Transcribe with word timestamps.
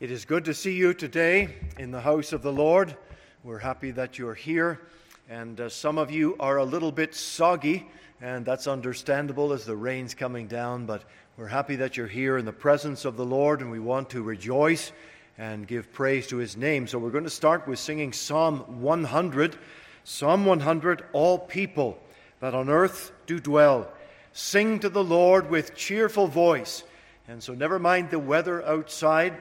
It 0.00 0.10
is 0.10 0.24
good 0.24 0.46
to 0.46 0.54
see 0.54 0.72
you 0.72 0.92
today 0.92 1.54
in 1.78 1.92
the 1.92 2.00
house 2.00 2.32
of 2.32 2.42
the 2.42 2.52
Lord. 2.52 2.96
We're 3.44 3.60
happy 3.60 3.92
that 3.92 4.18
you're 4.18 4.34
here. 4.34 4.80
And 5.30 5.60
uh, 5.60 5.68
some 5.68 5.98
of 5.98 6.10
you 6.10 6.34
are 6.40 6.56
a 6.56 6.64
little 6.64 6.90
bit 6.90 7.14
soggy, 7.14 7.86
and 8.20 8.44
that's 8.44 8.66
understandable 8.66 9.52
as 9.52 9.64
the 9.64 9.76
rain's 9.76 10.12
coming 10.12 10.48
down. 10.48 10.84
But 10.84 11.04
we're 11.36 11.46
happy 11.46 11.76
that 11.76 11.96
you're 11.96 12.08
here 12.08 12.38
in 12.38 12.44
the 12.44 12.52
presence 12.52 13.04
of 13.04 13.16
the 13.16 13.24
Lord, 13.24 13.60
and 13.60 13.70
we 13.70 13.78
want 13.78 14.10
to 14.10 14.22
rejoice 14.24 14.90
and 15.38 15.64
give 15.64 15.92
praise 15.92 16.26
to 16.26 16.38
his 16.38 16.56
name. 16.56 16.88
So 16.88 16.98
we're 16.98 17.10
going 17.10 17.22
to 17.22 17.30
start 17.30 17.68
with 17.68 17.78
singing 17.78 18.12
Psalm 18.12 18.82
100. 18.82 19.56
Psalm 20.02 20.44
100 20.44 21.04
All 21.12 21.38
people 21.38 22.00
that 22.40 22.52
on 22.52 22.68
earth 22.68 23.12
do 23.26 23.38
dwell, 23.38 23.92
sing 24.32 24.80
to 24.80 24.88
the 24.88 25.04
Lord 25.04 25.48
with 25.48 25.76
cheerful 25.76 26.26
voice. 26.26 26.82
And 27.28 27.40
so, 27.40 27.54
never 27.54 27.78
mind 27.78 28.10
the 28.10 28.18
weather 28.18 28.62
outside 28.66 29.34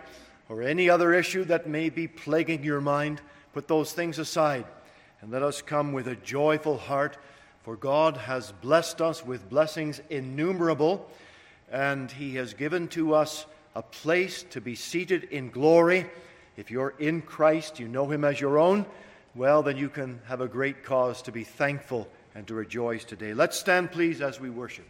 or 0.49 0.61
any 0.61 0.89
other 0.89 1.13
issue 1.13 1.43
that 1.45 1.67
may 1.67 1.89
be 1.89 2.07
plaguing 2.07 2.63
your 2.63 2.81
mind, 2.81 3.21
put 3.53 3.67
those 3.67 3.93
things 3.93 4.19
aside 4.19 4.65
and 5.23 5.31
let 5.31 5.41
us 5.41 5.61
come 5.61 5.93
with 5.93 6.09
a 6.09 6.17
joyful 6.17 6.77
heart, 6.77 7.17
for 7.63 7.77
God 7.77 8.17
has 8.17 8.51
blessed 8.51 9.01
us 9.01 9.25
with 9.25 9.49
blessings 9.49 10.01
innumerable, 10.09 11.09
and 11.71 12.11
He 12.11 12.35
has 12.35 12.53
given 12.53 12.89
to 12.89 13.15
us 13.15 13.45
a 13.73 13.81
place 13.81 14.43
to 14.49 14.59
be 14.59 14.75
seated 14.75 15.23
in 15.25 15.49
glory. 15.49 16.05
If 16.57 16.69
you're 16.71 16.93
in 16.99 17.21
Christ, 17.21 17.79
you 17.79 17.87
know 17.87 18.11
Him 18.11 18.25
as 18.25 18.41
your 18.41 18.59
own, 18.59 18.85
well, 19.33 19.63
then 19.63 19.77
you 19.77 19.87
can 19.87 20.19
have 20.25 20.41
a 20.41 20.47
great 20.49 20.83
cause 20.83 21.21
to 21.21 21.31
be 21.31 21.45
thankful 21.45 22.09
and 22.35 22.45
to 22.47 22.53
rejoice 22.53 23.05
today. 23.05 23.33
Let's 23.33 23.57
stand, 23.57 23.93
please, 23.93 24.19
as 24.19 24.41
we 24.41 24.49
worship. 24.49 24.85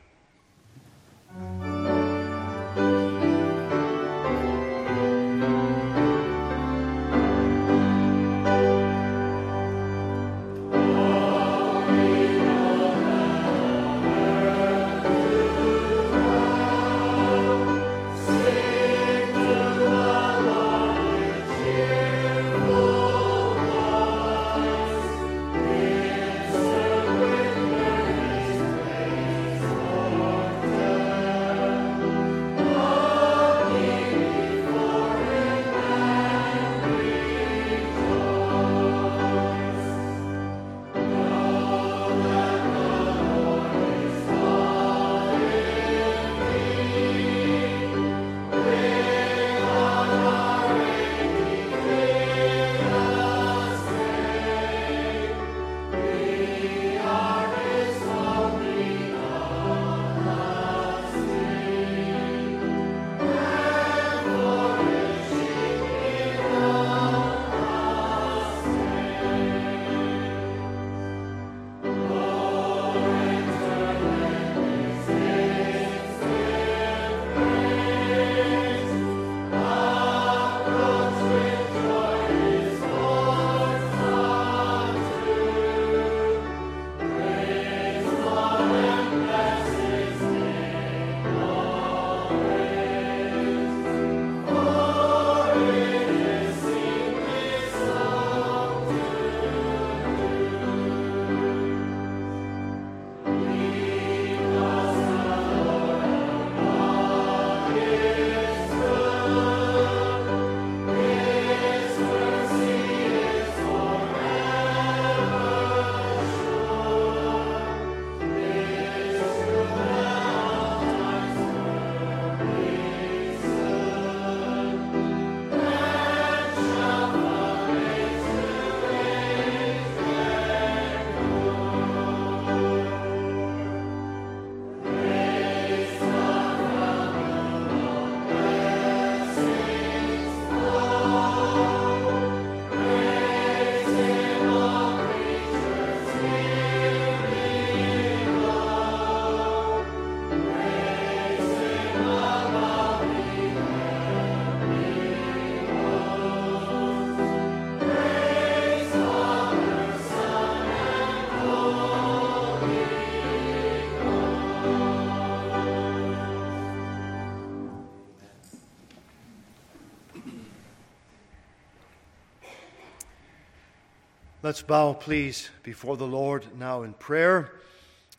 Let's 174.44 174.62
bow, 174.62 174.92
please, 174.92 175.50
before 175.64 175.96
the 175.96 176.06
Lord 176.06 176.46
now 176.60 176.84
in 176.84 176.92
prayer 176.96 177.54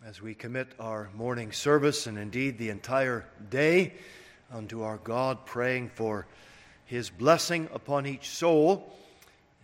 as 0.07 0.23
we 0.23 0.33
commit 0.33 0.69
our 0.81 1.11
morning 1.15 1.53
service 1.53 2.07
and 2.07 2.17
indeed 2.17 2.57
the 2.57 2.71
entire 2.71 3.27
day 3.51 3.93
unto 4.51 4.85
our 4.85 4.97
God, 4.97 5.45
praying 5.45 5.91
for 5.91 6.27
His 6.87 7.11
blessing 7.11 7.69
upon 7.75 8.07
each 8.07 8.31
soul 8.31 8.91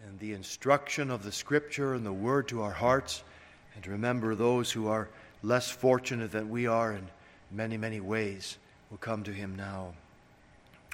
and 0.07 0.19
the 0.19 0.35
instruction 0.35 1.11
of 1.11 1.23
the 1.23 1.33
Scripture 1.33 1.95
and 1.95 2.05
the 2.05 2.13
Word 2.13 2.49
to 2.49 2.61
our 2.61 2.73
hearts, 2.73 3.25
and 3.75 3.83
to 3.85 3.91
remember 3.93 4.35
those 4.35 4.71
who 4.71 4.87
are 4.87 5.09
less 5.43 5.71
fortunate 5.71 6.31
than 6.31 6.51
we 6.51 6.67
are 6.67 6.93
in 6.93 7.09
many, 7.51 7.79
many 7.79 8.01
ways 8.01 8.59
will 8.91 8.99
come 8.99 9.23
to 9.23 9.33
Him 9.33 9.57
now. 9.57 9.95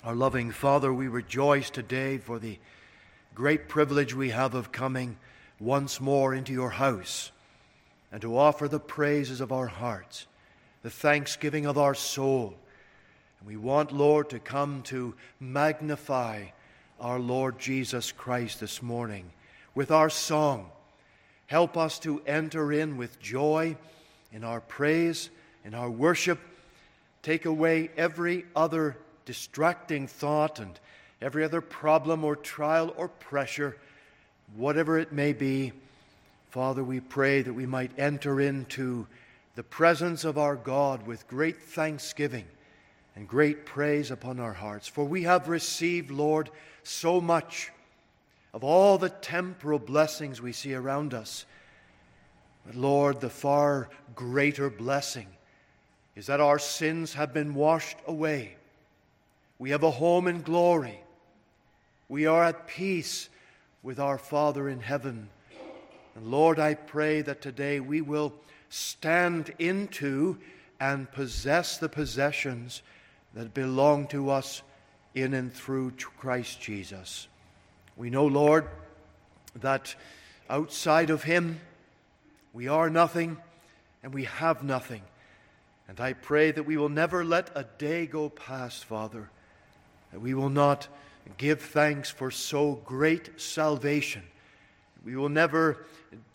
Our 0.05 0.15
loving 0.15 0.53
Father, 0.53 0.95
we 0.95 1.09
rejoice 1.09 1.71
today 1.71 2.19
for 2.19 2.39
the 2.39 2.57
great 3.35 3.69
privilege 3.69 4.15
we 4.15 4.31
have 4.31 4.55
of 4.55 4.71
coming 4.71 5.17
once 5.59 6.01
more 6.01 6.35
into 6.35 6.53
your 6.53 6.71
house 6.71 7.31
and 8.13 8.21
to 8.23 8.37
offer 8.39 8.69
the 8.69 8.81
praises 8.81 9.41
of 9.41 9.53
our 9.53 9.67
hearts, 9.67 10.27
the 10.83 10.91
thanksgiving 10.91 11.67
of 11.67 11.79
our 11.79 11.95
soul. 11.95 12.55
And 13.41 13.49
we 13.49 13.57
want, 13.57 13.93
Lord, 13.93 14.31
to 14.31 14.39
come 14.39 14.83
to 14.85 15.15
magnify 15.41 16.47
our 17.01 17.19
Lord 17.19 17.59
Jesus 17.59 18.13
Christ 18.13 18.61
this 18.61 18.83
morning 18.83 19.31
with 19.75 19.91
our 19.91 20.11
song. 20.11 20.71
Help 21.47 21.77
us 21.77 21.99
to 22.01 22.23
enter 22.27 22.73
in 22.73 22.97
with 22.97 23.21
joy 23.21 23.77
in 24.33 24.45
our 24.45 24.61
praise, 24.61 25.31
in 25.65 25.75
our 25.75 25.91
worship. 25.91 26.39
Take 27.23 27.45
away 27.45 27.91
every 27.97 28.45
other 28.55 28.97
distracting 29.25 30.07
thought 30.07 30.59
and 30.59 30.79
every 31.21 31.45
other 31.45 31.61
problem 31.61 32.25
or 32.25 32.37
trial 32.37 32.95
or 32.97 33.09
pressure 33.09 33.77
whatever 34.57 34.99
it 34.99 35.13
may 35.13 35.33
be, 35.33 35.73
Father, 36.51 36.83
we 36.83 37.01
pray 37.01 37.43
that 37.43 37.53
we 37.53 37.67
might 37.67 37.91
enter 37.99 38.41
into 38.41 39.07
the 39.55 39.63
presence 39.63 40.25
of 40.25 40.39
our 40.39 40.57
God 40.57 41.07
with 41.07 41.29
great 41.29 41.61
thanksgiving 41.61 42.47
and 43.15 43.29
great 43.29 43.67
praise 43.67 44.11
upon 44.11 44.41
our 44.41 44.53
hearts. 44.53 44.89
For 44.89 45.05
we 45.05 45.23
have 45.25 45.49
received, 45.49 46.11
Lord, 46.11 46.51
so 46.83 47.21
much 47.21 47.71
of 48.55 48.65
all 48.65 48.99
the 48.99 49.11
temporal 49.11 49.79
blessings 49.79 50.41
we 50.41 50.53
see 50.53 50.75
around 50.75 51.13
us. 51.15 51.45
But 52.67 52.75
Lord, 52.75 53.21
the 53.21 53.31
far 53.31 53.89
greater 54.15 54.71
blessing 54.71 55.29
is 56.15 56.27
that 56.27 56.41
our 56.41 56.59
sins 56.59 57.15
have 57.15 57.35
been 57.35 57.55
washed 57.55 57.99
away. 58.07 58.57
We 59.59 59.71
have 59.71 59.83
a 59.83 59.91
home 59.91 60.27
in 60.27 60.43
glory. 60.43 61.01
We 62.09 62.27
are 62.27 62.45
at 62.45 62.67
peace 62.67 63.29
with 63.87 64.01
our 64.01 64.19
Father 64.19 64.69
in 64.69 64.81
heaven. 64.81 65.29
And 66.17 66.27
Lord, 66.27 66.59
I 66.59 66.75
pray 66.75 67.23
that 67.23 67.41
today 67.41 67.79
we 67.79 68.01
will 68.01 68.33
stand 68.69 69.55
into 69.61 70.39
and 70.81 71.09
possess 71.13 71.79
the 71.79 71.89
possessions 71.89 72.83
that 73.35 73.55
belong 73.55 74.09
to 74.09 74.31
us 74.31 74.63
in 75.15 75.35
and 75.35 75.55
through 75.55 75.93
Christ 76.19 76.61
Jesus. 76.61 77.29
We 77.97 78.11
know, 78.11 78.27
Lord, 78.27 78.67
that 79.55 79.95
outside 80.51 81.11
of 81.11 81.23
Him 81.23 81.61
we 82.53 82.67
are 82.67 82.91
nothing 82.91 83.37
and 84.03 84.13
we 84.13 84.25
have 84.25 84.65
nothing. 84.65 85.03
And 85.87 86.01
I 86.01 86.15
pray 86.15 86.51
that 86.51 86.67
we 86.67 86.77
will 86.77 86.89
never 86.89 87.25
let 87.25 87.53
a 87.55 87.65
day 87.79 88.07
go 88.07 88.31
past, 88.31 88.85
Father, 88.85 89.31
that 90.11 90.21
we 90.21 90.35
will 90.35 90.51
not 90.51 90.89
give 91.37 91.61
thanks 91.61 92.11
for 92.11 92.31
so 92.31 92.81
great 92.85 93.41
salvation. 93.41 94.23
We 95.05 95.17
will 95.17 95.29
never 95.29 95.85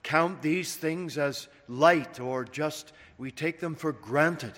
count 0.04 0.42
these 0.42 0.76
things 0.76 1.18
as 1.18 1.48
light 1.68 2.20
or 2.20 2.46
just 2.46 2.94
we 3.18 3.32
take 3.32 3.60
them 3.60 3.76
for 3.76 3.92
granted. 3.92 4.54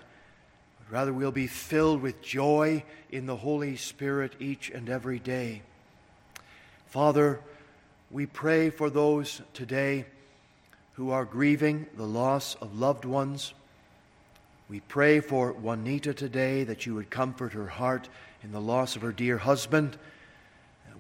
But 0.77 0.91
rather, 0.91 1.13
we'll 1.13 1.31
be 1.31 1.47
filled 1.47 2.01
with 2.01 2.21
joy 2.21 2.83
in 3.11 3.25
the 3.25 3.35
Holy 3.35 3.75
Spirit 3.75 4.33
each 4.39 4.69
and 4.69 4.89
every 4.89 5.19
day. 5.19 5.61
Father, 6.87 7.39
we 8.11 8.25
pray 8.25 8.69
for 8.69 8.89
those 8.89 9.41
today 9.53 10.05
who 10.93 11.09
are 11.09 11.25
grieving 11.25 11.87
the 11.97 12.05
loss 12.05 12.55
of 12.61 12.79
loved 12.79 13.05
ones. 13.05 13.53
We 14.69 14.79
pray 14.79 15.19
for 15.19 15.51
Juanita 15.51 16.13
today 16.13 16.63
that 16.63 16.85
you 16.85 16.95
would 16.95 17.09
comfort 17.09 17.53
her 17.53 17.67
heart 17.67 18.09
in 18.43 18.51
the 18.51 18.61
loss 18.61 18.95
of 18.95 19.01
her 19.01 19.11
dear 19.11 19.39
husband. 19.39 19.97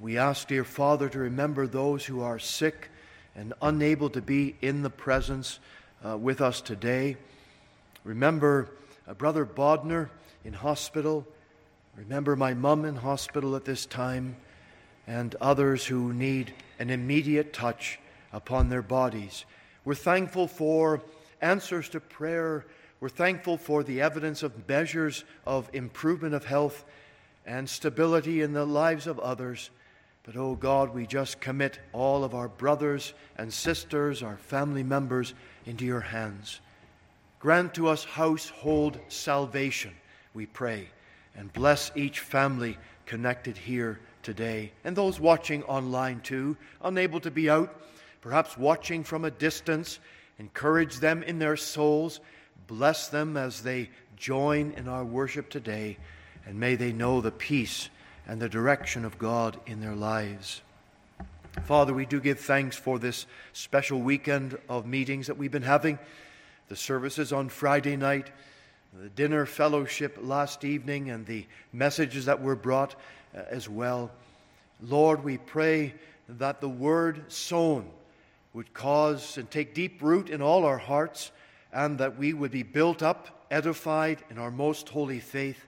We 0.03 0.17
ask, 0.17 0.49
dear 0.49 0.65
Father, 0.65 1.07
to 1.07 1.17
remember 1.17 1.65
those 1.65 2.03
who 2.05 2.23
are 2.23 2.37
sick 2.37 2.89
and 3.37 3.53
unable 3.61 4.09
to 4.09 4.21
be 4.21 4.53
in 4.61 4.81
the 4.81 4.89
presence 4.89 5.59
uh, 6.05 6.17
with 6.17 6.41
us 6.41 6.59
today. 6.59 7.15
Remember 8.03 8.67
uh, 9.07 9.13
Brother 9.13 9.45
Bodner 9.45 10.09
in 10.43 10.51
hospital. 10.51 11.25
Remember 11.95 12.35
my 12.35 12.53
mum 12.53 12.83
in 12.83 12.97
hospital 12.97 13.55
at 13.55 13.63
this 13.63 13.85
time 13.85 14.35
and 15.07 15.35
others 15.39 15.85
who 15.85 16.11
need 16.11 16.53
an 16.79 16.89
immediate 16.89 17.53
touch 17.53 17.97
upon 18.33 18.67
their 18.67 18.81
bodies. 18.81 19.45
We're 19.85 19.95
thankful 19.95 20.49
for 20.49 21.01
answers 21.41 21.87
to 21.89 22.01
prayer. 22.01 22.65
We're 22.99 23.07
thankful 23.07 23.55
for 23.55 23.83
the 23.83 24.01
evidence 24.01 24.43
of 24.43 24.67
measures 24.67 25.23
of 25.45 25.69
improvement 25.71 26.35
of 26.35 26.43
health 26.43 26.83
and 27.45 27.69
stability 27.69 28.41
in 28.41 28.51
the 28.51 28.65
lives 28.65 29.07
of 29.07 29.17
others. 29.17 29.69
But, 30.23 30.37
oh 30.37 30.55
God, 30.55 30.93
we 30.93 31.05
just 31.05 31.41
commit 31.41 31.79
all 31.91 32.23
of 32.23 32.33
our 32.33 32.47
brothers 32.47 33.13
and 33.37 33.51
sisters, 33.53 34.23
our 34.23 34.37
family 34.37 34.83
members, 34.83 35.33
into 35.65 35.83
your 35.83 35.99
hands. 35.99 36.61
Grant 37.39 37.73
to 37.73 37.89
us 37.89 38.05
household 38.05 38.99
salvation, 39.09 39.91
we 40.33 40.45
pray, 40.45 40.87
and 41.35 41.51
bless 41.51 41.91
each 41.93 42.21
family 42.21 42.77
connected 43.05 43.57
here 43.57 43.99
today, 44.21 44.71
and 44.85 44.95
those 44.95 45.19
watching 45.19 45.61
online 45.63 46.21
too, 46.21 46.55
unable 46.81 47.19
to 47.19 47.29
be 47.29 47.49
out, 47.49 47.81
perhaps 48.21 48.57
watching 48.57 49.03
from 49.03 49.25
a 49.25 49.31
distance. 49.31 49.99
Encourage 50.39 50.99
them 50.99 51.21
in 51.23 51.37
their 51.37 51.57
souls. 51.57 52.21
Bless 52.67 53.09
them 53.09 53.35
as 53.35 53.61
they 53.61 53.89
join 54.15 54.71
in 54.77 54.87
our 54.87 55.03
worship 55.03 55.49
today, 55.49 55.97
and 56.45 56.57
may 56.57 56.75
they 56.75 56.93
know 56.93 57.19
the 57.19 57.31
peace 57.31 57.89
and 58.27 58.41
the 58.41 58.49
direction 58.49 59.05
of 59.05 59.17
God 59.17 59.59
in 59.65 59.81
their 59.81 59.95
lives. 59.95 60.61
Father, 61.65 61.93
we 61.93 62.05
do 62.05 62.19
give 62.19 62.39
thanks 62.39 62.75
for 62.75 62.97
this 62.97 63.25
special 63.53 64.01
weekend 64.01 64.57
of 64.67 64.85
meetings 64.85 65.27
that 65.27 65.37
we've 65.37 65.51
been 65.51 65.61
having, 65.61 65.99
the 66.67 66.75
services 66.75 67.31
on 67.31 67.49
Friday 67.49 67.95
night, 67.95 68.31
the 68.99 69.09
dinner 69.09 69.45
fellowship 69.45 70.17
last 70.21 70.63
evening, 70.63 71.09
and 71.09 71.25
the 71.25 71.45
messages 71.71 72.25
that 72.25 72.41
were 72.41 72.55
brought 72.55 72.95
uh, 73.35 73.41
as 73.49 73.69
well. 73.69 74.11
Lord, 74.81 75.23
we 75.23 75.37
pray 75.37 75.93
that 76.27 76.59
the 76.59 76.69
word 76.69 77.31
sown 77.31 77.89
would 78.53 78.73
cause 78.73 79.37
and 79.37 79.49
take 79.49 79.73
deep 79.73 80.01
root 80.01 80.29
in 80.29 80.41
all 80.41 80.65
our 80.65 80.77
hearts, 80.77 81.31
and 81.71 81.97
that 81.99 82.17
we 82.17 82.33
would 82.33 82.51
be 82.51 82.63
built 82.63 83.03
up, 83.03 83.45
edified 83.51 84.23
in 84.29 84.37
our 84.37 84.51
most 84.51 84.89
holy 84.89 85.19
faith, 85.19 85.65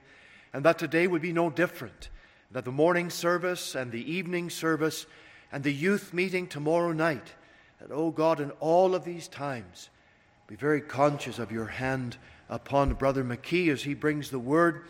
and 0.52 0.64
that 0.64 0.78
today 0.78 1.06
would 1.06 1.22
be 1.22 1.32
no 1.32 1.50
different 1.50 2.08
that 2.50 2.64
the 2.64 2.72
morning 2.72 3.10
service 3.10 3.74
and 3.74 3.90
the 3.90 4.12
evening 4.12 4.50
service 4.50 5.06
and 5.52 5.62
the 5.64 5.72
youth 5.72 6.12
meeting 6.12 6.46
tomorrow 6.46 6.92
night, 6.92 7.34
that, 7.80 7.92
oh 7.92 8.10
God, 8.10 8.40
in 8.40 8.50
all 8.52 8.94
of 8.94 9.04
these 9.04 9.28
times, 9.28 9.90
be 10.46 10.54
very 10.54 10.80
conscious 10.80 11.38
of 11.38 11.50
your 11.50 11.66
hand 11.66 12.16
upon 12.48 12.94
Brother 12.94 13.24
McKee 13.24 13.70
as 13.72 13.82
he 13.82 13.94
brings 13.94 14.30
the 14.30 14.38
word 14.38 14.84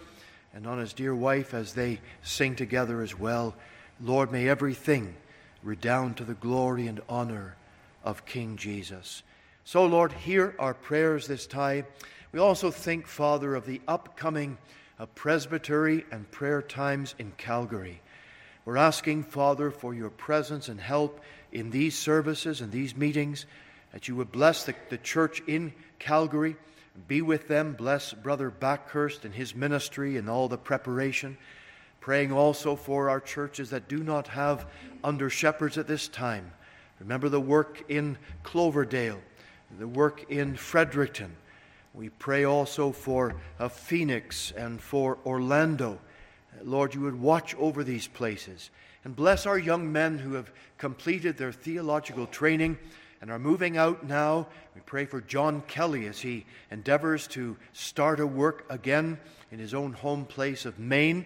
and 0.54 0.66
on 0.66 0.78
his 0.78 0.92
dear 0.92 1.14
wife 1.14 1.54
as 1.54 1.72
they 1.74 2.00
sing 2.22 2.56
together 2.56 3.02
as 3.02 3.18
well. 3.18 3.54
Lord, 4.00 4.30
may 4.30 4.48
everything 4.48 5.14
redound 5.62 6.16
to 6.16 6.24
the 6.24 6.34
glory 6.34 6.86
and 6.86 7.00
honor 7.08 7.56
of 8.04 8.24
King 8.26 8.56
Jesus. 8.56 9.22
So, 9.64 9.84
Lord, 9.84 10.12
hear 10.12 10.54
our 10.58 10.74
prayers 10.74 11.26
this 11.26 11.46
time. 11.46 11.86
We 12.32 12.38
also 12.38 12.70
think, 12.70 13.06
Father, 13.06 13.54
of 13.54 13.66
the 13.66 13.80
upcoming 13.88 14.58
of 14.98 15.14
presbytery 15.14 16.04
and 16.10 16.30
prayer 16.30 16.62
times 16.62 17.14
in 17.18 17.32
Calgary. 17.36 18.00
We're 18.64 18.76
asking, 18.76 19.24
Father, 19.24 19.70
for 19.70 19.94
your 19.94 20.10
presence 20.10 20.68
and 20.68 20.80
help 20.80 21.20
in 21.52 21.70
these 21.70 21.96
services 21.96 22.60
and 22.60 22.72
these 22.72 22.96
meetings, 22.96 23.46
that 23.92 24.08
you 24.08 24.16
would 24.16 24.32
bless 24.32 24.64
the, 24.64 24.74
the 24.90 24.98
church 24.98 25.40
in 25.46 25.72
Calgary, 25.98 26.56
be 27.06 27.22
with 27.22 27.46
them, 27.46 27.74
bless 27.74 28.12
Brother 28.12 28.50
Backhurst 28.50 29.24
and 29.24 29.34
his 29.34 29.54
ministry 29.54 30.16
and 30.16 30.28
all 30.28 30.48
the 30.48 30.58
preparation. 30.58 31.36
Praying 32.00 32.32
also 32.32 32.76
for 32.76 33.10
our 33.10 33.20
churches 33.20 33.70
that 33.70 33.88
do 33.88 34.02
not 34.02 34.28
have 34.28 34.66
under 35.04 35.28
shepherds 35.28 35.76
at 35.76 35.86
this 35.86 36.08
time. 36.08 36.52
Remember 37.00 37.28
the 37.28 37.40
work 37.40 37.84
in 37.88 38.16
Cloverdale, 38.42 39.20
the 39.78 39.88
work 39.88 40.30
in 40.30 40.56
Fredericton 40.56 41.36
we 41.96 42.10
pray 42.10 42.44
also 42.44 42.92
for 42.92 43.34
uh, 43.58 43.68
Phoenix 43.68 44.52
and 44.54 44.80
for 44.80 45.16
Orlando. 45.24 45.98
Lord, 46.62 46.94
you 46.94 47.00
would 47.00 47.18
watch 47.18 47.54
over 47.54 47.82
these 47.82 48.06
places 48.06 48.70
and 49.02 49.16
bless 49.16 49.46
our 49.46 49.58
young 49.58 49.90
men 49.90 50.18
who 50.18 50.34
have 50.34 50.52
completed 50.76 51.38
their 51.38 51.52
theological 51.52 52.26
training 52.26 52.76
and 53.22 53.30
are 53.30 53.38
moving 53.38 53.78
out 53.78 54.06
now. 54.06 54.46
We 54.74 54.82
pray 54.82 55.06
for 55.06 55.22
John 55.22 55.62
Kelly 55.68 56.06
as 56.06 56.20
he 56.20 56.44
endeavors 56.70 57.26
to 57.28 57.56
start 57.72 58.20
a 58.20 58.26
work 58.26 58.66
again 58.68 59.18
in 59.50 59.58
his 59.58 59.72
own 59.72 59.94
home 59.94 60.26
place 60.26 60.66
of 60.66 60.78
Maine. 60.78 61.24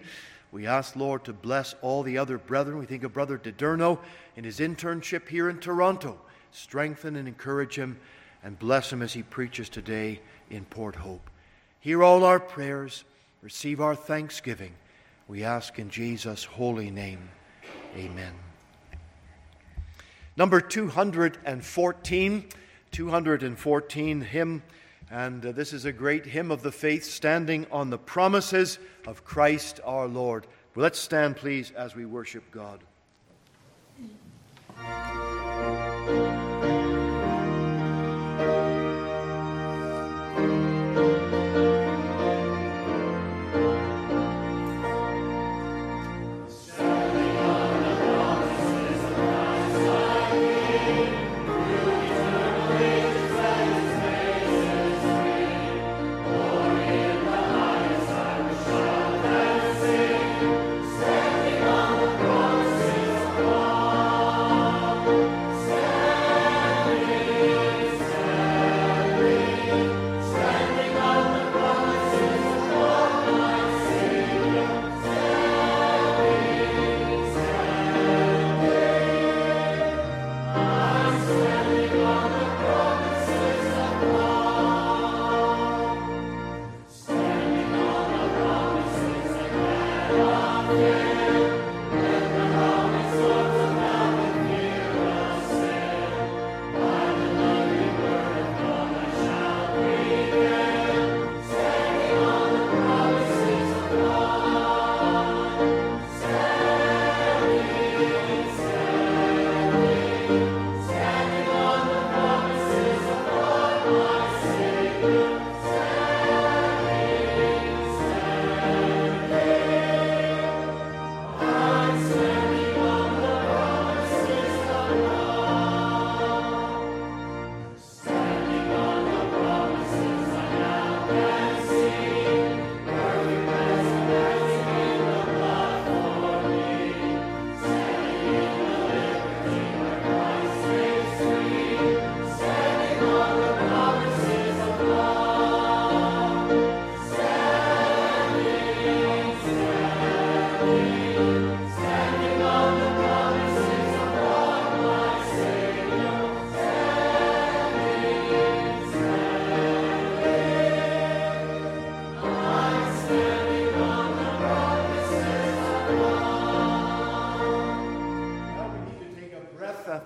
We 0.53 0.67
ask, 0.67 0.95
Lord, 0.95 1.25
to 1.25 1.33
bless 1.33 1.75
all 1.81 2.01
the 2.01 2.17
other 2.17 2.37
brethren. 2.37 2.77
We 2.77 2.85
think 2.85 3.03
of 3.03 3.11
Brother 3.11 3.37
DiDerno 3.37 3.99
in 4.37 4.45
his 4.45 4.59
internship 4.59 5.27
here 5.27 5.49
in 5.49 5.59
Toronto. 5.59 6.17
Strengthen 6.53 7.17
and 7.17 7.27
encourage 7.27 7.75
him 7.75 7.99
and 8.41 8.57
bless 8.57 8.91
him 8.91 9.01
as 9.01 9.11
he 9.11 9.23
preaches 9.23 9.67
today 9.67 10.21
in 10.51 10.65
Port 10.65 10.95
Hope. 10.95 11.29
Hear 11.79 12.03
all 12.03 12.23
our 12.23 12.39
prayers, 12.39 13.03
receive 13.41 13.81
our 13.81 13.95
thanksgiving. 13.95 14.73
We 15.27 15.43
ask 15.43 15.79
in 15.79 15.89
Jesus' 15.89 16.43
holy 16.43 16.91
name. 16.91 17.29
Amen. 17.95 18.33
Number 20.37 20.61
214, 20.61 22.45
214 22.91 24.21
hymn, 24.21 24.63
and 25.09 25.45
uh, 25.45 25.51
this 25.51 25.73
is 25.73 25.85
a 25.85 25.91
great 25.91 26.25
hymn 26.25 26.51
of 26.51 26.61
the 26.61 26.71
faith 26.71 27.03
standing 27.03 27.65
on 27.71 27.89
the 27.89 27.97
promises 27.97 28.79
of 29.07 29.25
Christ 29.25 29.79
our 29.83 30.07
Lord. 30.07 30.47
let's 30.75 30.99
stand, 30.99 31.35
please, 31.35 31.71
as 31.71 31.95
we 31.95 32.05
worship 32.05 32.43
God. 32.51 32.79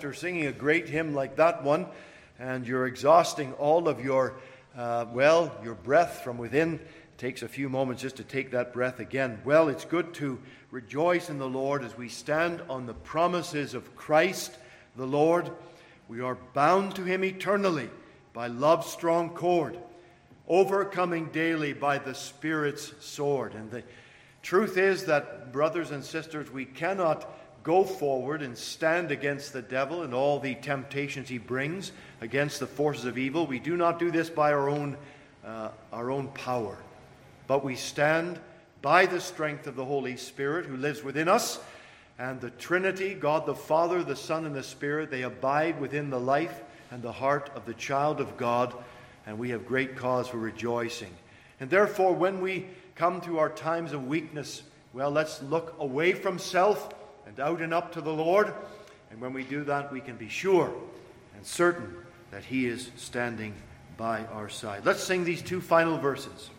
After 0.05 0.13
singing 0.13 0.45
a 0.45 0.51
great 0.51 0.88
hymn 0.88 1.15
like 1.15 1.38
that 1.38 1.63
one, 1.63 1.88
and 2.38 2.67
you're 2.67 2.85
exhausting 2.85 3.53
all 3.53 3.88
of 3.88 4.05
your, 4.05 4.35
uh, 4.77 5.03
well, 5.12 5.51
your 5.63 5.74
breath 5.74 6.21
from 6.24 6.38
within. 6.38 6.75
It 6.75 7.17
takes 7.17 7.41
a 7.41 7.47
few 7.47 7.69
moments 7.69 8.03
just 8.03 8.17
to 8.17 8.24
take 8.24 8.51
that 8.51 8.71
breath 8.71 9.00
again. 9.00 9.41
Well, 9.43 9.67
it's 9.67 9.83
good 9.83 10.13
to 10.15 10.38
rejoice 10.69 11.31
in 11.31 11.39
the 11.39 11.50
Lord 11.50 11.83
as 11.83 11.97
we 11.97 12.07
stand 12.07 12.62
on 12.69 12.85
the 12.85 12.93
promises 12.93 13.74
of 13.74 13.95
Christ 13.95 14.55
the 14.95 15.07
Lord. 15.07 15.50
We 16.07 16.21
are 16.21 16.38
bound 16.53 16.93
to 16.97 17.03
Him 17.03 17.24
eternally 17.24 17.89
by 18.31 18.45
love's 18.45 18.91
strong 18.91 19.31
cord, 19.31 19.75
overcoming 20.47 21.29
daily 21.29 21.74
by 21.74 21.97
the 21.97 22.13
Spirit's 22.13 22.93
sword. 23.00 23.55
And 23.55 23.71
the 23.71 23.81
truth 24.43 24.77
is 24.77 25.05
that, 25.05 25.51
brothers 25.51 25.89
and 25.89 26.05
sisters, 26.05 26.51
we 26.51 26.65
cannot 26.65 27.27
go 27.65 27.84
forward 27.84 28.43
and 28.43 28.55
stand 28.55 29.12
against 29.12 29.51
the 29.51 29.62
devil 29.62 30.03
and 30.03 30.13
all 30.13 30.39
the 30.39 30.53
temptations 30.55 31.27
he 31.27 31.39
brings 31.39 31.91
against 32.22 32.60
the 32.60 32.67
forces 32.67 33.05
of 33.05 33.17
evil. 33.17 33.48
We 33.48 33.57
do 33.57 33.75
not 33.75 33.98
do 33.98 34.12
this 34.12 34.29
by 34.29 34.53
our 34.53 34.69
own, 34.69 34.95
uh, 35.43 35.69
our 35.91 36.12
own 36.12 36.27
power, 36.29 36.77
but 37.48 37.65
we 37.65 37.75
stand 37.75 38.39
by 38.84 39.07
the 39.07 39.19
strength 39.19 39.65
of 39.65 39.75
the 39.75 39.84
Holy 39.84 40.15
Spirit 40.15 40.67
who 40.67 40.77
lives 40.77 41.03
within 41.03 41.27
us. 41.27 41.60
And 42.19 42.39
the 42.39 42.51
Trinity, 42.51 43.15
God 43.15 43.48
the 43.48 43.55
Father, 43.55 44.03
the 44.03 44.15
Son, 44.15 44.45
and 44.45 44.55
the 44.55 44.63
Spirit, 44.63 45.10
they 45.10 45.24
abide 45.24 45.81
within 45.81 46.12
the 46.12 46.19
life 46.19 46.62
and 46.91 47.01
the 47.01 47.12
heart 47.12 47.50
of 47.55 47.65
the 47.65 47.74
child 47.74 48.22
of 48.22 48.38
God, 48.38 48.75
and 49.25 49.39
we 49.39 49.50
have 49.50 49.65
great 49.65 49.98
cause 49.98 50.27
for 50.27 50.38
rejoicing. 50.38 51.12
And 51.60 51.69
therefore, 51.69 52.13
when 52.13 52.41
we 52.41 52.67
come 52.93 53.22
to 53.22 53.39
our 53.39 53.50
times 53.50 53.91
of 53.91 54.07
weakness, 54.07 54.62
well, 54.93 55.10
let's 55.10 55.41
look 55.41 55.75
away 55.79 56.13
from 56.13 56.38
self 56.38 56.93
and 57.25 57.39
out 57.39 57.62
and 57.62 57.74
up 57.74 57.91
to 57.94 58.01
the 58.01 58.13
Lord. 58.13 58.53
And 59.12 59.22
when 59.22 59.34
we 59.34 59.44
do 59.44 59.63
that, 59.65 59.91
we 59.91 60.01
can 60.01 60.15
be 60.15 60.29
sure 60.29 60.74
and 61.36 61.46
certain 61.46 61.96
that 62.32 62.44
He 62.44 62.67
is 62.67 62.91
standing 62.96 63.53
by 63.98 64.25
our 64.25 64.50
side. 64.50 64.86
Let's 64.86 65.03
sing 65.03 65.24
these 65.24 65.41
two 65.41 65.62
final 65.62 65.98
verses. 65.98 66.50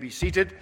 Be 0.00 0.10
seated. 0.10 0.54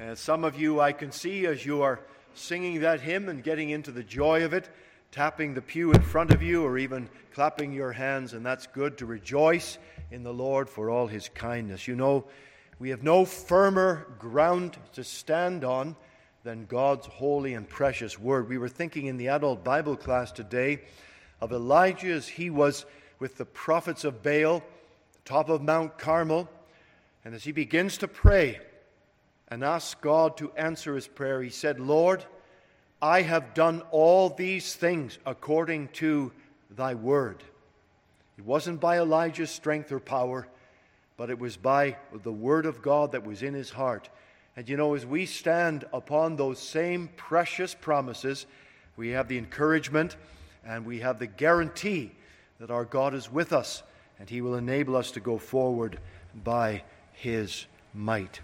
Uh, 0.00 0.14
some 0.14 0.44
of 0.44 0.58
you 0.58 0.80
I 0.80 0.92
can 0.92 1.10
see 1.10 1.46
as 1.46 1.66
you 1.66 1.82
are 1.82 1.98
singing 2.34 2.80
that 2.82 3.00
hymn 3.00 3.28
and 3.28 3.42
getting 3.42 3.70
into 3.70 3.90
the 3.90 4.04
joy 4.04 4.44
of 4.44 4.52
it, 4.52 4.68
tapping 5.10 5.52
the 5.52 5.60
pew 5.60 5.90
in 5.90 6.00
front 6.00 6.30
of 6.30 6.42
you 6.42 6.64
or 6.64 6.78
even 6.78 7.08
clapping 7.34 7.72
your 7.72 7.90
hands, 7.90 8.34
and 8.34 8.46
that's 8.46 8.68
good 8.68 8.98
to 8.98 9.06
rejoice 9.06 9.78
in 10.12 10.22
the 10.22 10.32
Lord 10.32 10.70
for 10.70 10.90
all 10.90 11.08
his 11.08 11.28
kindness. 11.30 11.88
You 11.88 11.96
know, 11.96 12.26
we 12.78 12.90
have 12.90 13.02
no 13.02 13.24
firmer 13.24 14.06
ground 14.20 14.76
to 14.92 15.02
stand 15.02 15.64
on 15.64 15.96
than 16.44 16.66
God's 16.66 17.06
holy 17.06 17.54
and 17.54 17.68
precious 17.68 18.16
word. 18.16 18.48
We 18.48 18.58
were 18.58 18.68
thinking 18.68 19.06
in 19.06 19.16
the 19.16 19.28
adult 19.28 19.64
Bible 19.64 19.96
class 19.96 20.30
today 20.30 20.82
of 21.40 21.50
Elijah 21.50 22.12
as 22.12 22.28
he 22.28 22.50
was 22.50 22.86
with 23.18 23.38
the 23.38 23.44
prophets 23.44 24.04
of 24.04 24.22
Baal, 24.22 24.62
top 25.24 25.48
of 25.48 25.62
Mount 25.62 25.98
Carmel. 25.98 26.48
And 27.26 27.34
as 27.34 27.42
he 27.42 27.50
begins 27.50 27.98
to 27.98 28.06
pray 28.06 28.60
and 29.48 29.64
ask 29.64 30.00
God 30.00 30.36
to 30.36 30.52
answer 30.52 30.94
his 30.94 31.08
prayer, 31.08 31.42
he 31.42 31.50
said, 31.50 31.80
Lord, 31.80 32.24
I 33.02 33.22
have 33.22 33.52
done 33.52 33.82
all 33.90 34.28
these 34.28 34.76
things 34.76 35.18
according 35.26 35.88
to 35.94 36.30
thy 36.70 36.94
word. 36.94 37.42
It 38.38 38.44
wasn't 38.44 38.78
by 38.78 39.00
Elijah's 39.00 39.50
strength 39.50 39.90
or 39.90 39.98
power, 39.98 40.46
but 41.16 41.28
it 41.28 41.40
was 41.40 41.56
by 41.56 41.96
the 42.12 42.30
word 42.30 42.64
of 42.64 42.80
God 42.80 43.10
that 43.10 43.26
was 43.26 43.42
in 43.42 43.54
his 43.54 43.70
heart. 43.70 44.08
And 44.56 44.68
you 44.68 44.76
know, 44.76 44.94
as 44.94 45.04
we 45.04 45.26
stand 45.26 45.84
upon 45.92 46.36
those 46.36 46.60
same 46.60 47.08
precious 47.16 47.74
promises, 47.74 48.46
we 48.96 49.08
have 49.08 49.26
the 49.26 49.38
encouragement 49.38 50.14
and 50.64 50.86
we 50.86 51.00
have 51.00 51.18
the 51.18 51.26
guarantee 51.26 52.12
that 52.60 52.70
our 52.70 52.84
God 52.84 53.14
is 53.14 53.32
with 53.32 53.52
us 53.52 53.82
and 54.20 54.30
he 54.30 54.42
will 54.42 54.54
enable 54.54 54.94
us 54.94 55.10
to 55.10 55.18
go 55.18 55.38
forward 55.38 55.98
by 56.44 56.84
his 57.16 57.66
might. 57.94 58.40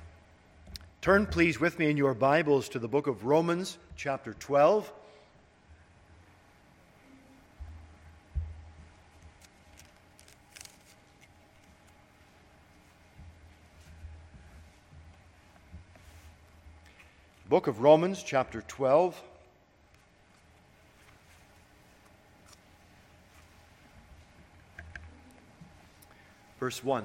Turn, 1.03 1.27
please, 1.27 1.61
with 1.61 1.79
me 1.79 1.91
in 1.91 1.97
your 1.97 2.15
Bibles 2.15 2.69
to 2.71 2.79
the 2.79 2.89
book 2.89 3.07
of 3.07 3.25
Romans, 3.25 3.79
chapter 3.97 4.33
12. 4.35 4.91
Book 17.49 17.67
of 17.67 17.81
Romans, 17.83 18.23
chapter 18.23 18.63
12. 18.63 19.23
Verse 26.59 26.83
1. 26.83 27.05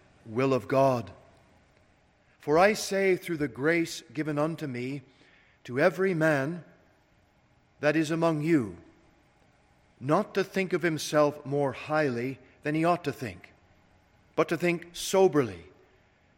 will 0.25 0.53
of 0.53 0.67
God. 0.67 1.11
For 2.39 2.57
I 2.57 2.73
say, 2.73 3.15
through 3.15 3.37
the 3.37 3.47
grace 3.47 4.03
given 4.13 4.39
unto 4.39 4.67
me, 4.67 5.01
to 5.65 5.79
every 5.79 6.13
man 6.13 6.63
that 7.79 7.95
is 7.95 8.11
among 8.11 8.41
you, 8.41 8.77
not 9.99 10.33
to 10.33 10.43
think 10.43 10.73
of 10.73 10.81
himself 10.81 11.45
more 11.45 11.73
highly 11.73 12.39
than 12.63 12.73
he 12.73 12.83
ought 12.83 13.03
to 13.03 13.11
think, 13.11 13.53
but 14.35 14.47
to 14.49 14.57
think 14.57 14.87
soberly 14.93 15.65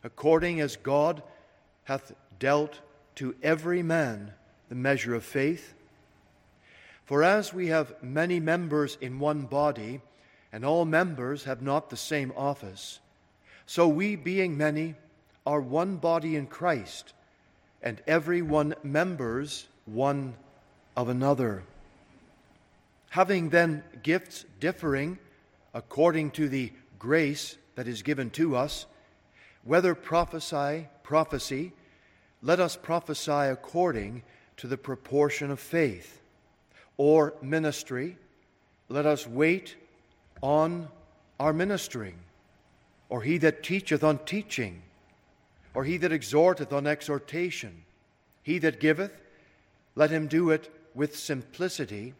according 0.03 0.59
as 0.59 0.75
God 0.75 1.23
hath 1.85 2.13
dealt 2.39 2.79
to 3.15 3.35
every 3.41 3.81
man 3.81 4.33
the 4.69 4.75
measure 4.75 5.15
of 5.15 5.23
faith. 5.23 5.73
For 7.05 7.23
as 7.23 7.53
we 7.53 7.67
have 7.67 8.01
many 8.03 8.39
members 8.39 8.97
in 8.99 9.19
one 9.19 9.41
body, 9.43 10.01
and 10.51 10.63
all 10.65 10.85
members 10.85 11.45
have 11.45 11.61
not 11.61 11.89
the 11.89 11.97
same 11.97 12.31
office, 12.35 12.99
so 13.65 13.87
we, 13.87 14.15
being 14.15 14.57
many, 14.57 14.95
are 15.45 15.61
one 15.61 15.97
body 15.97 16.35
in 16.35 16.47
Christ, 16.47 17.13
and 17.81 18.01
every 18.07 18.41
one 18.41 18.75
members 18.83 19.67
one 19.85 20.35
of 20.95 21.09
another. 21.09 21.63
Having 23.09 23.49
then 23.49 23.83
gifts 24.01 24.45
differing 24.59 25.17
according 25.73 26.31
to 26.31 26.47
the 26.47 26.71
grace 26.99 27.57
that 27.75 27.87
is 27.87 28.01
given 28.01 28.29
to 28.31 28.55
us, 28.55 28.85
whether 29.63 29.95
prophesy, 29.95 30.87
prophecy, 31.03 31.73
let 32.41 32.59
us 32.59 32.75
prophesy 32.75 33.31
according 33.31 34.23
to 34.57 34.67
the 34.67 34.77
proportion 34.77 35.51
of 35.51 35.59
faith. 35.59 36.21
Or 36.97 37.33
ministry, 37.41 38.17
let 38.89 39.05
us 39.05 39.25
wait 39.25 39.75
on 40.41 40.87
our 41.39 41.53
ministering. 41.53 42.15
Or 43.13 43.21
he 43.21 43.37
that 43.37 43.61
teacheth 43.61 44.03
on 44.03 44.25
teaching. 44.25 44.81
Or 45.75 45.83
he 45.83 45.97
that 45.97 46.11
exhorteth 46.11 46.73
on 46.73 46.87
exhortation. 46.87 47.83
He 48.41 48.57
that 48.57 48.79
giveth, 48.79 49.21
let 49.93 50.09
him 50.09 50.25
do 50.25 50.49
it 50.49 50.73
with 50.95 51.15
simplicity. 51.15 52.15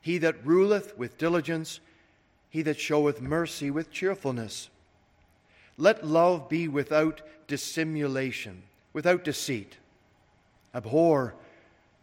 He 0.00 0.18
that 0.18 0.46
ruleth 0.46 0.96
with 0.96 1.18
diligence. 1.18 1.80
He 2.48 2.62
that 2.62 2.78
showeth 2.78 3.20
mercy 3.20 3.72
with 3.72 3.90
cheerfulness. 3.90 4.68
Let 5.76 6.06
love 6.06 6.48
be 6.48 6.68
without 6.68 7.20
dissimulation, 7.48 8.62
without 8.92 9.24
deceit. 9.24 9.78
Abhor 10.72 11.34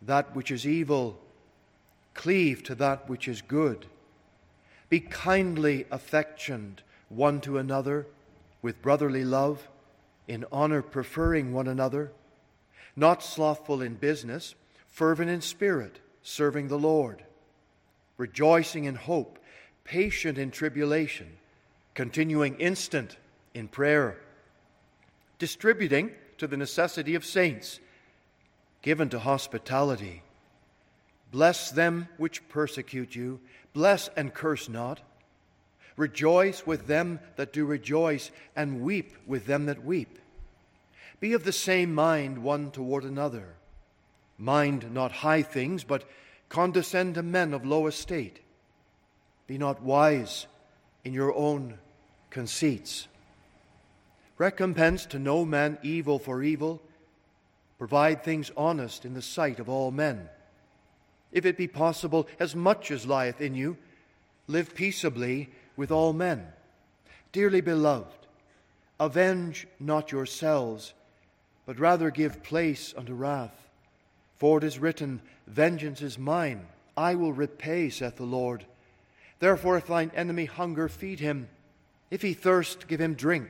that 0.02 0.36
which 0.36 0.52
is 0.52 0.68
evil, 0.68 1.18
cleave 2.14 2.62
to 2.64 2.76
that 2.76 3.10
which 3.10 3.30
is 3.30 3.42
good. 3.42 3.86
Be 4.90 5.00
kindly 5.00 5.86
affectioned 5.90 6.82
one 7.16 7.42
to 7.42 7.58
another 7.58 8.08
with 8.62 8.82
brotherly 8.82 9.24
love, 9.24 9.68
in 10.28 10.46
honor 10.52 10.82
preferring 10.82 11.54
one 11.54 11.68
another, 11.68 12.12
not 12.96 13.22
slothful 13.22 13.82
in 13.82 13.94
business, 13.94 14.56
fervent 14.88 15.30
in 15.30 15.42
spirit, 15.42 16.00
serving 16.24 16.68
the 16.68 16.80
Lord, 16.80 17.24
rejoicing 18.18 18.86
in 18.86 18.96
hope, 18.96 19.38
patient 19.84 20.38
in 20.38 20.50
tribulation, 20.50 21.38
continuing 21.94 22.56
instant 22.56 23.18
in 23.54 23.68
prayer, 23.68 24.18
distributing 25.38 26.12
to 26.38 26.48
the 26.48 26.58
necessity 26.58 27.16
of 27.16 27.24
saints, 27.24 27.80
given 28.82 29.10
to 29.10 29.20
hospitality. 29.20 30.24
Bless 31.32 31.72
them 31.72 32.08
which 32.18 32.48
persecute 32.50 33.16
you, 33.16 33.40
bless 33.74 34.08
and 34.16 34.34
curse 34.34 34.70
not. 34.70 35.02
Rejoice 35.98 36.66
with 36.66 36.88
them 36.88 37.20
that 37.38 37.54
do 37.54 37.66
rejoice, 37.66 38.32
and 38.56 38.82
weep 38.82 39.14
with 39.26 39.46
them 39.46 39.66
that 39.68 39.86
weep. 39.86 40.20
Be 41.20 41.34
of 41.34 41.44
the 41.46 41.54
same 41.54 41.94
mind 41.94 42.44
one 42.44 42.72
toward 42.72 43.04
another. 43.04 43.56
Mind 44.38 44.94
not 44.94 45.12
high 45.12 45.42
things, 45.42 45.84
but 45.84 46.04
condescend 46.50 47.16
to 47.16 47.24
men 47.24 47.54
of 47.54 47.66
low 47.66 47.88
estate. 47.88 48.42
Be 49.48 49.58
not 49.58 49.82
wise 49.82 50.48
in 51.06 51.14
your 51.14 51.34
own 51.34 51.78
conceits. 52.30 53.08
Recompense 54.38 55.06
to 55.08 55.20
no 55.20 55.46
man 55.46 55.78
evil 55.82 56.20
for 56.20 56.44
evil. 56.44 56.82
Provide 57.78 58.24
things 58.24 58.52
honest 58.58 59.06
in 59.06 59.14
the 59.14 59.22
sight 59.22 59.60
of 59.60 59.70
all 59.70 59.92
men. 59.92 60.30
If 61.32 61.46
it 61.46 61.58
be 61.58 61.68
possible, 61.68 62.28
as 62.40 62.56
much 62.56 62.92
as 62.92 63.06
lieth 63.06 63.40
in 63.40 63.56
you, 63.56 63.78
live 64.48 64.76
peaceably 64.76 65.50
with 65.76 65.92
all 65.92 66.14
men. 66.14 66.48
Dearly 67.32 67.62
beloved, 67.62 68.28
avenge 69.00 69.68
not 69.80 70.12
yourselves, 70.12 70.94
but 71.66 71.80
rather 71.80 72.12
give 72.12 72.44
place 72.44 72.94
unto 72.96 73.14
wrath. 73.14 73.70
For 74.38 74.58
it 74.58 74.64
is 74.64 74.80
written, 74.80 75.22
Vengeance 75.48 76.02
is 76.02 76.18
mine, 76.18 76.68
I 76.96 77.16
will 77.16 77.34
repay, 77.34 77.90
saith 77.90 78.16
the 78.16 78.24
Lord. 78.24 78.66
Therefore, 79.40 79.78
if 79.78 79.88
thine 79.88 80.12
enemy 80.16 80.46
hunger, 80.46 80.88
feed 80.88 81.20
him. 81.20 81.50
If 82.10 82.22
he 82.22 82.34
thirst, 82.34 82.88
give 82.88 83.02
him 83.02 83.16
drink 83.16 83.50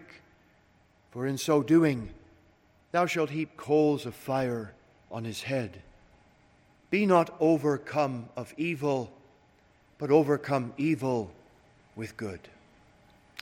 for 1.16 1.26
in 1.26 1.38
so 1.38 1.64
doing 1.64 2.10
thou 2.92 3.06
shalt 3.06 3.30
heap 3.30 3.56
coals 3.56 4.06
of 4.06 4.14
fire 4.14 4.74
on 5.10 5.24
his 5.24 5.44
head. 5.44 5.82
Be 6.90 7.06
not 7.06 7.34
overcome 7.40 8.28
of 8.36 8.54
evil, 8.58 9.14
but 9.98 10.12
overcome 10.12 10.74
evil 10.76 11.32
with 11.96 12.18
good. 12.18 12.40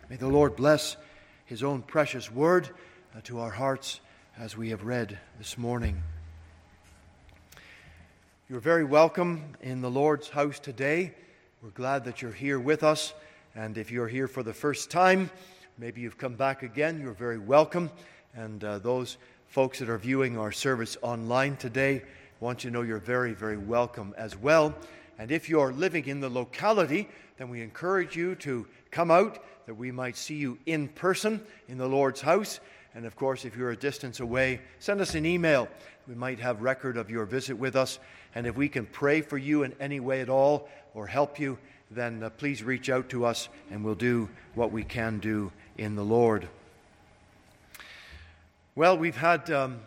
May 0.09 0.15
the 0.15 0.27
Lord 0.27 0.55
bless 0.55 0.97
his 1.45 1.63
own 1.63 1.81
precious 1.81 2.31
word 2.31 2.69
uh, 3.15 3.21
to 3.25 3.39
our 3.39 3.51
hearts 3.51 3.99
as 4.37 4.57
we 4.57 4.69
have 4.69 4.83
read 4.83 5.17
this 5.37 5.57
morning. 5.57 6.01
You're 8.49 8.59
very 8.59 8.83
welcome 8.83 9.55
in 9.61 9.81
the 9.81 9.91
Lord's 9.91 10.29
house 10.29 10.59
today. 10.59 11.13
We're 11.61 11.69
glad 11.69 12.05
that 12.05 12.21
you're 12.21 12.31
here 12.31 12.59
with 12.59 12.83
us. 12.83 13.13
And 13.55 13.77
if 13.77 13.91
you're 13.91 14.07
here 14.07 14.27
for 14.27 14.43
the 14.43 14.53
first 14.53 14.89
time, 14.89 15.29
Maybe 15.79 16.01
you've 16.01 16.19
come 16.19 16.35
back 16.35 16.61
again. 16.61 17.01
You're 17.01 17.13
very 17.13 17.39
welcome. 17.39 17.89
And 18.35 18.63
uh, 18.63 18.77
those 18.77 19.17
folks 19.47 19.79
that 19.79 19.89
are 19.89 19.97
viewing 19.97 20.37
our 20.37 20.51
service 20.51 20.97
online 21.01 21.57
today, 21.57 21.95
I 21.95 22.45
want 22.45 22.63
you 22.63 22.69
to 22.69 22.73
know 22.75 22.83
you're 22.83 22.99
very, 22.99 23.33
very 23.33 23.57
welcome 23.57 24.13
as 24.15 24.37
well. 24.37 24.75
And 25.17 25.31
if 25.31 25.49
you're 25.49 25.71
living 25.71 26.05
in 26.07 26.19
the 26.19 26.29
locality, 26.29 27.07
then 27.37 27.49
we 27.49 27.61
encourage 27.61 28.15
you 28.15 28.35
to 28.35 28.65
come 28.91 29.11
out 29.11 29.39
that 29.65 29.75
we 29.75 29.91
might 29.91 30.17
see 30.17 30.35
you 30.35 30.57
in 30.65 30.87
person 30.87 31.41
in 31.67 31.77
the 31.77 31.87
Lord's 31.87 32.21
house. 32.21 32.59
And 32.95 33.05
of 33.05 33.15
course, 33.15 33.45
if 33.45 33.55
you're 33.55 33.71
a 33.71 33.77
distance 33.77 34.19
away, 34.19 34.61
send 34.79 35.01
us 35.01 35.15
an 35.15 35.25
email. 35.25 35.67
We 36.07 36.15
might 36.15 36.39
have 36.39 36.61
record 36.61 36.97
of 36.97 37.09
your 37.09 37.25
visit 37.25 37.57
with 37.57 37.75
us. 37.75 37.99
And 38.35 38.45
if 38.45 38.55
we 38.55 38.69
can 38.69 38.85
pray 38.85 39.21
for 39.21 39.37
you 39.37 39.63
in 39.63 39.73
any 39.79 39.99
way 39.99 40.21
at 40.21 40.29
all 40.29 40.67
or 40.93 41.07
help 41.07 41.39
you, 41.39 41.57
then 41.89 42.23
uh, 42.23 42.29
please 42.31 42.63
reach 42.63 42.89
out 42.89 43.09
to 43.09 43.25
us 43.25 43.49
and 43.71 43.83
we'll 43.83 43.95
do 43.95 44.29
what 44.55 44.71
we 44.71 44.83
can 44.83 45.19
do 45.19 45.51
in 45.77 45.95
the 45.95 46.03
Lord. 46.03 46.47
Well, 48.75 48.97
we've 48.97 49.15
had 49.15 49.49
um, 49.51 49.81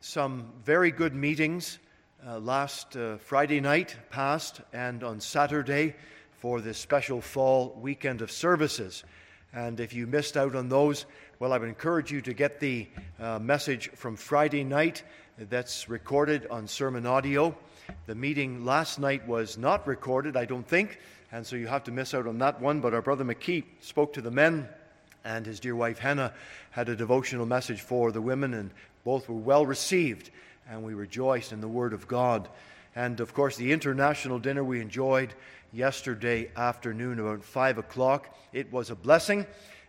some 0.00 0.50
very 0.64 0.90
good 0.90 1.14
meetings 1.14 1.78
uh, 2.26 2.38
last 2.40 2.96
uh, 2.96 3.16
Friday 3.18 3.60
night 3.60 3.96
past 4.10 4.60
and 4.72 5.04
on 5.04 5.20
Saturday 5.20 5.94
for 6.38 6.60
this 6.60 6.78
special 6.78 7.20
fall 7.20 7.76
weekend 7.80 8.22
of 8.22 8.30
services. 8.30 9.04
And 9.52 9.80
if 9.80 9.92
you 9.92 10.06
missed 10.06 10.36
out 10.36 10.54
on 10.54 10.68
those, 10.68 11.06
well, 11.38 11.52
I 11.52 11.58
would 11.58 11.68
encourage 11.68 12.10
you 12.10 12.20
to 12.22 12.34
get 12.34 12.60
the 12.60 12.88
uh, 13.20 13.38
message 13.38 13.90
from 13.90 14.16
Friday 14.16 14.64
night 14.64 15.02
that's 15.38 15.88
recorded 15.88 16.46
on 16.48 16.66
sermon 16.66 17.06
audio. 17.06 17.56
The 18.06 18.14
meeting 18.14 18.64
last 18.64 18.98
night 18.98 19.26
was 19.26 19.56
not 19.56 19.86
recorded, 19.86 20.36
I 20.36 20.44
don't 20.44 20.66
think, 20.66 20.98
and 21.30 21.46
so 21.46 21.56
you 21.56 21.68
have 21.68 21.84
to 21.84 21.92
miss 21.92 22.14
out 22.14 22.26
on 22.26 22.38
that 22.38 22.60
one. 22.60 22.80
But 22.80 22.94
our 22.94 23.02
brother 23.02 23.24
McKee 23.24 23.64
spoke 23.80 24.12
to 24.14 24.20
the 24.20 24.30
men 24.30 24.68
And 25.24 25.44
his 25.44 25.60
dear 25.60 25.76
wife 25.76 25.98
Hannah 25.98 26.32
had 26.70 26.88
a 26.88 26.96
devotional 26.96 27.46
message 27.46 27.80
for 27.80 28.12
the 28.12 28.22
women, 28.22 28.54
and 28.54 28.70
both 29.04 29.28
were 29.28 29.34
well 29.34 29.66
received, 29.66 30.30
and 30.68 30.82
we 30.82 30.94
rejoiced 30.94 31.52
in 31.52 31.60
the 31.60 31.68
Word 31.68 31.92
of 31.92 32.06
God. 32.06 32.48
And 32.94 33.20
of 33.20 33.32
course, 33.32 33.56
the 33.56 33.72
international 33.72 34.38
dinner 34.38 34.62
we 34.62 34.80
enjoyed 34.80 35.34
yesterday 35.72 36.50
afternoon 36.56 37.20
about 37.20 37.44
5 37.44 37.78
o'clock. 37.78 38.36
It 38.52 38.72
was 38.72 38.90
a 38.90 38.94
blessing. 38.94 39.46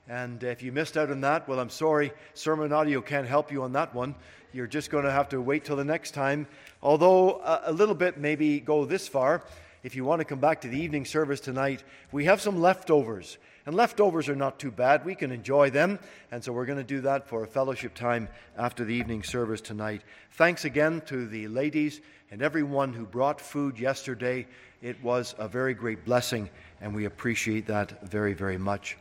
And 0.07 0.43
if 0.43 0.63
you 0.63 0.71
missed 0.71 0.97
out 0.97 1.11
on 1.11 1.21
that, 1.21 1.47
well, 1.47 1.59
I'm 1.59 1.69
sorry. 1.69 2.11
Sermon 2.33 2.73
audio 2.73 3.01
can't 3.01 3.27
help 3.27 3.51
you 3.51 3.63
on 3.63 3.73
that 3.73 3.93
one. 3.93 4.15
You're 4.53 4.67
just 4.67 4.89
going 4.89 5.05
to 5.05 5.11
have 5.11 5.29
to 5.29 5.41
wait 5.41 5.65
till 5.65 5.75
the 5.75 5.83
next 5.83 6.11
time. 6.11 6.47
Although 6.81 7.41
a, 7.43 7.71
little 7.71 7.93
bit 7.93 8.17
maybe 8.17 8.59
go 8.59 8.85
this 8.85 9.07
far. 9.07 9.43
If 9.83 9.95
you 9.95 10.03
want 10.03 10.19
to 10.19 10.25
come 10.25 10.39
back 10.39 10.61
to 10.61 10.67
the 10.67 10.79
evening 10.79 11.05
service 11.05 11.39
tonight, 11.39 11.83
we 12.11 12.25
have 12.25 12.41
some 12.41 12.59
leftovers. 12.59 13.37
And 13.69 13.77
leftovers 13.77 14.27
are 14.29 14.35
not 14.35 14.57
too 14.57 14.71
bad. 14.71 15.05
We 15.05 15.13
can 15.13 15.31
enjoy 15.31 15.69
them. 15.69 15.99
And 16.31 16.43
so 16.43 16.51
we're 16.51 16.65
going 16.65 16.79
to 16.79 16.83
do 16.83 17.01
that 17.01 17.27
for 17.27 17.43
a 17.43 17.47
fellowship 17.47 17.93
time 17.93 18.27
after 18.57 18.83
the 18.83 18.95
evening 18.95 19.21
service 19.21 19.61
tonight. 19.61 20.01
Thanks 20.31 20.65
again 20.65 21.03
to 21.05 21.27
the 21.27 21.47
ladies 21.49 22.01
and 22.31 22.41
everyone 22.41 22.93
who 22.93 23.05
brought 23.05 23.39
food 23.39 23.77
yesterday. 23.77 24.47
It 24.81 24.99
was 25.03 25.35
a 25.37 25.47
very 25.47 25.75
great 25.75 26.03
blessing, 26.03 26.49
and 26.81 26.95
we 26.95 27.05
appreciate 27.05 27.67
that 27.67 28.09
very, 28.09 28.33
very 28.33 28.57
much. 28.57 28.97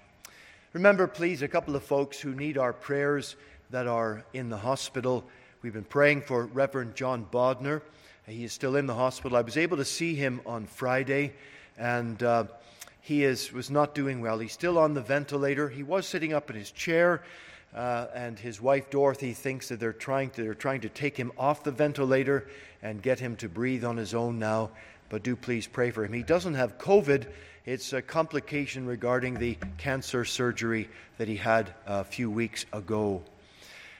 Remember, 0.74 1.06
please, 1.06 1.40
a 1.40 1.48
couple 1.48 1.74
of 1.74 1.82
folks 1.82 2.20
who 2.20 2.34
need 2.34 2.58
our 2.58 2.74
prayers 2.74 3.36
that 3.70 3.86
are 3.86 4.22
in 4.34 4.50
the 4.50 4.58
hospital. 4.58 5.24
We've 5.62 5.72
been 5.72 5.82
praying 5.82 6.20
for 6.20 6.44
Reverend 6.44 6.94
John 6.94 7.26
Bodner. 7.32 7.80
He 8.26 8.44
is 8.44 8.52
still 8.52 8.76
in 8.76 8.84
the 8.84 8.92
hospital. 8.92 9.38
I 9.38 9.40
was 9.40 9.56
able 9.56 9.78
to 9.78 9.86
see 9.86 10.14
him 10.14 10.42
on 10.44 10.66
Friday, 10.66 11.32
and 11.78 12.22
uh, 12.22 12.44
he 13.08 13.24
is, 13.24 13.54
was 13.54 13.70
not 13.70 13.94
doing 13.94 14.20
well. 14.20 14.38
He's 14.38 14.52
still 14.52 14.76
on 14.76 14.92
the 14.92 15.00
ventilator. 15.00 15.70
He 15.70 15.82
was 15.82 16.06
sitting 16.06 16.34
up 16.34 16.50
in 16.50 16.56
his 16.56 16.70
chair, 16.70 17.22
uh, 17.74 18.08
and 18.14 18.38
his 18.38 18.60
wife 18.60 18.90
Dorothy 18.90 19.32
thinks 19.32 19.70
that 19.70 19.80
they're 19.80 19.94
trying 19.94 20.28
to, 20.32 20.42
they're 20.42 20.52
trying 20.52 20.82
to 20.82 20.90
take 20.90 21.16
him 21.16 21.32
off 21.38 21.64
the 21.64 21.70
ventilator 21.70 22.50
and 22.82 23.00
get 23.00 23.18
him 23.18 23.34
to 23.36 23.48
breathe 23.48 23.82
on 23.82 23.96
his 23.96 24.12
own 24.12 24.38
now. 24.38 24.72
But 25.08 25.22
do 25.22 25.36
please 25.36 25.66
pray 25.66 25.90
for 25.90 26.04
him. 26.04 26.12
He 26.12 26.22
doesn't 26.22 26.52
have 26.52 26.76
COVID. 26.76 27.24
It's 27.64 27.94
a 27.94 28.02
complication 28.02 28.84
regarding 28.84 29.38
the 29.38 29.56
cancer 29.78 30.26
surgery 30.26 30.90
that 31.16 31.28
he 31.28 31.36
had 31.36 31.72
a 31.86 32.04
few 32.04 32.30
weeks 32.30 32.66
ago. 32.74 33.22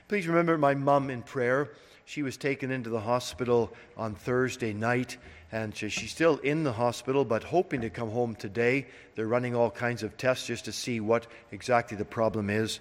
Please 0.08 0.26
remember 0.26 0.58
my 0.58 0.74
mum 0.74 1.08
in 1.08 1.22
prayer. 1.22 1.70
She 2.04 2.22
was 2.22 2.36
taken 2.36 2.70
into 2.70 2.90
the 2.90 3.00
hospital 3.00 3.72
on 3.96 4.14
Thursday 4.14 4.74
night, 4.74 5.16
and 5.50 5.74
she's 5.74 6.10
still 6.10 6.36
in 6.38 6.62
the 6.62 6.72
hospital, 6.72 7.24
but 7.24 7.42
hoping 7.42 7.80
to 7.80 7.90
come 7.90 8.10
home 8.10 8.34
today. 8.34 8.86
They're 9.14 9.26
running 9.26 9.54
all 9.54 9.70
kinds 9.70 10.02
of 10.02 10.16
tests 10.16 10.46
just 10.46 10.66
to 10.66 10.72
see 10.72 11.00
what 11.00 11.26
exactly 11.52 11.96
the 11.96 12.04
problem 12.04 12.50
is. 12.50 12.80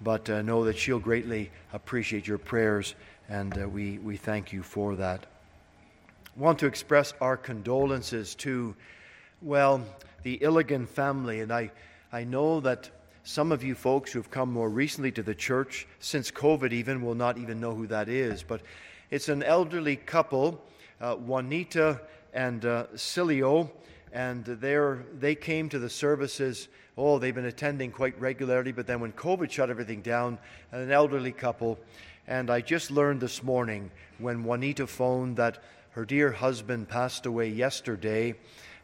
But 0.00 0.28
uh, 0.28 0.42
know 0.42 0.64
that 0.64 0.76
she'll 0.76 0.98
greatly 0.98 1.50
appreciate 1.72 2.26
your 2.26 2.38
prayers, 2.38 2.94
and 3.28 3.56
uh, 3.62 3.68
we, 3.68 3.98
we 3.98 4.16
thank 4.16 4.52
you 4.52 4.62
for 4.62 4.96
that. 4.96 5.26
Want 6.36 6.58
to 6.60 6.66
express 6.66 7.14
our 7.20 7.36
condolences 7.36 8.34
to, 8.36 8.74
well, 9.40 9.82
the 10.22 10.38
Illigan 10.38 10.86
family, 10.86 11.40
and 11.40 11.52
I, 11.52 11.70
I 12.12 12.24
know 12.24 12.60
that 12.60 12.90
some 13.24 13.52
of 13.52 13.64
you 13.64 13.74
folks 13.74 14.12
who 14.12 14.18
have 14.20 14.30
come 14.30 14.52
more 14.52 14.70
recently 14.70 15.10
to 15.12 15.22
the 15.22 15.34
church, 15.34 15.86
since 15.98 16.30
COVID 16.30 16.72
even, 16.72 17.02
will 17.02 17.14
not 17.14 17.38
even 17.38 17.60
know 17.60 17.74
who 17.74 17.86
that 17.88 18.08
is. 18.08 18.42
But 18.42 18.60
it's 19.10 19.28
an 19.28 19.42
elderly 19.42 19.96
couple, 19.96 20.62
uh, 21.00 21.14
Juanita 21.16 22.00
and 22.32 22.64
uh, 22.64 22.86
Cilio, 22.94 23.70
and 24.12 24.44
they 24.44 25.34
came 25.34 25.68
to 25.68 25.78
the 25.78 25.90
services. 25.90 26.68
Oh, 26.96 27.18
they've 27.18 27.34
been 27.34 27.44
attending 27.44 27.90
quite 27.90 28.18
regularly, 28.20 28.72
but 28.72 28.86
then 28.86 29.00
when 29.00 29.12
COVID 29.12 29.50
shut 29.50 29.70
everything 29.70 30.00
down, 30.00 30.38
an 30.72 30.90
elderly 30.90 31.32
couple. 31.32 31.78
And 32.26 32.50
I 32.50 32.60
just 32.60 32.90
learned 32.90 33.20
this 33.20 33.42
morning 33.42 33.90
when 34.18 34.44
Juanita 34.44 34.86
phoned 34.86 35.36
that 35.36 35.62
her 35.90 36.04
dear 36.04 36.32
husband 36.32 36.88
passed 36.88 37.26
away 37.26 37.48
yesterday, 37.48 38.34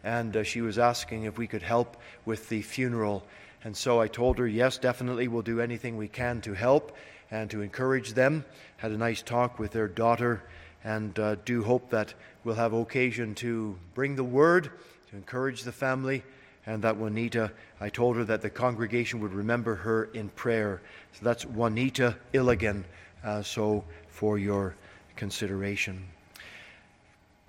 and 0.05 0.37
uh, 0.37 0.43
she 0.43 0.61
was 0.61 0.79
asking 0.79 1.25
if 1.25 1.39
we 1.39 1.47
could 1.47 1.63
help 1.63 1.97
with 2.25 2.49
the 2.49 2.63
funeral. 2.63 3.25
And 3.65 3.77
so 3.77 4.01
I 4.01 4.09
told 4.09 4.39
her, 4.39 4.47
yes, 4.47 4.79
definitely, 4.79 5.29
we'll 5.29 5.43
do 5.43 5.61
anything 5.61 5.97
we 5.97 6.09
can 6.09 6.41
to 6.43 6.53
help 6.53 6.97
and 7.31 7.51
to 7.51 7.63
encourage 7.63 8.15
them. 8.15 8.45
Had 8.77 8.93
a 8.93 8.97
nice 8.97 9.23
talk 9.23 9.59
with 9.59 9.73
their 9.73 9.89
daughter, 9.89 10.43
and 10.85 11.19
uh, 11.19 11.37
do 11.45 11.63
hope 11.63 11.91
that 11.91 12.15
we'll 12.45 12.55
have 12.55 12.73
occasion 12.73 13.35
to 13.37 13.77
bring 13.95 14.17
the 14.17 14.25
word, 14.25 14.71
to 15.11 15.17
encourage 15.17 15.63
the 15.63 15.73
family, 15.73 16.23
and 16.67 16.83
that 16.83 16.97
Juanita, 16.97 17.51
I 17.81 17.89
told 17.89 18.17
her 18.17 18.25
that 18.25 18.43
the 18.43 18.51
congregation 18.51 19.21
would 19.21 19.33
remember 19.33 19.75
her 19.75 20.05
in 20.15 20.29
prayer. 20.31 20.81
So 21.13 21.25
that's 21.25 21.45
Juanita 21.45 22.17
Illigan, 22.33 22.85
uh, 23.25 23.43
so 23.43 23.85
for 24.09 24.39
your 24.39 24.75
consideration. 25.17 26.07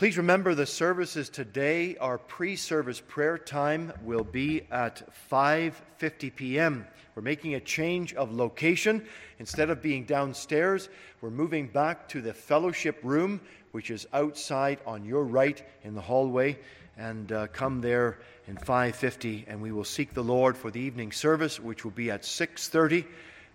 Please 0.03 0.17
remember 0.17 0.53
the 0.53 0.65
services 0.65 1.29
today. 1.29 1.95
Our 1.95 2.17
pre-service 2.17 2.99
prayer 2.99 3.37
time 3.37 3.93
will 4.03 4.25
be 4.25 4.63
at 4.69 5.01
5:50 5.31 6.35
p.m. 6.35 6.85
We're 7.15 7.21
making 7.21 7.55
a 7.55 7.61
change 7.61 8.13
of 8.15 8.33
location. 8.33 9.05
Instead 9.39 9.69
of 9.69 9.81
being 9.81 10.03
downstairs, 10.03 10.89
we're 11.21 11.29
moving 11.29 11.69
back 11.69 12.09
to 12.09 12.21
the 12.21 12.33
fellowship 12.33 12.99
room, 13.01 13.39
which 13.71 13.89
is 13.89 14.05
outside 14.11 14.79
on 14.85 15.05
your 15.05 15.23
right 15.23 15.65
in 15.85 15.95
the 15.95 16.01
hallway, 16.01 16.59
and 16.97 17.31
uh, 17.31 17.47
come 17.47 17.79
there 17.79 18.17
in 18.49 18.57
5:50 18.57 19.45
and 19.47 19.61
we 19.61 19.71
will 19.71 19.85
seek 19.85 20.13
the 20.13 20.21
Lord 20.21 20.57
for 20.57 20.69
the 20.69 20.81
evening 20.81 21.13
service, 21.13 21.61
which 21.61 21.85
will 21.85 21.91
be 21.91 22.11
at 22.11 22.23
6:30 22.23 23.05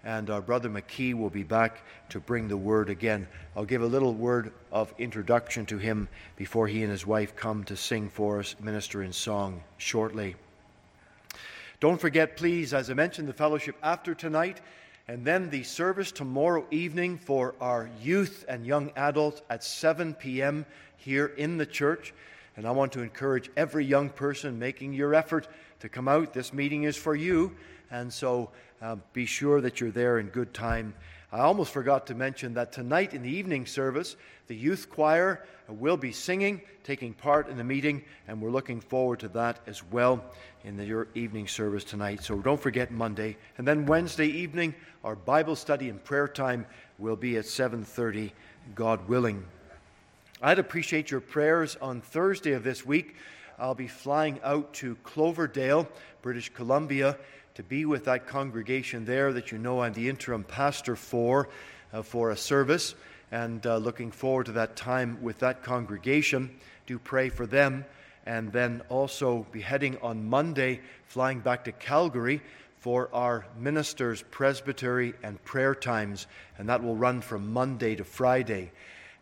and 0.04 0.30
our 0.30 0.40
brother 0.40 0.68
McKee 0.68 1.14
will 1.14 1.30
be 1.30 1.42
back 1.42 1.82
to 2.10 2.20
bring 2.20 2.48
the 2.48 2.56
word 2.56 2.88
again. 2.88 3.26
I'll 3.56 3.64
give 3.64 3.82
a 3.82 3.86
little 3.86 4.14
word 4.14 4.52
of 4.70 4.94
introduction 4.98 5.66
to 5.66 5.78
him 5.78 6.08
before 6.36 6.68
he 6.68 6.82
and 6.82 6.90
his 6.90 7.06
wife 7.06 7.36
come 7.36 7.64
to 7.64 7.76
sing 7.76 8.08
for 8.08 8.38
us, 8.38 8.54
minister 8.60 9.02
in 9.02 9.12
song 9.12 9.62
shortly. 9.76 10.36
Don't 11.80 12.00
forget, 12.00 12.36
please, 12.36 12.74
as 12.74 12.90
I 12.90 12.94
mentioned, 12.94 13.28
the 13.28 13.32
fellowship 13.32 13.76
after 13.82 14.14
tonight, 14.14 14.60
and 15.06 15.24
then 15.24 15.48
the 15.48 15.62
service 15.62 16.12
tomorrow 16.12 16.66
evening 16.70 17.18
for 17.18 17.54
our 17.60 17.88
youth 18.02 18.44
and 18.48 18.66
young 18.66 18.90
adults 18.96 19.42
at 19.48 19.64
7 19.64 20.14
p.m. 20.14 20.66
here 20.96 21.26
in 21.26 21.56
the 21.56 21.66
church. 21.66 22.12
And 22.56 22.66
I 22.66 22.72
want 22.72 22.92
to 22.92 23.02
encourage 23.02 23.50
every 23.56 23.84
young 23.84 24.10
person 24.10 24.58
making 24.58 24.92
your 24.92 25.14
effort 25.14 25.46
to 25.80 25.88
come 25.88 26.08
out. 26.08 26.34
This 26.34 26.52
meeting 26.52 26.82
is 26.82 26.96
for 26.96 27.14
you. 27.14 27.54
And 27.90 28.12
so 28.12 28.50
uh, 28.80 28.96
be 29.12 29.26
sure 29.26 29.60
that 29.60 29.80
you're 29.80 29.90
there 29.90 30.18
in 30.18 30.28
good 30.28 30.54
time. 30.54 30.94
I 31.30 31.40
almost 31.40 31.72
forgot 31.72 32.06
to 32.06 32.14
mention 32.14 32.54
that 32.54 32.72
tonight 32.72 33.12
in 33.12 33.22
the 33.22 33.30
evening 33.30 33.66
service, 33.66 34.16
the 34.46 34.56
youth 34.56 34.88
choir 34.88 35.44
will 35.68 35.98
be 35.98 36.12
singing, 36.12 36.62
taking 36.84 37.12
part 37.12 37.48
in 37.48 37.58
the 37.58 37.64
meeting, 37.64 38.02
and 38.26 38.40
we're 38.40 38.50
looking 38.50 38.80
forward 38.80 39.20
to 39.20 39.28
that 39.28 39.58
as 39.66 39.84
well 39.84 40.24
in 40.64 40.76
the, 40.76 40.86
your 40.86 41.08
evening 41.14 41.46
service 41.46 41.84
tonight. 41.84 42.22
So 42.22 42.36
don't 42.36 42.60
forget 42.60 42.90
Monday. 42.90 43.36
And 43.58 43.68
then 43.68 43.84
Wednesday 43.84 44.28
evening, 44.28 44.74
our 45.04 45.16
Bible 45.16 45.54
study 45.54 45.90
and 45.90 46.02
prayer 46.02 46.28
time 46.28 46.64
will 46.98 47.16
be 47.16 47.36
at 47.36 47.44
7:30, 47.44 48.32
God 48.74 49.06
willing. 49.06 49.44
I'd 50.40 50.58
appreciate 50.58 51.10
your 51.10 51.20
prayers 51.20 51.76
on 51.82 52.00
Thursday 52.00 52.52
of 52.52 52.64
this 52.64 52.86
week. 52.86 53.16
I'll 53.58 53.74
be 53.74 53.88
flying 53.88 54.40
out 54.42 54.72
to 54.74 54.94
Cloverdale, 55.02 55.88
British 56.22 56.48
Columbia 56.54 57.18
to 57.58 57.64
be 57.64 57.84
with 57.84 58.04
that 58.04 58.28
congregation 58.28 59.04
there 59.04 59.32
that 59.32 59.50
you 59.50 59.58
know 59.58 59.80
I'm 59.80 59.92
the 59.92 60.08
interim 60.08 60.44
pastor 60.44 60.94
for, 60.94 61.48
uh, 61.92 62.02
for 62.02 62.30
a 62.30 62.36
service, 62.36 62.94
and 63.32 63.66
uh, 63.66 63.78
looking 63.78 64.12
forward 64.12 64.46
to 64.46 64.52
that 64.52 64.76
time 64.76 65.18
with 65.22 65.40
that 65.40 65.64
congregation. 65.64 66.56
Do 66.86 67.00
pray 67.00 67.30
for 67.30 67.48
them. 67.48 67.84
And 68.24 68.52
then 68.52 68.82
also 68.88 69.44
be 69.50 69.60
heading 69.60 69.98
on 70.02 70.24
Monday, 70.24 70.82
flying 71.08 71.40
back 71.40 71.64
to 71.64 71.72
Calgary 71.72 72.42
for 72.76 73.10
our 73.12 73.44
ministers' 73.58 74.22
presbytery 74.30 75.14
and 75.24 75.42
prayer 75.42 75.74
times, 75.74 76.28
and 76.58 76.68
that 76.68 76.84
will 76.84 76.94
run 76.94 77.20
from 77.20 77.52
Monday 77.52 77.96
to 77.96 78.04
Friday. 78.04 78.70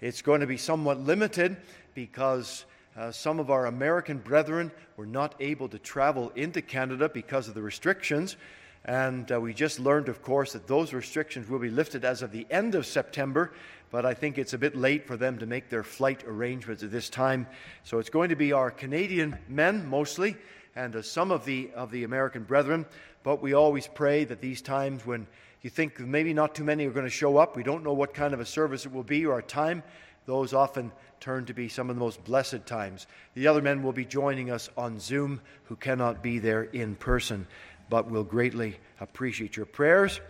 It's 0.02 0.20
going 0.20 0.42
to 0.42 0.46
be 0.46 0.58
somewhat 0.58 1.00
limited 1.00 1.56
because 1.94 2.66
uh, 2.96 3.12
some 3.12 3.38
of 3.38 3.50
our 3.50 3.66
American 3.66 4.18
brethren 4.18 4.72
were 4.96 5.06
not 5.06 5.34
able 5.38 5.68
to 5.68 5.78
travel 5.78 6.32
into 6.34 6.62
Canada 6.62 7.08
because 7.08 7.48
of 7.48 7.54
the 7.54 7.62
restrictions. 7.62 8.36
And 8.84 9.30
uh, 9.30 9.40
we 9.40 9.52
just 9.52 9.80
learned, 9.80 10.08
of 10.08 10.22
course, 10.22 10.52
that 10.52 10.66
those 10.66 10.92
restrictions 10.92 11.48
will 11.48 11.58
be 11.58 11.70
lifted 11.70 12.04
as 12.04 12.22
of 12.22 12.30
the 12.30 12.46
end 12.50 12.74
of 12.74 12.86
September, 12.86 13.52
but 13.90 14.06
I 14.06 14.14
think 14.14 14.38
it's 14.38 14.52
a 14.52 14.58
bit 14.58 14.76
late 14.76 15.06
for 15.06 15.16
them 15.16 15.38
to 15.38 15.46
make 15.46 15.68
their 15.68 15.82
flight 15.82 16.22
arrangements 16.24 16.82
at 16.82 16.92
this 16.92 17.10
time. 17.10 17.46
So 17.82 17.98
it's 17.98 18.10
going 18.10 18.28
to 18.28 18.36
be 18.36 18.52
our 18.52 18.70
Canadian 18.70 19.36
men 19.48 19.86
mostly, 19.86 20.36
and 20.76 20.94
uh, 20.94 21.02
some 21.02 21.32
of 21.32 21.44
the, 21.44 21.70
of 21.74 21.90
the 21.90 22.04
American 22.04 22.44
brethren. 22.44 22.86
But 23.24 23.42
we 23.42 23.54
always 23.54 23.88
pray 23.88 24.24
that 24.24 24.40
these 24.40 24.62
times 24.62 25.04
when 25.04 25.26
you 25.62 25.70
think 25.70 25.98
maybe 25.98 26.32
not 26.32 26.54
too 26.54 26.62
many 26.62 26.86
are 26.86 26.92
going 26.92 27.06
to 27.06 27.10
show 27.10 27.38
up, 27.38 27.56
we 27.56 27.64
don't 27.64 27.82
know 27.82 27.92
what 27.92 28.14
kind 28.14 28.32
of 28.32 28.40
a 28.40 28.46
service 28.46 28.86
it 28.86 28.92
will 28.92 29.02
be 29.02 29.26
or 29.26 29.40
a 29.40 29.42
time, 29.42 29.82
those 30.26 30.52
often 30.52 30.92
turn 31.18 31.46
to 31.46 31.54
be 31.54 31.68
some 31.68 31.88
of 31.88 31.96
the 31.96 32.00
most 32.00 32.22
blessed 32.24 32.66
times. 32.66 33.06
The 33.34 33.46
other 33.46 33.62
men 33.62 33.82
will 33.82 33.92
be 33.92 34.04
joining 34.04 34.50
us 34.50 34.68
on 34.76 35.00
Zoom 35.00 35.40
who 35.64 35.76
cannot 35.76 36.22
be 36.22 36.38
there 36.38 36.64
in 36.64 36.94
person. 36.96 37.46
but 37.88 38.10
we'll 38.10 38.24
greatly 38.24 38.78
appreciate 39.00 39.56
your 39.56 39.66
prayers. 39.66 40.20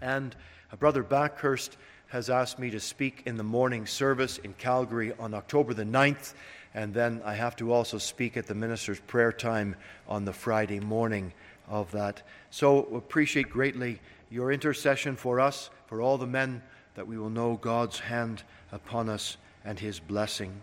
And 0.00 0.34
Brother 0.78 1.02
Backhurst 1.02 1.76
has 2.08 2.30
asked 2.30 2.58
me 2.58 2.70
to 2.70 2.80
speak 2.80 3.22
in 3.26 3.36
the 3.36 3.44
morning 3.44 3.86
service 3.86 4.38
in 4.38 4.54
Calgary 4.54 5.12
on 5.18 5.34
October 5.34 5.74
the 5.74 5.84
9th, 5.84 6.34
and 6.74 6.94
then 6.94 7.20
I 7.24 7.34
have 7.34 7.56
to 7.56 7.72
also 7.72 7.98
speak 7.98 8.36
at 8.36 8.46
the 8.46 8.54
minister's 8.54 9.00
prayer 9.00 9.32
time 9.32 9.76
on 10.08 10.24
the 10.24 10.32
Friday 10.32 10.80
morning 10.80 11.32
of 11.68 11.90
that. 11.92 12.22
So 12.50 12.84
appreciate 12.94 13.50
greatly 13.50 14.00
your 14.30 14.52
intercession 14.52 15.16
for 15.16 15.40
us, 15.40 15.70
for 15.86 16.00
all 16.00 16.18
the 16.18 16.26
men, 16.26 16.62
that 16.94 17.06
we 17.06 17.18
will 17.18 17.30
know 17.30 17.56
God's 17.56 18.00
hand 18.00 18.42
upon 18.72 19.08
us 19.08 19.36
and 19.64 19.78
his 19.78 20.00
blessing. 20.00 20.60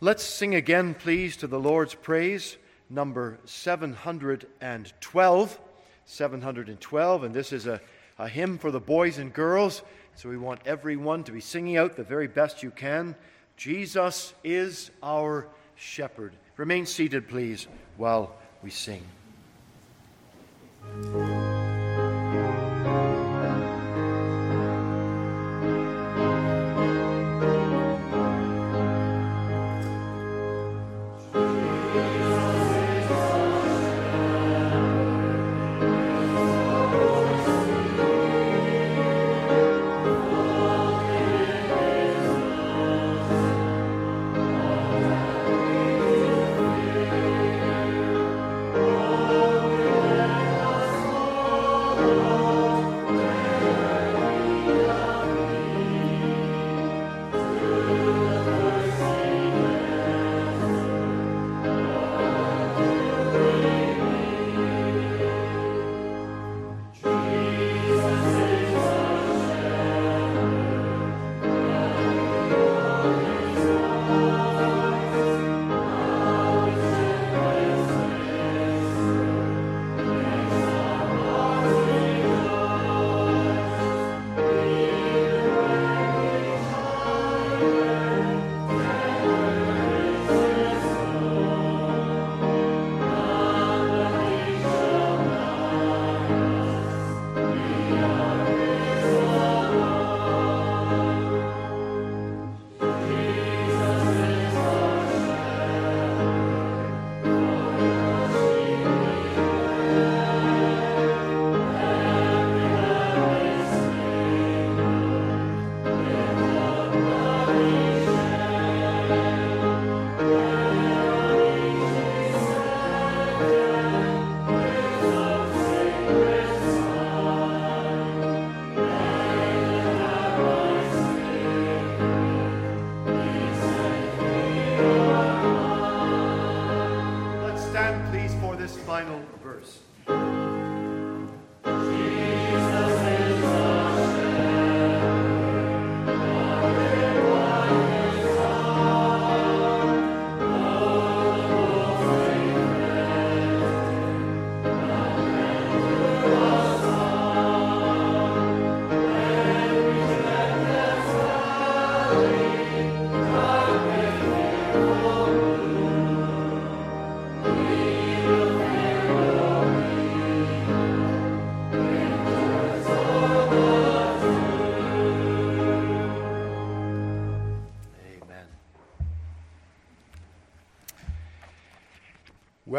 Let's 0.00 0.22
sing 0.22 0.54
again, 0.54 0.94
please, 0.94 1.36
to 1.38 1.46
the 1.46 1.60
Lord's 1.60 1.94
praise, 1.94 2.56
number 2.90 3.38
712. 3.44 5.60
712, 6.04 7.24
and 7.24 7.32
this 7.32 7.52
is 7.52 7.68
a 7.68 7.80
a 8.18 8.28
hymn 8.28 8.58
for 8.58 8.70
the 8.70 8.80
boys 8.80 9.18
and 9.18 9.32
girls. 9.32 9.82
So 10.14 10.28
we 10.28 10.36
want 10.36 10.60
everyone 10.66 11.24
to 11.24 11.32
be 11.32 11.40
singing 11.40 11.76
out 11.76 11.96
the 11.96 12.04
very 12.04 12.28
best 12.28 12.62
you 12.62 12.70
can. 12.70 13.14
Jesus 13.56 14.34
is 14.44 14.90
our 15.02 15.46
shepherd. 15.76 16.34
Remain 16.56 16.86
seated, 16.86 17.28
please, 17.28 17.66
while 17.96 18.34
we 18.62 18.70
sing. 18.70 19.02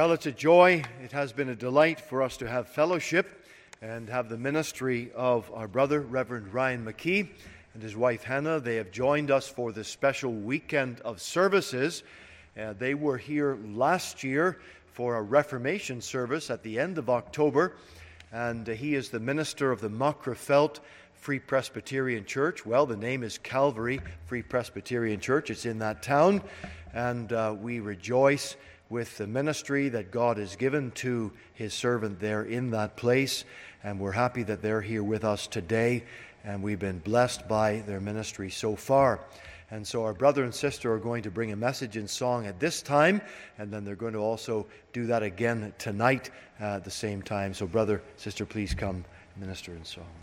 Well, 0.03 0.11
it's 0.11 0.25
a 0.25 0.33
joy. 0.33 0.83
It 1.01 1.13
has 1.13 1.31
been 1.31 1.47
a 1.47 1.55
delight 1.55 1.97
for 1.97 2.21
us 2.21 2.35
to 2.35 2.45
have 2.49 2.67
fellowship 2.67 3.45
and 3.81 4.09
have 4.09 4.27
the 4.27 4.37
ministry 4.37 5.09
of 5.15 5.49
our 5.53 5.65
brother, 5.65 6.01
Reverend 6.01 6.53
Ryan 6.53 6.83
McKee, 6.83 7.29
and 7.73 7.81
his 7.81 7.95
wife 7.95 8.21
Hannah. 8.21 8.59
They 8.59 8.75
have 8.75 8.91
joined 8.91 9.31
us 9.31 9.47
for 9.47 9.71
this 9.71 9.87
special 9.87 10.33
weekend 10.33 10.99
of 11.05 11.21
services. 11.21 12.03
Uh, 12.59 12.73
they 12.73 12.95
were 12.95 13.17
here 13.17 13.57
last 13.63 14.25
year 14.25 14.59
for 14.91 15.15
a 15.15 15.21
Reformation 15.21 16.01
service 16.01 16.49
at 16.49 16.63
the 16.63 16.77
end 16.77 16.97
of 16.97 17.09
October, 17.09 17.77
and 18.33 18.67
uh, 18.67 18.73
he 18.73 18.95
is 18.95 19.07
the 19.07 19.21
minister 19.21 19.71
of 19.71 19.79
the 19.79 19.89
Magherafelt 19.89 20.81
Free 21.13 21.39
Presbyterian 21.39 22.25
Church. 22.25 22.65
Well, 22.65 22.85
the 22.85 22.97
name 22.97 23.23
is 23.23 23.37
Calvary 23.37 24.01
Free 24.25 24.41
Presbyterian 24.41 25.21
Church, 25.21 25.49
it's 25.49 25.65
in 25.65 25.79
that 25.79 26.03
town, 26.03 26.41
and 26.93 27.31
uh, 27.31 27.55
we 27.57 27.79
rejoice 27.79 28.57
with 28.93 29.17
the 29.17 29.25
ministry 29.25 29.89
that 29.89 30.11
God 30.11 30.37
has 30.37 30.55
given 30.55 30.91
to 30.91 31.31
his 31.55 31.73
servant 31.73 32.19
there 32.19 32.43
in 32.43 32.69
that 32.69 32.95
place. 32.95 33.43
And 33.83 33.99
we're 33.99 34.11
happy 34.11 34.43
that 34.43 34.61
they're 34.61 34.81
here 34.81 35.03
with 35.03 35.23
us 35.23 35.47
today. 35.47 36.03
And 36.43 36.61
we've 36.61 36.77
been 36.77 36.99
blessed 36.99 37.47
by 37.47 37.83
their 37.87 37.99
ministry 37.99 38.51
so 38.51 38.75
far. 38.75 39.19
And 39.71 39.85
so 39.87 40.03
our 40.03 40.13
brother 40.13 40.43
and 40.43 40.53
sister 40.53 40.93
are 40.93 40.99
going 40.99 41.23
to 41.23 41.31
bring 41.31 41.51
a 41.51 41.55
message 41.55 41.97
in 41.97 42.07
song 42.07 42.45
at 42.45 42.59
this 42.59 42.83
time, 42.83 43.19
and 43.57 43.71
then 43.73 43.83
they're 43.83 43.95
going 43.95 44.13
to 44.13 44.19
also 44.19 44.67
do 44.91 45.07
that 45.07 45.23
again 45.23 45.73
tonight 45.79 46.29
uh, 46.61 46.75
at 46.75 46.83
the 46.83 46.91
same 46.91 47.23
time. 47.23 47.55
So, 47.55 47.65
brother, 47.65 48.03
sister, 48.17 48.45
please 48.45 48.75
come 48.75 49.05
minister 49.35 49.71
in 49.71 49.83
song. 49.83 50.22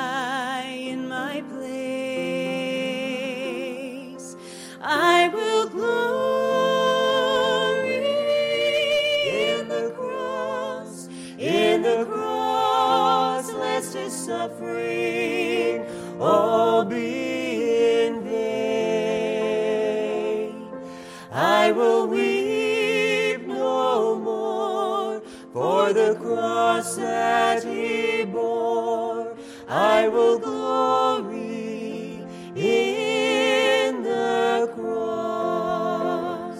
cross 26.71 26.95
that 26.95 27.63
he 27.63 28.23
bore. 28.25 29.35
I 29.67 30.07
will 30.07 30.39
glory 30.39 32.23
in 32.55 34.03
the 34.03 34.71
cross. 34.75 36.59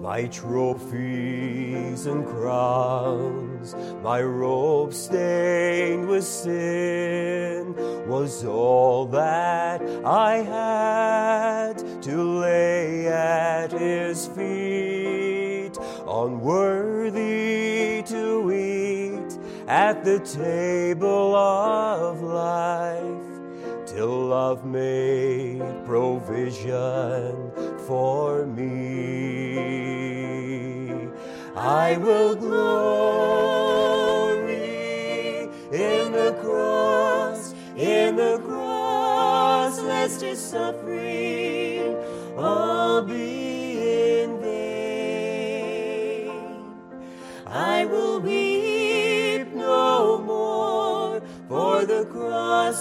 My 0.00 0.26
trophies 0.26 2.06
and 2.06 2.26
crowns, 2.26 3.74
my 4.02 4.20
robe 4.20 4.92
stained 4.92 6.08
with 6.08 6.24
sin, 6.24 7.74
was 8.08 8.44
all 8.44 9.06
that 9.06 9.80
I 10.04 10.36
had 10.38 12.02
to 12.02 12.22
lay 12.22 13.06
at 13.06 13.72
his 13.72 14.26
feet. 14.26 14.74
To 15.74 15.80
eat 15.80 16.83
at 19.66 20.04
the 20.04 20.18
table 20.20 21.34
of 21.34 22.20
life 22.20 23.02
till 23.86 24.26
love 24.26 24.64
made 24.64 25.62
provision 25.86 27.50
for 27.86 28.44
me. 28.46 29.54
I 31.56 31.96
will 31.96 32.34
glory 32.34 33.44
in 35.72 36.12
the 36.12 36.36
cross, 36.42 37.54
in 37.76 38.16
the 38.16 38.38
cross, 38.44 39.80
lest 39.80 40.20
his 40.20 40.38
suffering 40.40 40.83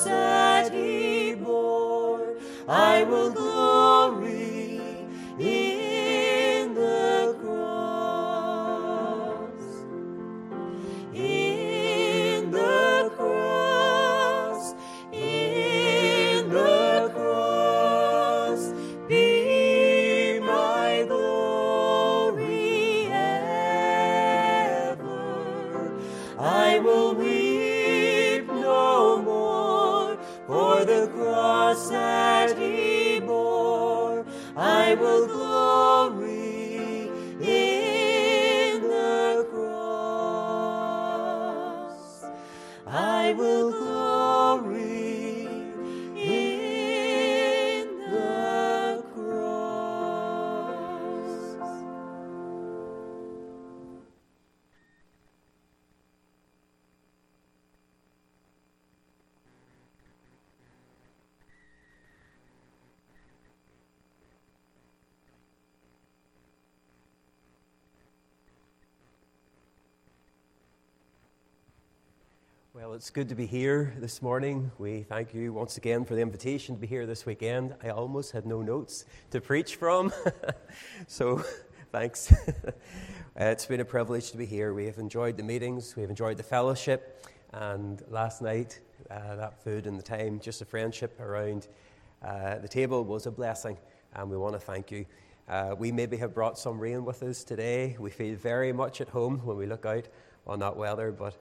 that 0.06 0.74
he 0.74 1.36
bore. 1.36 2.36
I 2.68 3.04
will 3.04 3.32
Well, 72.84 72.96
it's 72.96 73.12
good 73.12 73.30
to 73.30 73.36
be 73.36 73.46
here 73.46 73.94
this 73.98 74.22
morning. 74.22 74.70
We 74.78 75.04
thank 75.04 75.34
you 75.34 75.54
once 75.54 75.78
again 75.78 76.04
for 76.04 76.16
the 76.16 76.22
invitation 76.22 76.76
to 76.76 76.82
be 76.82 76.86
here 76.86 77.06
this 77.06 77.26
weekend. 77.26 77.74
I 77.82 77.92
almost 77.92 78.34
had 78.34 78.46
no 78.46 78.62
notes 78.62 79.06
to 79.32 79.40
preach 79.40 79.78
from, 79.78 80.12
so 81.08 81.42
thanks. 81.94 82.34
Uh, 83.36 83.46
it's 83.46 83.66
been 83.66 83.80
a 83.80 83.86
privilege 83.86 84.30
to 84.30 84.38
be 84.38 84.46
here. 84.46 84.76
We 84.76 84.86
have 84.86 85.00
enjoyed 85.00 85.38
the 85.38 85.44
meetings, 85.44 85.96
we 85.96 86.04
have 86.04 86.12
enjoyed 86.12 86.38
the 86.38 86.44
fellowship, 86.44 87.26
and 87.52 88.00
last 88.10 88.44
night, 88.44 88.80
uh, 89.10 89.38
that 89.38 89.64
food 89.64 89.88
and 89.88 89.98
the 89.98 90.04
time, 90.04 90.40
just 90.40 90.60
the 90.60 90.66
friendship 90.66 91.20
around 91.20 91.68
uh, 92.24 92.60
the 92.60 92.68
table 92.68 93.04
was 93.04 93.26
a 93.26 93.32
blessing, 93.32 93.80
and 94.14 94.30
we 94.30 94.38
want 94.38 94.54
to 94.54 94.60
thank 94.60 94.92
you. 94.92 95.08
Uh, 95.50 95.74
we 95.76 95.92
maybe 95.92 96.16
have 96.18 96.36
brought 96.36 96.60
some 96.60 96.80
rain 96.80 97.06
with 97.06 97.24
us 97.24 97.44
today. 97.44 97.96
We 97.98 98.12
feel 98.12 98.36
very 98.36 98.72
much 98.72 99.02
at 99.02 99.10
home 99.10 99.40
when 99.44 99.58
we 99.58 99.66
look 99.66 99.86
out 99.88 100.08
on 100.46 100.60
that 100.60 100.78
weather, 100.78 101.12
but 101.12 101.36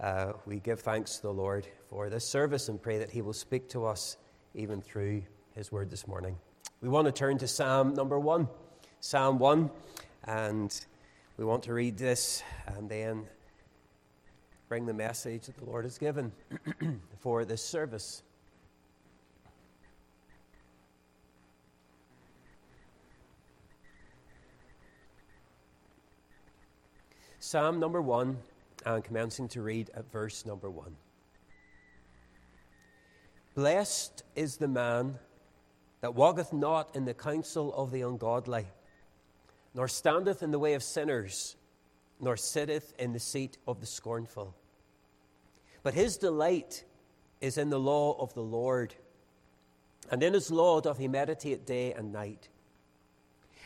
uh, 0.00 0.32
we 0.46 0.58
give 0.58 0.80
thanks 0.80 1.16
to 1.16 1.22
the 1.22 1.32
Lord 1.32 1.66
for 1.88 2.10
this 2.10 2.26
service 2.26 2.68
and 2.68 2.82
pray 2.82 2.98
that 2.98 3.10
He 3.10 3.22
will 3.22 3.32
speak 3.32 3.68
to 3.70 3.86
us 3.86 4.16
even 4.54 4.82
through 4.82 5.22
His 5.54 5.70
word 5.70 5.90
this 5.90 6.06
morning. 6.08 6.36
We 6.80 6.88
want 6.88 7.06
to 7.06 7.12
turn 7.12 7.38
to 7.38 7.48
Psalm 7.48 7.94
number 7.94 8.18
one, 8.18 8.48
Psalm 9.00 9.38
1, 9.38 9.70
and 10.24 10.86
we 11.36 11.44
want 11.44 11.62
to 11.64 11.72
read 11.72 11.96
this 11.96 12.42
and 12.66 12.88
then 12.88 13.26
bring 14.68 14.86
the 14.86 14.94
message 14.94 15.46
that 15.46 15.56
the 15.56 15.64
Lord 15.64 15.84
has 15.84 15.98
given 15.98 16.32
for 17.20 17.44
this 17.44 17.64
service. 17.64 18.22
Psalm 27.38 27.78
number 27.78 28.00
one, 28.00 28.38
and 28.84 29.02
commencing 29.02 29.48
to 29.48 29.62
read 29.62 29.90
at 29.94 30.10
verse 30.10 30.44
number 30.44 30.70
one. 30.70 30.96
Blessed 33.54 34.24
is 34.34 34.56
the 34.56 34.68
man 34.68 35.18
that 36.00 36.14
walketh 36.14 36.52
not 36.52 36.94
in 36.96 37.04
the 37.04 37.14
counsel 37.14 37.72
of 37.74 37.90
the 37.90 38.02
ungodly, 38.02 38.66
nor 39.74 39.88
standeth 39.88 40.42
in 40.42 40.50
the 40.50 40.58
way 40.58 40.74
of 40.74 40.82
sinners, 40.82 41.56
nor 42.20 42.36
sitteth 42.36 42.92
in 42.98 43.12
the 43.12 43.20
seat 43.20 43.58
of 43.66 43.80
the 43.80 43.86
scornful. 43.86 44.54
But 45.82 45.94
his 45.94 46.16
delight 46.16 46.84
is 47.40 47.58
in 47.58 47.70
the 47.70 47.78
law 47.78 48.16
of 48.20 48.34
the 48.34 48.42
Lord, 48.42 48.94
and 50.10 50.22
in 50.22 50.34
his 50.34 50.50
law 50.50 50.80
doth 50.80 50.98
he 50.98 51.08
meditate 51.08 51.66
day 51.66 51.92
and 51.92 52.12
night. 52.12 52.48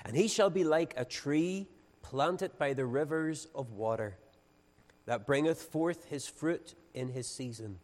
And 0.04 0.16
he 0.16 0.28
shall 0.28 0.50
be 0.50 0.64
like 0.64 0.94
a 0.96 1.04
tree 1.04 1.66
planted 2.02 2.56
by 2.58 2.72
the 2.72 2.86
rivers 2.86 3.46
of 3.54 3.72
water, 3.72 4.16
that 5.08 5.24
bringeth 5.24 5.62
forth 5.62 6.04
his 6.10 6.28
fruit 6.28 6.74
in 6.92 7.08
his 7.08 7.26
season. 7.26 7.78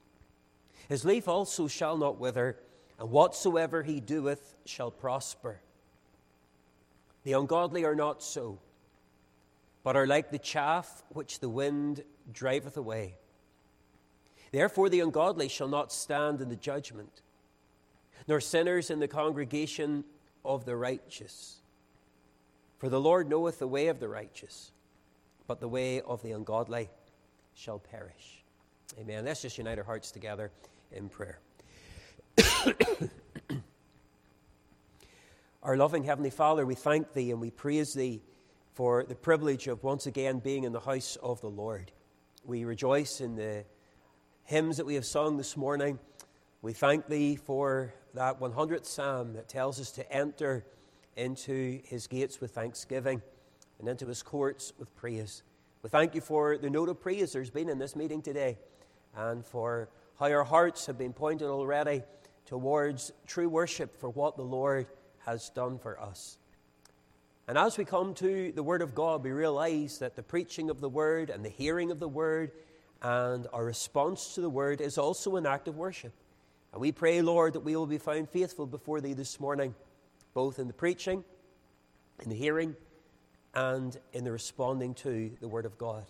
His 0.90 1.06
leaf 1.06 1.26
also 1.26 1.68
shall 1.68 1.96
not 1.96 2.20
wither, 2.20 2.58
and 2.98 3.10
whatsoever 3.10 3.82
he 3.82 3.98
doeth 3.98 4.54
shall 4.66 4.90
prosper. 4.90 5.62
The 7.22 7.32
ungodly 7.32 7.82
are 7.86 7.94
not 7.94 8.22
so, 8.22 8.58
but 9.82 9.96
are 9.96 10.06
like 10.06 10.30
the 10.30 10.38
chaff 10.38 11.02
which 11.08 11.40
the 11.40 11.48
wind 11.48 12.04
driveth 12.30 12.76
away. 12.76 13.14
Therefore, 14.52 14.90
the 14.90 15.00
ungodly 15.00 15.48
shall 15.48 15.68
not 15.68 15.94
stand 15.94 16.42
in 16.42 16.50
the 16.50 16.56
judgment, 16.56 17.22
nor 18.28 18.38
sinners 18.38 18.90
in 18.90 19.00
the 19.00 19.08
congregation 19.08 20.04
of 20.44 20.66
the 20.66 20.76
righteous. 20.76 21.62
For 22.76 22.90
the 22.90 23.00
Lord 23.00 23.30
knoweth 23.30 23.60
the 23.60 23.66
way 23.66 23.86
of 23.86 23.98
the 23.98 24.10
righteous, 24.10 24.72
but 25.46 25.60
the 25.60 25.68
way 25.68 26.02
of 26.02 26.22
the 26.22 26.32
ungodly 26.32 26.90
shall 27.54 27.78
perish. 27.78 28.44
Amen. 28.98 29.24
Let's 29.24 29.42
just 29.42 29.56
unite 29.58 29.78
our 29.78 29.84
hearts 29.84 30.10
together 30.10 30.50
in 30.92 31.08
prayer. 31.08 31.40
our 35.62 35.76
loving 35.76 36.04
Heavenly 36.04 36.30
Father, 36.30 36.66
we 36.66 36.74
thank 36.74 37.12
Thee 37.12 37.30
and 37.30 37.40
we 37.40 37.50
praise 37.50 37.94
Thee 37.94 38.20
for 38.72 39.04
the 39.04 39.14
privilege 39.14 39.68
of 39.68 39.82
once 39.84 40.06
again 40.06 40.40
being 40.40 40.64
in 40.64 40.72
the 40.72 40.80
house 40.80 41.16
of 41.22 41.40
the 41.40 41.48
Lord. 41.48 41.92
We 42.44 42.64
rejoice 42.64 43.20
in 43.20 43.36
the 43.36 43.64
hymns 44.44 44.76
that 44.76 44.86
we 44.86 44.94
have 44.94 45.06
sung 45.06 45.36
this 45.36 45.56
morning. 45.56 45.98
We 46.60 46.72
thank 46.72 47.06
Thee 47.06 47.36
for 47.36 47.94
that 48.14 48.40
100th 48.40 48.86
psalm 48.86 49.34
that 49.34 49.48
tells 49.48 49.80
us 49.80 49.90
to 49.92 50.12
enter 50.12 50.64
into 51.16 51.80
His 51.84 52.06
gates 52.06 52.40
with 52.40 52.50
thanksgiving 52.52 53.22
and 53.78 53.88
into 53.88 54.06
His 54.06 54.22
courts 54.22 54.72
with 54.78 54.94
praise. 54.96 55.42
We 55.84 55.90
thank 55.90 56.14
you 56.14 56.22
for 56.22 56.56
the 56.56 56.70
note 56.70 56.88
of 56.88 56.98
praise 56.98 57.34
there's 57.34 57.50
been 57.50 57.68
in 57.68 57.76
this 57.76 57.94
meeting 57.94 58.22
today 58.22 58.56
and 59.14 59.44
for 59.44 59.90
how 60.18 60.32
our 60.32 60.42
hearts 60.42 60.86
have 60.86 60.96
been 60.96 61.12
pointed 61.12 61.48
already 61.48 62.02
towards 62.46 63.12
true 63.26 63.50
worship 63.50 64.00
for 64.00 64.08
what 64.08 64.38
the 64.38 64.44
Lord 64.44 64.86
has 65.26 65.50
done 65.50 65.78
for 65.78 66.00
us. 66.00 66.38
And 67.46 67.58
as 67.58 67.76
we 67.76 67.84
come 67.84 68.14
to 68.14 68.50
the 68.52 68.62
Word 68.62 68.80
of 68.80 68.94
God, 68.94 69.22
we 69.22 69.30
realize 69.32 69.98
that 69.98 70.16
the 70.16 70.22
preaching 70.22 70.70
of 70.70 70.80
the 70.80 70.88
Word 70.88 71.28
and 71.28 71.44
the 71.44 71.50
hearing 71.50 71.90
of 71.90 72.00
the 72.00 72.08
Word 72.08 72.52
and 73.02 73.46
our 73.52 73.66
response 73.66 74.34
to 74.36 74.40
the 74.40 74.48
Word 74.48 74.80
is 74.80 74.96
also 74.96 75.36
an 75.36 75.44
act 75.44 75.68
of 75.68 75.76
worship. 75.76 76.14
And 76.72 76.80
we 76.80 76.92
pray, 76.92 77.20
Lord, 77.20 77.52
that 77.52 77.60
we 77.60 77.76
will 77.76 77.86
be 77.86 77.98
found 77.98 78.30
faithful 78.30 78.64
before 78.64 79.02
Thee 79.02 79.12
this 79.12 79.38
morning, 79.38 79.74
both 80.32 80.58
in 80.58 80.66
the 80.66 80.72
preaching, 80.72 81.24
in 82.22 82.30
the 82.30 82.36
hearing, 82.36 82.74
and 83.54 83.96
in 84.12 84.24
the 84.24 84.32
responding 84.32 84.94
to 84.94 85.30
the 85.40 85.48
Word 85.48 85.66
of 85.66 85.78
God. 85.78 86.04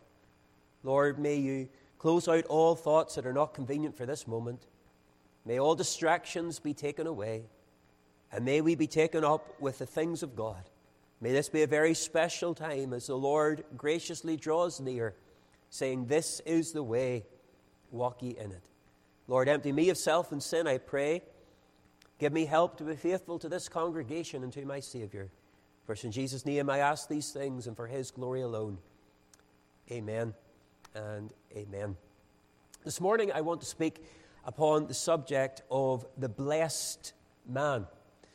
Lord, 0.83 1.19
may 1.19 1.37
you 1.37 1.69
close 1.99 2.29
out 2.29 2.45
all 2.47 2.75
thoughts 2.75 3.15
that 3.15 3.27
are 3.27 3.33
not 3.33 3.55
convenient 3.55 3.97
for 3.97 4.07
this 4.07 4.27
moment. 4.27 4.67
May 5.47 5.59
all 5.59 5.75
distractions 5.75 6.59
be 6.59 6.75
taken 6.75 7.07
away, 7.07 7.45
and 8.33 8.45
may 8.45 8.61
we 8.61 8.75
be 8.75 8.87
taken 8.87 9.25
up 9.25 9.61
with 9.61 9.79
the 9.79 9.87
things 9.87 10.23
of 10.23 10.37
God. 10.37 10.63
May 11.21 11.33
this 11.33 11.49
be 11.49 11.63
a 11.63 11.67
very 11.67 11.95
special 11.95 12.55
time 12.55 12.93
as 12.93 13.07
the 13.07 13.17
Lord 13.17 13.65
graciously 13.77 14.37
draws 14.37 14.81
near, 14.81 15.15
saying, 15.71 16.07
This 16.07 16.41
is 16.41 16.73
the 16.73 16.83
way, 16.83 17.25
walk 17.91 18.23
ye 18.23 18.31
in 18.31 18.53
it. 18.53 18.69
Lord, 19.27 19.49
empty 19.49 19.73
me 19.73 19.89
of 19.89 19.97
self 19.97 20.33
and 20.33 20.43
sin, 20.43 20.67
I 20.67 20.79
pray. 20.79 21.23
Give 22.19 22.33
me 22.33 22.45
help 22.45 22.77
to 22.79 22.85
be 22.85 22.97
faithful 22.97 23.39
to 23.39 23.49
this 23.49 23.69
congregation 23.69 24.43
and 24.43 24.53
to 24.53 24.65
my 24.65 24.81
Savior. 24.81 25.31
For 25.87 25.95
in 26.03 26.13
Jesus' 26.13 26.47
name 26.47 26.71
I 26.71 26.79
ask 26.79 27.09
these 27.09 27.31
things 27.31 27.67
and 27.67 27.77
for 27.77 27.87
his 27.87 28.11
glory 28.11 28.41
alone. 28.41 28.79
Amen 29.91 30.33
and 30.95 31.31
amen. 31.55 31.97
This 32.85 33.01
morning 33.01 33.31
I 33.33 33.43
want 33.43 33.61
to 33.61 33.67
speak 33.67 34.03
upon 34.47 34.87
the 34.87 34.95
subject 34.95 35.63
of 35.71 36.07
the 36.17 36.29
blessed 36.29 37.13
man. 37.47 37.87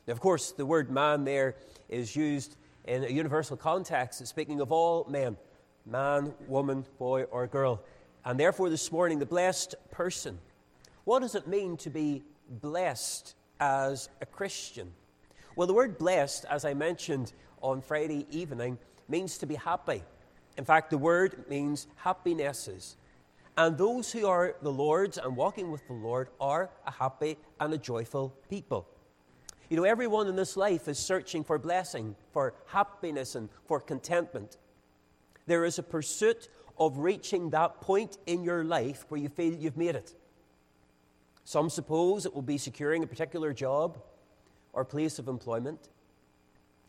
Now, 0.06 0.12
of 0.12 0.20
course, 0.20 0.52
the 0.52 0.66
word 0.66 0.92
man 0.92 1.24
there 1.24 1.56
is 1.88 2.16
used 2.16 2.56
in 2.86 3.04
a 3.04 3.10
universal 3.10 3.58
context. 3.58 4.26
Speaking 4.28 4.62
of 4.62 4.72
all 4.72 5.06
men 5.10 5.38
man, 5.86 6.34
woman, 6.48 6.86
boy, 7.00 7.24
or 7.24 7.48
girl. 7.48 7.82
And 8.26 8.40
therefore, 8.40 8.70
this 8.70 8.92
morning, 8.92 9.18
the 9.18 9.26
blessed 9.26 9.76
person. 9.92 10.38
What 11.04 11.22
does 11.22 11.36
it 11.36 11.48
mean 11.48 11.78
to 11.78 11.90
be 11.90 12.24
blessed 12.48 13.34
as 13.60 14.10
a 14.22 14.26
Christian? 14.26 14.92
Well, 15.60 15.68
the 15.68 15.74
word 15.74 15.98
blessed, 15.98 16.46
as 16.50 16.64
I 16.64 16.74
mentioned 16.74 17.34
on 17.62 17.82
Friday 17.82 18.26
evening, 18.32 18.78
means 19.10 19.38
to 19.40 19.46
be 19.46 19.56
happy. 19.56 20.02
In 20.58 20.64
fact, 20.64 20.90
the 20.90 20.98
word 20.98 21.44
means 21.50 21.88
happinesses. 21.98 22.96
And 23.58 23.78
those 23.78 24.10
who 24.10 24.26
are 24.26 24.56
the 24.62 24.72
Lord's 24.72 25.18
and 25.18 25.36
walking 25.36 25.70
with 25.70 25.86
the 25.88 25.96
Lord 25.96 26.30
are 26.40 26.70
a 26.88 26.92
happy 26.92 27.38
and 27.60 27.74
a 27.74 27.78
joyful 27.78 28.34
people. 28.50 28.88
You 29.70 29.76
know, 29.76 29.84
everyone 29.84 30.28
in 30.28 30.38
this 30.38 30.56
life 30.56 30.88
is 30.88 30.98
searching 30.98 31.44
for 31.44 31.60
blessing, 31.60 32.16
for 32.32 32.54
happiness, 32.68 33.36
and 33.36 33.50
for 33.66 33.82
contentment. 33.82 34.56
There 35.46 35.66
is 35.66 35.78
a 35.78 35.84
pursuit 35.84 36.48
of 36.78 37.00
reaching 37.00 37.50
that 37.50 37.82
point 37.82 38.18
in 38.28 38.46
your 38.46 38.64
life 38.64 39.04
where 39.10 39.20
you 39.20 39.28
feel 39.28 39.54
you've 39.54 39.76
made 39.76 39.96
it. 39.96 40.16
Some 41.44 41.70
suppose 41.70 42.26
it 42.26 42.34
will 42.34 42.44
be 42.44 42.58
securing 42.58 43.04
a 43.04 43.08
particular 43.08 43.52
job 43.52 43.98
or 44.74 44.86
place 44.86 45.20
of 45.20 45.28
employment. 45.28 45.80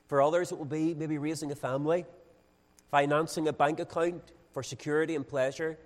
For 0.08 0.20
others, 0.22 0.52
it 0.52 0.58
will 0.58 0.64
be 0.64 0.94
maybe 0.94 1.18
raising 1.18 1.52
a 1.52 1.56
family, 1.56 2.04
financing 2.90 3.48
a 3.48 3.52
bank 3.52 3.80
account 3.80 4.32
for 4.52 4.62
security 4.62 5.14
and 5.14 5.26
pleasure. 5.26 5.78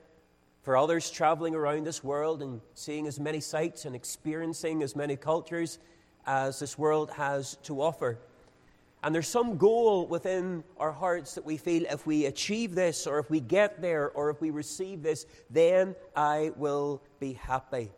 For 0.62 0.78
others, 0.78 1.11
traveling 1.11 1.55
around 1.55 1.84
this 1.84 2.03
world 2.03 2.40
and 2.40 2.62
seeing 2.74 3.07
as 3.07 3.20
many 3.20 3.40
sights 3.40 3.84
and 3.84 3.95
experiencing 3.95 4.82
as 4.82 4.97
many 4.97 5.14
cultures 5.14 5.78
as 6.26 6.59
this 6.59 6.78
world 6.78 7.11
has 7.11 7.57
to 7.64 7.82
offer. 7.82 8.18
And 9.03 9.14
there's 9.14 9.28
some 9.28 9.59
goal 9.59 10.07
within 10.07 10.64
our 10.78 10.92
hearts 10.92 11.34
that 11.34 11.45
we 11.45 11.59
feel 11.59 11.84
if 11.90 12.07
we 12.07 12.24
achieve 12.24 12.74
this, 12.74 13.07
or 13.07 13.18
if 13.18 13.28
we 13.28 13.40
get 13.40 13.82
there, 13.82 14.09
or 14.12 14.30
if 14.30 14.40
we 14.40 14.49
receive 14.51 15.03
this, 15.03 15.26
then 15.51 15.95
I 16.16 16.53
will 16.57 17.03
be 17.20 17.34
happy. 17.34 17.90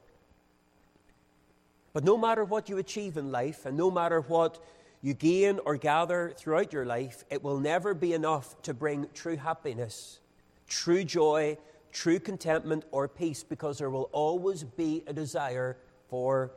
But 1.97 2.05
no 2.05 2.19
matter 2.19 2.45
what 2.45 2.69
you 2.69 2.77
achieve 2.77 3.17
in 3.17 3.33
life, 3.33 3.65
and 3.65 3.75
no 3.75 3.91
matter 3.91 4.21
what 4.21 4.63
you 5.01 5.15
gain 5.15 5.61
or 5.65 5.79
gather 5.79 6.35
throughout 6.37 6.71
your 6.71 6.85
life, 6.85 7.25
it 7.31 7.43
will 7.43 7.59
never 7.59 7.95
be 7.95 8.13
enough 8.13 8.61
to 8.65 8.75
bring 8.75 9.07
true 9.15 9.39
happiness, 9.39 10.21
true 10.69 11.05
joy, 11.05 11.57
true 11.93 12.21
contentment, 12.21 12.85
or 12.91 13.09
peace, 13.09 13.43
because 13.43 13.79
there 13.79 13.89
will 13.89 14.11
always 14.13 14.63
be 14.63 15.05
a 15.07 15.15
desire 15.15 15.79
for 16.11 16.53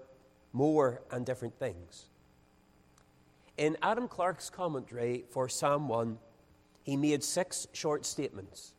more 0.52 1.04
and 1.10 1.26
different 1.26 1.58
things. 1.58 2.08
In 3.56 3.78
Adam 3.82 4.10
Clarke's 4.10 4.50
commentary 4.50 5.24
for 5.30 5.48
Psalm 5.48 5.88
1, 5.88 6.18
he 6.84 6.98
made 6.98 7.24
six 7.24 7.66
short 7.72 8.06
statements. 8.06 8.74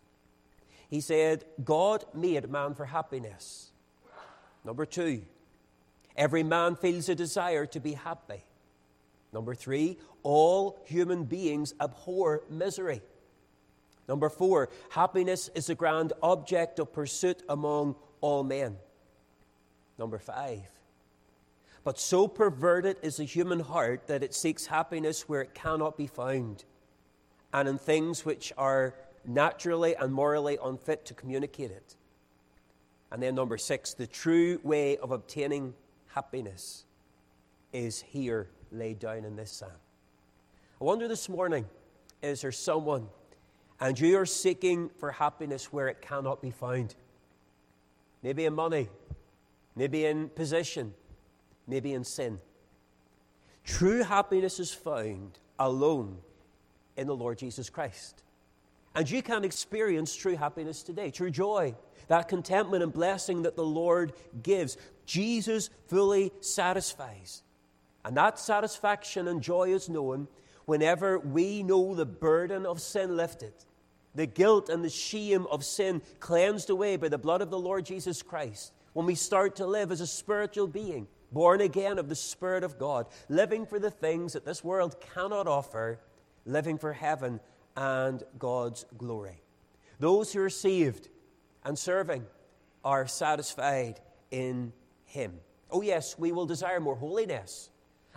He 0.91 1.01
said, 1.01 1.47
God 1.65 2.05
made 2.13 2.51
man 2.51 2.75
for 2.75 2.85
happiness. 2.85 3.71
Number 4.63 4.85
two, 4.85 5.23
Every 6.17 6.43
man 6.43 6.77
feels 6.77 7.09
a 7.09 7.15
desire 7.15 7.67
to 7.67 7.81
be 7.81 7.93
happy. 7.93 8.45
Number 9.33 9.55
three, 9.55 9.99
all 10.23 10.81
human 10.85 11.25
beings 11.25 11.75
abhor 11.81 12.43
misery. 12.51 13.01
Number 14.09 14.29
four, 14.29 14.71
happiness 14.91 15.51
is 15.55 15.71
a 15.71 15.75
grand 15.75 16.13
object 16.23 16.79
of 16.81 16.93
pursuit 16.93 17.43
among 17.49 17.95
all 18.21 18.43
men. 18.43 18.77
Number 19.99 20.19
five, 20.19 20.69
but 21.85 21.99
so 21.99 22.27
perverted 22.27 22.97
is 23.03 23.19
the 23.19 23.25
human 23.25 23.61
heart 23.61 24.07
that 24.09 24.23
it 24.23 24.35
seeks 24.35 24.67
happiness 24.67 25.29
where 25.29 25.43
it 25.43 25.55
cannot 25.55 25.97
be 25.97 26.07
found, 26.07 26.65
and 27.53 27.69
in 27.69 27.79
things 27.79 28.25
which 28.25 28.53
are 28.59 28.95
naturally 29.25 29.95
and 29.95 30.13
morally 30.13 30.59
unfit 30.63 31.05
to 31.07 31.15
communicate 31.15 31.71
it. 31.71 31.97
And 33.13 33.23
then 33.23 33.35
number 33.35 33.59
six, 33.59 33.95
the 33.95 34.07
true 34.07 34.61
way 34.63 34.97
of 34.97 35.11
obtaining 35.11 35.75
happiness 36.15 36.85
is 37.73 38.01
here 38.01 38.49
laid 38.73 38.99
down 38.99 39.25
in 39.25 39.37
this 39.37 39.51
psalm. 39.53 39.71
I 40.81 40.85
wonder 40.85 41.09
this 41.09 41.29
morning 41.29 41.67
is 42.23 42.43
there 42.43 42.53
someone 42.53 43.09
and 43.81 43.99
you 43.99 44.19
are 44.19 44.27
seeking 44.27 44.91
for 44.99 45.11
happiness 45.11 45.73
where 45.73 45.89
it 45.89 46.03
cannot 46.03 46.43
be 46.43 46.51
found? 46.51 46.95
Maybe 48.23 48.45
in 48.45 48.55
money, 48.55 48.89
maybe 49.75 50.05
in 50.05 50.29
position, 50.29 50.93
maybe 51.67 51.95
in 51.95 52.05
sin. 52.05 52.41
True 53.65 54.03
happiness 54.03 54.61
is 54.61 54.73
found 54.73 55.39
alone 55.59 56.19
in 56.97 57.07
the 57.07 57.17
Lord 57.17 57.39
Jesus 57.39 57.71
Christ. 57.71 58.23
And 58.95 59.09
you 59.09 59.23
can 59.23 59.45
experience 59.45 60.15
true 60.15 60.37
happiness 60.37 60.83
today, 60.83 61.11
true 61.11 61.31
joy, 61.31 61.75
that 62.09 62.29
contentment 62.29 62.83
and 62.83 62.93
blessing 62.93 63.43
that 63.43 63.57
the 63.57 63.65
Lord 63.65 64.13
gives. 64.43 64.77
Jesus 65.11 65.71
fully 65.89 66.31
satisfies. 66.41 67.43
And 68.05 68.17
that 68.17 68.39
satisfaction 68.39 69.27
and 69.27 69.43
joy 69.43 69.75
is 69.75 69.89
known 69.89 70.29
whenever 70.67 71.19
we 71.19 71.65
know 71.65 71.97
the 71.97 72.07
burden 72.07 72.65
of 72.65 72.81
sin 72.81 73.17
lifted, 73.17 73.53
the 74.15 74.27
guilt 74.27 74.69
and 74.69 74.85
the 74.85 74.89
shame 74.89 75.47
of 75.51 75.65
sin 75.65 76.01
cleansed 76.21 76.71
away 76.71 76.97
by 76.97 77.09
the 77.09 77.19
blood 77.19 77.43
of 77.43 77.51
the 77.51 77.59
Lord 77.59 77.87
Jesus 77.87 78.23
Christ. 78.23 78.73
When 78.93 79.05
we 79.05 79.17
start 79.17 79.57
to 79.57 79.67
live 79.67 79.91
as 79.91 80.01
a 80.01 80.07
spiritual 80.07 80.69
being, 80.69 81.09
born 81.33 81.61
again 81.61 81.99
of 81.99 82.09
the 82.09 82.15
Spirit 82.15 82.63
of 82.63 82.79
God, 82.79 83.07
living 83.29 83.67
for 83.67 83.81
the 83.81 83.91
things 83.91 84.35
that 84.35 84.45
this 84.45 84.63
world 84.63 84.95
cannot 85.13 85.49
offer, 85.49 85.99
living 86.47 86.79
for 86.79 86.93
heaven 86.93 87.41
and 87.77 88.23
God's 88.39 88.87
glory. 88.97 89.43
Those 89.99 90.33
who 90.33 90.41
are 90.43 90.51
saved 90.51 91.09
and 91.65 91.77
serving 91.77 92.27
are 92.85 93.09
satisfied 93.09 93.99
in 94.31 94.73
him. 95.11 95.35
Oh, 95.71 95.83
yes, 95.83 96.19
we 96.19 96.33
will 96.33 96.47
desire 96.47 96.81
more 96.81 96.97
holiness 96.97 97.71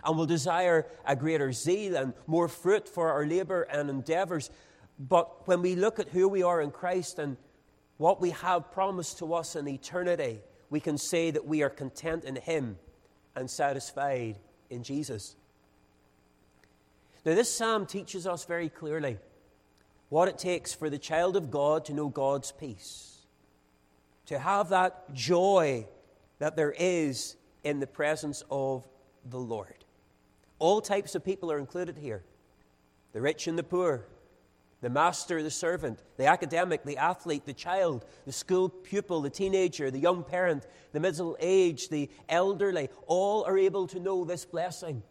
and 0.04 0.16
will 0.16 0.26
desire 0.26 0.86
a 1.06 1.16
greater 1.16 1.52
zeal 1.52 1.96
and 1.96 2.12
more 2.26 2.48
fruit 2.48 2.88
for 2.88 3.10
our 3.10 3.26
labor 3.26 3.62
and 3.62 3.88
endeavors. 3.88 4.50
But 4.98 5.46
when 5.46 5.62
we 5.62 5.74
look 5.74 5.98
at 5.98 6.08
who 6.08 6.28
we 6.28 6.42
are 6.42 6.60
in 6.60 6.70
Christ 6.70 7.18
and 7.18 7.36
what 7.96 8.20
we 8.20 8.30
have 8.30 8.72
promised 8.72 9.18
to 9.18 9.34
us 9.34 9.56
in 9.56 9.68
eternity, 9.68 10.40
we 10.70 10.80
can 10.80 10.98
say 10.98 11.30
that 11.30 11.46
we 11.46 11.62
are 11.62 11.70
content 11.70 12.24
in 12.24 12.36
Him 12.36 12.76
and 13.34 13.50
satisfied 13.50 14.38
in 14.70 14.82
Jesus. 14.82 15.36
Now, 17.24 17.34
this 17.34 17.50
psalm 17.50 17.86
teaches 17.86 18.26
us 18.26 18.44
very 18.44 18.68
clearly 18.68 19.18
what 20.10 20.28
it 20.28 20.38
takes 20.38 20.74
for 20.74 20.90
the 20.90 20.98
child 20.98 21.36
of 21.36 21.50
God 21.50 21.86
to 21.86 21.94
know 21.94 22.08
God's 22.08 22.52
peace, 22.52 23.26
to 24.26 24.38
have 24.38 24.68
that 24.68 25.12
joy 25.14 25.86
that 26.38 26.56
there 26.56 26.74
is 26.78 27.36
in 27.62 27.80
the 27.80 27.86
presence 27.86 28.42
of 28.50 28.86
the 29.24 29.38
Lord. 29.38 29.84
All 30.58 30.80
types 30.80 31.14
of 31.14 31.24
people 31.24 31.50
are 31.50 31.58
included 31.58 31.98
here 31.98 32.22
the 33.12 33.20
rich 33.20 33.46
and 33.46 33.56
the 33.56 33.62
poor, 33.62 34.06
the 34.80 34.90
master, 34.90 35.42
the 35.42 35.50
servant, 35.50 36.00
the 36.16 36.26
academic, 36.26 36.84
the 36.84 36.98
athlete, 36.98 37.46
the 37.46 37.52
child, 37.54 38.04
the 38.26 38.32
school 38.32 38.68
pupil, 38.68 39.20
the 39.22 39.30
teenager, 39.30 39.90
the 39.90 39.98
young 39.98 40.24
parent, 40.24 40.66
the 40.92 41.00
middle 41.00 41.36
aged, 41.40 41.90
the 41.90 42.10
elderly, 42.28 42.88
all 43.06 43.44
are 43.44 43.56
able 43.56 43.86
to 43.86 44.00
know 44.00 44.24
this 44.24 44.44
blessing. 44.44 45.02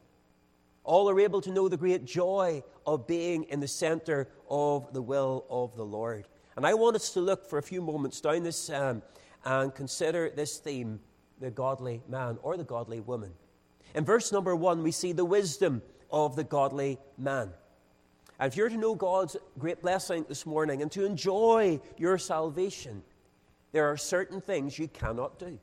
All 0.84 1.10
are 1.10 1.20
able 1.20 1.40
to 1.42 1.52
know 1.52 1.70
the 1.70 1.78
great 1.78 2.04
joy 2.04 2.62
of 2.86 3.08
being 3.08 3.46
in 3.46 3.62
the 3.62 3.68
center 3.68 4.28
of 4.50 4.92
the 4.94 5.02
will 5.02 5.46
of 5.50 5.76
the 5.76 5.86
Lord. 5.86 6.28
And 6.56 6.68
I 6.68 6.74
want 6.74 6.98
us 6.98 7.12
to 7.12 7.22
look 7.22 7.50
for 7.50 7.58
a 7.58 7.64
few 7.64 7.82
moments 7.82 8.20
down 8.22 8.44
this 8.44 8.58
psalm 8.58 9.02
and 9.46 9.74
consider 9.74 10.30
this 10.30 10.58
theme 10.58 11.00
the 11.44 11.52
godly 11.52 12.02
man 12.08 12.38
or 12.42 12.56
the 12.56 12.64
godly 12.64 13.02
woman. 13.02 13.32
In 13.94 14.06
verse 14.06 14.32
number 14.32 14.56
one, 14.56 14.82
we 14.82 14.92
see 14.92 15.12
the 15.12 15.26
wisdom 15.26 15.82
of 16.10 16.38
the 16.38 16.44
godly 16.46 16.98
man. 17.18 17.50
And 18.40 18.52
if 18.52 18.58
you're 18.58 18.70
to 18.70 18.78
know 18.78 18.96
God's 18.96 19.36
great 19.60 19.82
blessing 19.82 20.26
this 20.30 20.46
morning 20.46 20.82
and 20.82 20.90
to 20.94 21.06
enjoy 21.06 21.82
your 21.98 22.18
salvation, 22.18 23.04
there 23.74 23.92
are 23.92 23.98
certain 23.98 24.40
things 24.40 24.80
you 24.80 24.88
cannot 24.88 25.38
do. 25.38 25.60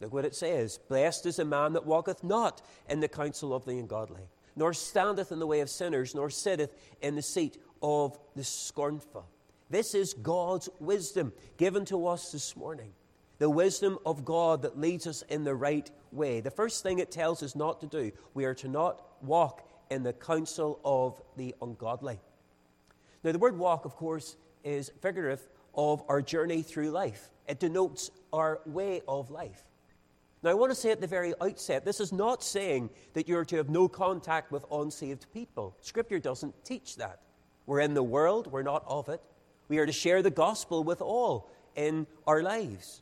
Look 0.00 0.12
what 0.12 0.26
it 0.26 0.34
says 0.34 0.78
Blessed 0.88 1.24
is 1.24 1.36
the 1.36 1.44
man 1.46 1.72
that 1.72 1.86
walketh 1.86 2.22
not 2.22 2.60
in 2.88 3.00
the 3.00 3.08
counsel 3.08 3.54
of 3.54 3.64
the 3.64 3.78
ungodly, 3.78 4.28
nor 4.56 4.74
standeth 4.74 5.32
in 5.32 5.38
the 5.38 5.46
way 5.46 5.60
of 5.60 5.70
sinners, 5.70 6.14
nor 6.14 6.28
sitteth 6.28 6.74
in 7.00 7.16
the 7.16 7.22
seat 7.22 7.56
of 7.82 8.18
the 8.36 8.44
scornful. 8.44 9.26
This 9.70 9.94
is 9.94 10.12
God's 10.12 10.68
wisdom 10.80 11.32
given 11.56 11.86
to 11.86 12.06
us 12.06 12.30
this 12.30 12.54
morning. 12.56 12.92
The 13.40 13.48
wisdom 13.48 13.98
of 14.04 14.22
God 14.22 14.60
that 14.62 14.78
leads 14.78 15.06
us 15.06 15.22
in 15.22 15.44
the 15.44 15.54
right 15.54 15.90
way. 16.12 16.40
The 16.40 16.50
first 16.50 16.82
thing 16.82 16.98
it 16.98 17.10
tells 17.10 17.42
us 17.42 17.56
not 17.56 17.80
to 17.80 17.86
do, 17.86 18.12
we 18.34 18.44
are 18.44 18.54
to 18.56 18.68
not 18.68 19.02
walk 19.22 19.66
in 19.90 20.02
the 20.02 20.12
counsel 20.12 20.78
of 20.84 21.22
the 21.38 21.54
ungodly. 21.62 22.20
Now, 23.24 23.32
the 23.32 23.38
word 23.38 23.56
walk, 23.56 23.86
of 23.86 23.96
course, 23.96 24.36
is 24.62 24.92
figurative 25.00 25.48
of 25.74 26.02
our 26.06 26.20
journey 26.20 26.60
through 26.60 26.90
life, 26.90 27.30
it 27.48 27.58
denotes 27.58 28.10
our 28.30 28.60
way 28.66 29.00
of 29.08 29.30
life. 29.30 29.64
Now, 30.42 30.50
I 30.50 30.54
want 30.54 30.70
to 30.70 30.76
say 30.76 30.90
at 30.90 31.00
the 31.00 31.06
very 31.06 31.32
outset 31.40 31.86
this 31.86 31.98
is 31.98 32.12
not 32.12 32.42
saying 32.42 32.90
that 33.14 33.26
you're 33.26 33.46
to 33.46 33.56
have 33.56 33.70
no 33.70 33.88
contact 33.88 34.52
with 34.52 34.66
unsaved 34.70 35.26
people. 35.32 35.74
Scripture 35.80 36.18
doesn't 36.18 36.62
teach 36.62 36.96
that. 36.96 37.20
We're 37.64 37.80
in 37.80 37.94
the 37.94 38.02
world, 38.02 38.48
we're 38.52 38.62
not 38.62 38.84
of 38.86 39.08
it. 39.08 39.22
We 39.68 39.78
are 39.78 39.86
to 39.86 39.92
share 39.92 40.20
the 40.20 40.30
gospel 40.30 40.84
with 40.84 41.00
all 41.00 41.50
in 41.74 42.06
our 42.26 42.42
lives. 42.42 43.00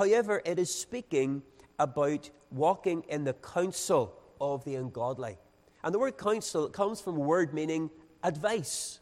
However, 0.00 0.40
it 0.46 0.58
is 0.58 0.74
speaking 0.74 1.42
about 1.78 2.30
walking 2.50 3.04
in 3.10 3.24
the 3.24 3.34
counsel 3.34 4.14
of 4.40 4.64
the 4.64 4.76
ungodly. 4.76 5.36
And 5.84 5.94
the 5.94 5.98
word 5.98 6.16
counsel 6.16 6.70
comes 6.70 7.02
from 7.02 7.18
a 7.18 7.20
word 7.20 7.52
meaning 7.52 7.90
advice. 8.22 9.00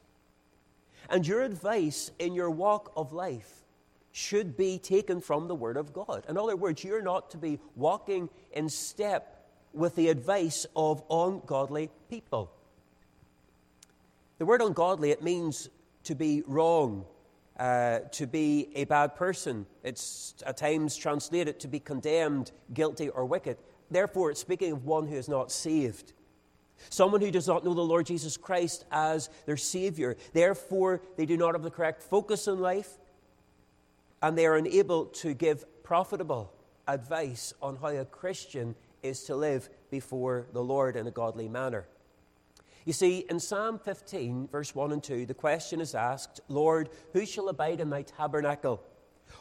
And 1.09 1.25
your 1.25 1.43
advice 1.43 2.11
in 2.19 2.35
your 2.35 2.51
walk 2.51 2.91
of 2.97 3.13
life 3.13 3.63
should 4.11 4.57
be 4.57 4.77
taken 4.81 5.21
from 5.21 5.47
the 5.47 5.55
Word 5.55 5.77
of 5.77 5.93
God. 5.93 6.25
In 6.29 6.37
other 6.37 6.57
words, 6.57 6.83
you're 6.83 7.01
not 7.01 7.31
to 7.31 7.39
be 7.39 7.61
walking 7.77 8.29
in 8.51 8.69
step 8.69 9.47
with 9.73 9.95
the 9.95 10.09
advice 10.09 10.67
of 10.75 11.05
ungodly 11.09 11.91
people. 12.11 12.51
The 14.39 14.47
word 14.47 14.63
ungodly, 14.63 15.13
it 15.13 15.23
means 15.23 15.69
to 16.03 16.17
be 16.17 16.43
wrong, 16.45 17.05
uh, 17.59 18.01
to 18.13 18.27
be 18.27 18.69
a 18.75 18.85
bad 18.85 19.17
person. 19.17 19.67
It's 19.83 20.35
at 20.47 20.57
times 20.57 20.97
translated 20.97 21.59
to 21.61 21.69
be 21.69 21.81
condemned, 21.81 22.53
guilty, 22.73 23.09
or 23.09 23.25
wicked. 23.25 23.57
Therefore, 23.91 24.31
it's 24.31 24.41
speaking 24.41 24.73
of 24.73 24.85
one 24.85 25.07
who 25.07 25.17
is 25.17 25.29
not 25.29 25.51
saved. 25.51 26.13
Someone 26.91 27.21
who 27.21 27.31
does 27.31 27.49
not 27.49 27.65
know 27.65 27.75
the 27.75 27.81
Lord 27.81 28.07
Jesus 28.07 28.37
Christ 28.37 28.85
as 28.93 29.31
their 29.47 29.57
Savior. 29.57 30.17
Therefore, 30.33 31.03
they 31.17 31.27
do 31.27 31.37
not 31.37 31.55
have 31.55 31.63
the 31.63 31.71
correct 31.71 32.03
focus 32.03 32.47
in 32.47 32.61
life, 32.61 32.99
and 34.23 34.39
they 34.39 34.47
are 34.47 34.57
unable 34.57 35.07
to 35.07 35.35
give 35.35 35.65
profitable 35.83 36.53
advice 36.87 37.53
on 37.61 37.77
how 37.77 37.89
a 37.89 38.05
Christian 38.05 38.75
is 39.03 39.25
to 39.25 39.35
live 39.35 39.69
before 39.91 40.47
the 40.53 40.63
Lord 40.63 40.97
in 40.97 41.07
a 41.07 41.11
godly 41.11 41.49
manner. 41.49 41.87
You 42.89 42.95
see, 42.95 43.27
in 43.29 43.39
Psalm 43.39 43.79
15, 43.79 44.49
verse 44.51 44.75
1 44.75 44.93
and 44.93 45.03
2, 45.03 45.27
the 45.27 45.35
question 45.35 45.83
is 45.83 45.95
asked 45.95 46.41
Lord, 46.49 46.89
who 47.13 47.27
shall 47.27 47.51
abide 47.51 47.81
in 47.81 47.91
thy 47.91 48.01
tabernacle? 48.01 48.83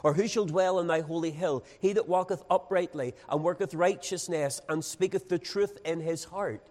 Or 0.04 0.14
who 0.14 0.28
shall 0.28 0.44
dwell 0.44 0.82
in 0.82 0.88
thy 0.88 1.00
holy 1.00 1.32
hill? 1.32 1.64
He 1.80 1.94
that 1.94 2.10
walketh 2.10 2.44
uprightly 2.50 3.14
and 3.30 3.42
worketh 3.46 3.74
righteousness 3.74 4.60
and 4.68 4.84
speaketh 4.84 5.30
the 5.30 5.40
truth 5.40 5.78
in 5.86 6.02
his 6.02 6.26
heart. 6.26 6.62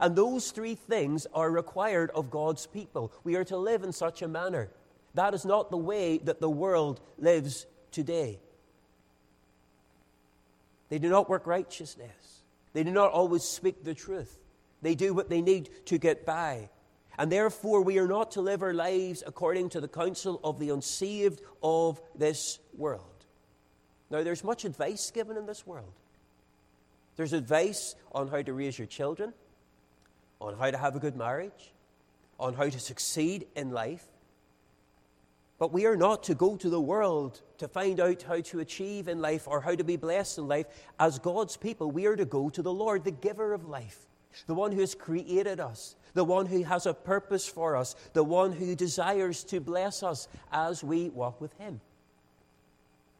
And 0.00 0.14
those 0.14 0.52
three 0.52 0.76
things 0.76 1.26
are 1.34 1.50
required 1.50 2.12
of 2.14 2.30
God's 2.30 2.68
people. 2.68 3.12
We 3.24 3.34
are 3.34 3.44
to 3.46 3.56
live 3.56 3.82
in 3.82 3.90
such 3.90 4.22
a 4.22 4.28
manner. 4.28 4.70
That 5.14 5.34
is 5.34 5.44
not 5.44 5.72
the 5.72 5.76
way 5.76 6.18
that 6.18 6.40
the 6.40 6.48
world 6.48 7.00
lives 7.18 7.66
today. 7.90 8.38
They 10.88 11.00
do 11.00 11.08
not 11.08 11.28
work 11.28 11.48
righteousness, 11.48 12.44
they 12.74 12.84
do 12.84 12.92
not 12.92 13.10
always 13.10 13.42
speak 13.42 13.82
the 13.82 13.94
truth. 13.94 14.36
They 14.82 14.94
do 14.94 15.14
what 15.14 15.28
they 15.28 15.42
need 15.42 15.70
to 15.86 15.98
get 15.98 16.24
by. 16.24 16.70
And 17.18 17.30
therefore, 17.30 17.82
we 17.82 17.98
are 17.98 18.08
not 18.08 18.30
to 18.32 18.40
live 18.40 18.62
our 18.62 18.72
lives 18.72 19.22
according 19.26 19.70
to 19.70 19.80
the 19.80 19.88
counsel 19.88 20.40
of 20.42 20.58
the 20.58 20.70
unsaved 20.70 21.42
of 21.62 22.00
this 22.14 22.58
world. 22.76 23.04
Now, 24.10 24.22
there's 24.22 24.42
much 24.42 24.64
advice 24.64 25.10
given 25.10 25.36
in 25.36 25.46
this 25.46 25.66
world. 25.66 25.92
There's 27.16 27.34
advice 27.34 27.94
on 28.12 28.28
how 28.28 28.40
to 28.40 28.52
raise 28.52 28.78
your 28.78 28.86
children, 28.86 29.34
on 30.40 30.56
how 30.56 30.70
to 30.70 30.78
have 30.78 30.96
a 30.96 31.00
good 31.00 31.16
marriage, 31.16 31.72
on 32.38 32.54
how 32.54 32.68
to 32.68 32.80
succeed 32.80 33.46
in 33.54 33.70
life. 33.70 34.06
But 35.58 35.72
we 35.72 35.84
are 35.84 35.96
not 35.96 36.22
to 36.24 36.34
go 36.34 36.56
to 36.56 36.70
the 36.70 36.80
world 36.80 37.42
to 37.58 37.68
find 37.68 38.00
out 38.00 38.22
how 38.22 38.40
to 38.40 38.60
achieve 38.60 39.08
in 39.08 39.20
life 39.20 39.46
or 39.46 39.60
how 39.60 39.74
to 39.74 39.84
be 39.84 39.96
blessed 39.96 40.38
in 40.38 40.48
life. 40.48 40.66
As 40.98 41.18
God's 41.18 41.58
people, 41.58 41.90
we 41.90 42.06
are 42.06 42.16
to 42.16 42.24
go 42.24 42.48
to 42.48 42.62
the 42.62 42.72
Lord, 42.72 43.04
the 43.04 43.10
giver 43.10 43.52
of 43.52 43.68
life, 43.68 44.06
the 44.46 44.54
one 44.54 44.72
who 44.72 44.80
has 44.80 44.94
created 44.94 45.60
us, 45.60 45.96
the 46.14 46.24
one 46.24 46.46
who 46.46 46.62
has 46.64 46.86
a 46.86 46.94
purpose 46.94 47.46
for 47.46 47.76
us, 47.76 47.94
the 48.12 48.24
one 48.24 48.52
who 48.52 48.74
desires 48.74 49.44
to 49.44 49.60
bless 49.60 50.02
us 50.02 50.28
as 50.52 50.82
we 50.82 51.08
walk 51.10 51.40
with 51.40 51.52
Him. 51.58 51.80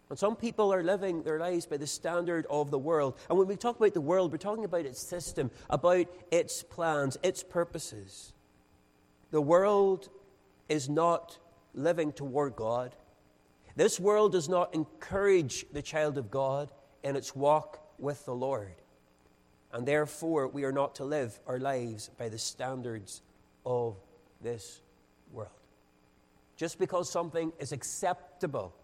And 0.08 0.18
some 0.18 0.34
people 0.34 0.74
are 0.74 0.82
living 0.82 1.22
their 1.22 1.38
lives 1.38 1.66
by 1.66 1.76
the 1.76 1.86
standard 1.86 2.44
of 2.50 2.72
the 2.72 2.78
world. 2.78 3.16
And 3.28 3.38
when 3.38 3.46
we 3.46 3.54
talk 3.54 3.76
about 3.76 3.94
the 3.94 4.00
world, 4.00 4.32
we're 4.32 4.38
talking 4.38 4.64
about 4.64 4.84
its 4.84 5.00
system, 5.00 5.52
about 5.70 6.06
its 6.32 6.64
plans, 6.64 7.16
its 7.22 7.44
purposes. 7.44 8.32
The 9.30 9.40
world 9.40 10.08
is 10.68 10.88
not 10.88 11.38
living 11.74 12.12
toward 12.12 12.56
God. 12.56 12.96
This 13.76 14.00
world 14.00 14.32
does 14.32 14.48
not 14.48 14.74
encourage 14.74 15.64
the 15.72 15.82
child 15.82 16.18
of 16.18 16.28
God 16.28 16.72
in 17.04 17.14
its 17.14 17.36
walk 17.36 17.78
with 18.00 18.24
the 18.24 18.34
Lord. 18.34 18.74
And 19.72 19.86
therefore, 19.86 20.48
we 20.48 20.64
are 20.64 20.72
not 20.72 20.96
to 20.96 21.04
live 21.04 21.38
our 21.46 21.58
lives 21.58 22.10
by 22.18 22.28
the 22.28 22.38
standards 22.38 23.22
of 23.64 23.96
this 24.40 24.80
world. 25.32 25.50
Just 26.56 26.78
because 26.78 27.10
something 27.10 27.52
is 27.58 27.72
acceptable 27.72 28.74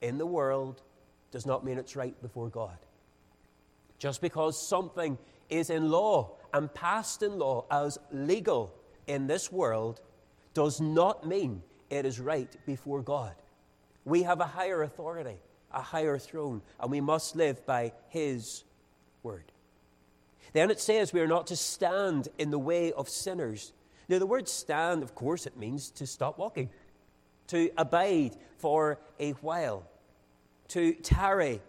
in 0.00 0.18
the 0.18 0.26
world 0.26 0.82
does 1.30 1.46
not 1.46 1.64
mean 1.64 1.78
it's 1.78 1.96
right 1.96 2.20
before 2.20 2.48
God. 2.48 2.76
Just 3.98 4.20
because 4.20 4.60
something 4.60 5.16
is 5.48 5.70
in 5.70 5.90
law 5.90 6.32
and 6.52 6.72
passed 6.74 7.22
in 7.22 7.38
law 7.38 7.64
as 7.70 7.98
legal 8.10 8.74
in 9.06 9.26
this 9.26 9.50
world 9.50 10.00
does 10.54 10.80
not 10.80 11.26
mean 11.26 11.62
it 11.88 12.04
is 12.04 12.18
right 12.18 12.54
before 12.66 13.02
God. 13.02 13.34
We 14.04 14.22
have 14.24 14.40
a 14.40 14.46
higher 14.46 14.82
authority, 14.82 15.38
a 15.72 15.80
higher 15.80 16.18
throne, 16.18 16.62
and 16.80 16.90
we 16.90 17.00
must 17.00 17.36
live 17.36 17.64
by 17.64 17.92
His 18.08 18.64
word. 19.22 19.51
Then 20.52 20.70
it 20.70 20.80
says 20.80 21.12
we 21.12 21.20
are 21.20 21.26
not 21.26 21.46
to 21.48 21.56
stand 21.56 22.28
in 22.38 22.50
the 22.50 22.58
way 22.58 22.92
of 22.92 23.08
sinners. 23.08 23.72
Now, 24.08 24.18
the 24.18 24.26
word 24.26 24.48
stand, 24.48 25.02
of 25.02 25.14
course, 25.14 25.46
it 25.46 25.56
means 25.56 25.90
to 25.92 26.06
stop 26.06 26.38
walking, 26.38 26.70
to 27.48 27.70
abide 27.76 28.36
for 28.58 28.98
a 29.18 29.30
while 29.32 29.86
to 30.72 30.94
tarry. 30.94 31.60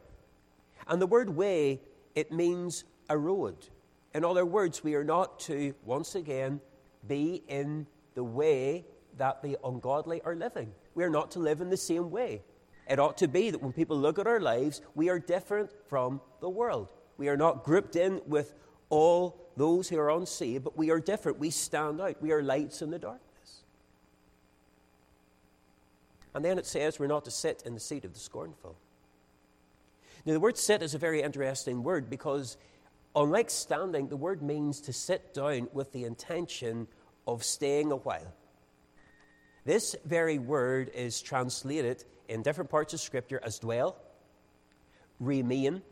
And 0.87 1.01
the 1.01 1.07
word 1.07 1.29
way, 1.29 1.81
it 2.15 2.31
means 2.31 2.85
a 3.09 3.17
road. 3.17 3.67
In 4.13 4.23
other 4.23 4.45
words, 4.45 4.81
we 4.81 4.95
are 4.95 5.03
not 5.03 5.39
to, 5.41 5.75
once 5.83 6.15
again, 6.15 6.61
be 7.05 7.43
in 7.49 7.85
the 8.15 8.23
way 8.23 8.85
that 9.17 9.41
the 9.41 9.57
ungodly 9.63 10.21
are 10.21 10.35
living. 10.35 10.71
We 10.95 11.03
are 11.03 11.09
not 11.09 11.31
to 11.31 11.39
live 11.39 11.59
in 11.59 11.69
the 11.69 11.75
same 11.75 12.11
way. 12.11 12.43
It 12.89 12.97
ought 12.97 13.17
to 13.17 13.27
be 13.27 13.49
that 13.49 13.61
when 13.61 13.73
people 13.73 13.97
look 13.97 14.19
at 14.19 14.27
our 14.27 14.39
lives, 14.39 14.81
we 14.95 15.09
are 15.09 15.19
different 15.19 15.71
from 15.89 16.21
the 16.39 16.49
world. 16.49 16.87
We 17.23 17.29
are 17.29 17.37
not 17.37 17.63
grouped 17.63 17.95
in 17.95 18.19
with 18.27 18.53
all 18.89 19.39
those 19.55 19.87
who 19.87 19.97
are 19.97 20.09
unsaved, 20.09 20.65
but 20.65 20.77
we 20.77 20.91
are 20.91 20.99
different. 20.99 21.39
We 21.39 21.51
stand 21.51 22.01
out. 22.01 22.21
We 22.21 22.33
are 22.33 22.43
lights 22.43 22.81
in 22.81 22.89
the 22.89 22.99
darkness. 22.99 23.61
And 26.33 26.43
then 26.43 26.57
it 26.57 26.65
says 26.65 26.99
we're 26.99 27.07
not 27.07 27.23
to 27.23 27.31
sit 27.31 27.63
in 27.65 27.75
the 27.75 27.79
seat 27.79 28.03
of 28.03 28.13
the 28.13 28.19
scornful. 28.19 28.75
Now, 30.25 30.33
the 30.33 30.39
word 30.41 30.57
sit 30.57 30.83
is 30.83 30.95
a 30.95 30.97
very 30.97 31.21
interesting 31.21 31.81
word 31.81 32.09
because, 32.09 32.57
unlike 33.15 33.49
standing, 33.49 34.09
the 34.09 34.17
word 34.17 34.41
means 34.41 34.81
to 34.81 34.91
sit 34.91 35.33
down 35.33 35.69
with 35.71 35.93
the 35.93 36.03
intention 36.03 36.87
of 37.25 37.45
staying 37.45 37.93
a 37.93 37.95
while. 37.95 38.33
This 39.63 39.95
very 40.03 40.39
word 40.39 40.91
is 40.93 41.21
translated 41.21 42.03
in 42.27 42.41
different 42.41 42.69
parts 42.69 42.93
of 42.93 42.99
Scripture 42.99 43.39
as 43.45 43.59
dwell, 43.59 43.95
remain, 45.21 45.83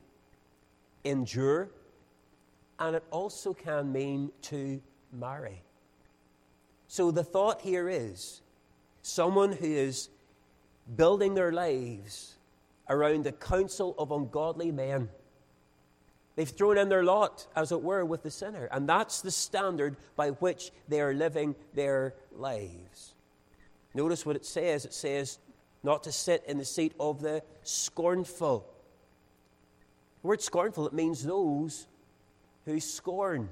endure, 1.04 1.70
and 2.80 2.96
it 2.96 3.04
also 3.12 3.54
can 3.54 3.92
mean 3.92 4.32
to 4.44 4.82
marry. 5.12 5.62
So 6.88 7.12
the 7.12 7.24
thought 7.24 7.62
here 7.62 7.88
is 7.90 8.42
someone 9.02 9.54
who 9.54 9.66
is 9.66 10.10
building 10.96 11.34
their 11.34 11.52
lives 11.52 12.36
around 12.90 13.24
the 13.24 13.32
counsel 13.32 13.96
of 13.98 14.12
ungodly 14.12 14.72
men. 14.72 15.10
They've 16.36 16.50
thrown 16.50 16.78
in 16.78 16.90
their 16.90 17.04
lot, 17.04 17.48
as 17.56 17.72
it 17.72 17.82
were, 17.82 18.04
with 18.06 18.24
the 18.24 18.32
sinner. 18.32 18.68
And 18.72 18.88
that's 18.88 19.22
the 19.22 19.32
standard 19.32 19.98
by 20.16 20.30
which 20.30 20.72
they 20.88 21.02
are 21.02 21.14
living 21.14 21.56
their 21.74 22.16
lives. 22.36 23.14
Notice 23.94 24.26
what 24.26 24.36
it 24.36 24.46
says 24.46 24.86
it 24.86 24.94
says, 24.94 25.40
not 25.84 26.04
to 26.04 26.12
sit 26.12 26.44
in 26.48 26.58
the 26.58 26.66
seat 26.66 26.94
of 27.00 27.22
the 27.22 27.44
scornful. 27.64 28.66
The 30.22 30.28
word 30.28 30.42
scornful, 30.42 30.88
it 30.88 30.94
means 30.94 31.24
those 31.24 31.88
who 32.66 32.80
scorn, 32.80 33.50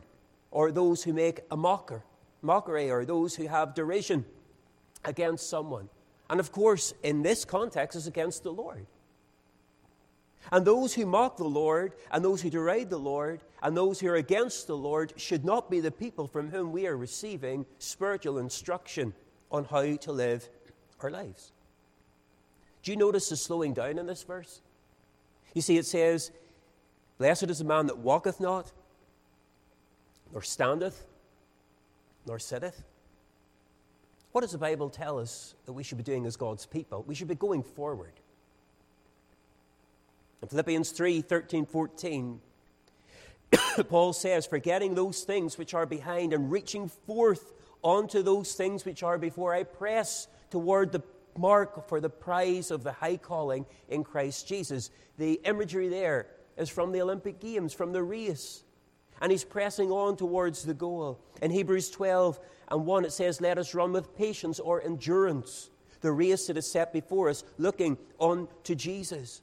or 0.51 0.71
those 0.71 1.03
who 1.03 1.13
make 1.13 1.41
a 1.49 1.57
mocker, 1.57 2.03
mockery, 2.41 2.91
or 2.91 3.05
those 3.05 3.35
who 3.35 3.47
have 3.47 3.73
derision 3.73 4.25
against 5.03 5.49
someone. 5.49 5.89
And 6.29 6.39
of 6.39 6.51
course, 6.51 6.93
in 7.01 7.23
this 7.23 7.43
context, 7.43 7.95
is 7.95 8.05
against 8.05 8.43
the 8.43 8.53
Lord. 8.53 8.85
And 10.51 10.65
those 10.65 10.93
who 10.93 11.05
mock 11.05 11.37
the 11.37 11.43
Lord, 11.43 11.93
and 12.11 12.23
those 12.23 12.41
who 12.41 12.49
deride 12.49 12.89
the 12.89 12.99
Lord, 12.99 13.41
and 13.61 13.75
those 13.75 13.99
who 13.99 14.07
are 14.07 14.15
against 14.15 14.67
the 14.67 14.77
Lord 14.77 15.13
should 15.17 15.43
not 15.43 15.69
be 15.69 15.79
the 15.79 15.91
people 15.91 16.27
from 16.27 16.49
whom 16.49 16.71
we 16.71 16.87
are 16.87 16.95
receiving 16.95 17.65
spiritual 17.77 18.37
instruction 18.37 19.13
on 19.51 19.65
how 19.65 19.95
to 19.95 20.11
live 20.11 20.47
our 21.01 21.09
lives. 21.09 21.51
Do 22.83 22.91
you 22.91 22.97
notice 22.97 23.29
the 23.29 23.35
slowing 23.35 23.73
down 23.73 23.97
in 23.97 24.05
this 24.05 24.23
verse? 24.23 24.61
You 25.53 25.61
see, 25.61 25.77
it 25.77 25.85
says, 25.85 26.31
Blessed 27.19 27.49
is 27.49 27.59
the 27.59 27.65
man 27.65 27.87
that 27.87 27.97
walketh 27.97 28.39
not, 28.39 28.71
nor 30.31 30.41
standeth, 30.41 31.05
nor 32.25 32.39
sitteth. 32.39 32.81
What 34.31 34.41
does 34.41 34.53
the 34.53 34.57
Bible 34.57 34.89
tell 34.89 35.19
us 35.19 35.53
that 35.65 35.73
we 35.73 35.83
should 35.83 35.97
be 35.97 36.03
doing 36.03 36.25
as 36.25 36.37
God's 36.37 36.65
people? 36.65 37.03
We 37.05 37.15
should 37.15 37.27
be 37.27 37.35
going 37.35 37.63
forward. 37.63 38.13
In 40.41 40.47
Philippians 40.47 40.91
3 40.91 41.21
13, 41.21 41.65
14, 41.65 42.39
Paul 43.89 44.13
says, 44.13 44.45
Forgetting 44.45 44.95
those 44.95 45.23
things 45.23 45.57
which 45.57 45.73
are 45.73 45.85
behind 45.85 46.31
and 46.31 46.49
reaching 46.49 46.87
forth 46.87 47.51
onto 47.81 48.21
those 48.21 48.53
things 48.53 48.85
which 48.85 49.03
are 49.03 49.17
before, 49.17 49.53
I 49.53 49.63
press 49.63 50.29
toward 50.51 50.93
the 50.93 51.03
mark 51.37 51.89
for 51.89 51.99
the 51.99 52.09
prize 52.09 52.71
of 52.71 52.83
the 52.83 52.93
high 52.93 53.17
calling 53.17 53.65
in 53.89 54.05
Christ 54.05 54.47
Jesus. 54.47 54.89
The 55.17 55.33
imagery 55.43 55.89
there 55.89 56.27
is 56.59 56.69
from 56.69 56.91
the 56.91 57.01
Olympic 57.01 57.39
Games, 57.39 57.73
from 57.73 57.93
the 57.93 58.03
race. 58.03 58.63
And 59.21 59.31
he's 59.31 59.43
pressing 59.43 59.91
on 59.91 60.17
towards 60.17 60.63
the 60.63 60.73
goal. 60.73 61.19
In 61.41 61.51
Hebrews 61.51 61.89
12 61.89 62.39
and 62.69 62.85
1, 62.85 63.05
it 63.05 63.11
says, 63.11 63.41
Let 63.41 63.57
us 63.57 63.73
run 63.73 63.91
with 63.93 64.15
patience 64.15 64.59
or 64.59 64.81
endurance 64.81 65.69
the 66.01 66.11
race 66.11 66.47
that 66.47 66.57
is 66.57 66.71
set 66.71 66.93
before 66.93 67.29
us, 67.29 67.43
looking 67.57 67.97
on 68.19 68.47
to 68.63 68.75
Jesus. 68.75 69.41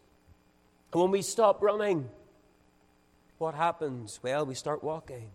And 0.93 1.03
when 1.03 1.11
we 1.11 1.23
stop 1.23 1.63
running, 1.63 2.09
what 3.39 3.55
happens? 3.55 4.21
Well, 4.23 4.47
we 4.47 4.55
start 4.55 4.83
walking. 4.83 5.31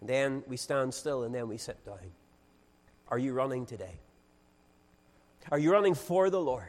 And 0.00 0.08
then 0.08 0.42
we 0.46 0.56
stand 0.56 0.92
still 0.94 1.24
and 1.24 1.34
then 1.34 1.48
we 1.48 1.56
sit 1.56 1.84
down. 1.84 1.98
Are 3.08 3.18
you 3.18 3.32
running 3.32 3.66
today? 3.66 3.98
Are 5.50 5.58
you 5.58 5.72
running 5.72 5.94
for 5.94 6.28
the 6.28 6.40
Lord? 6.40 6.64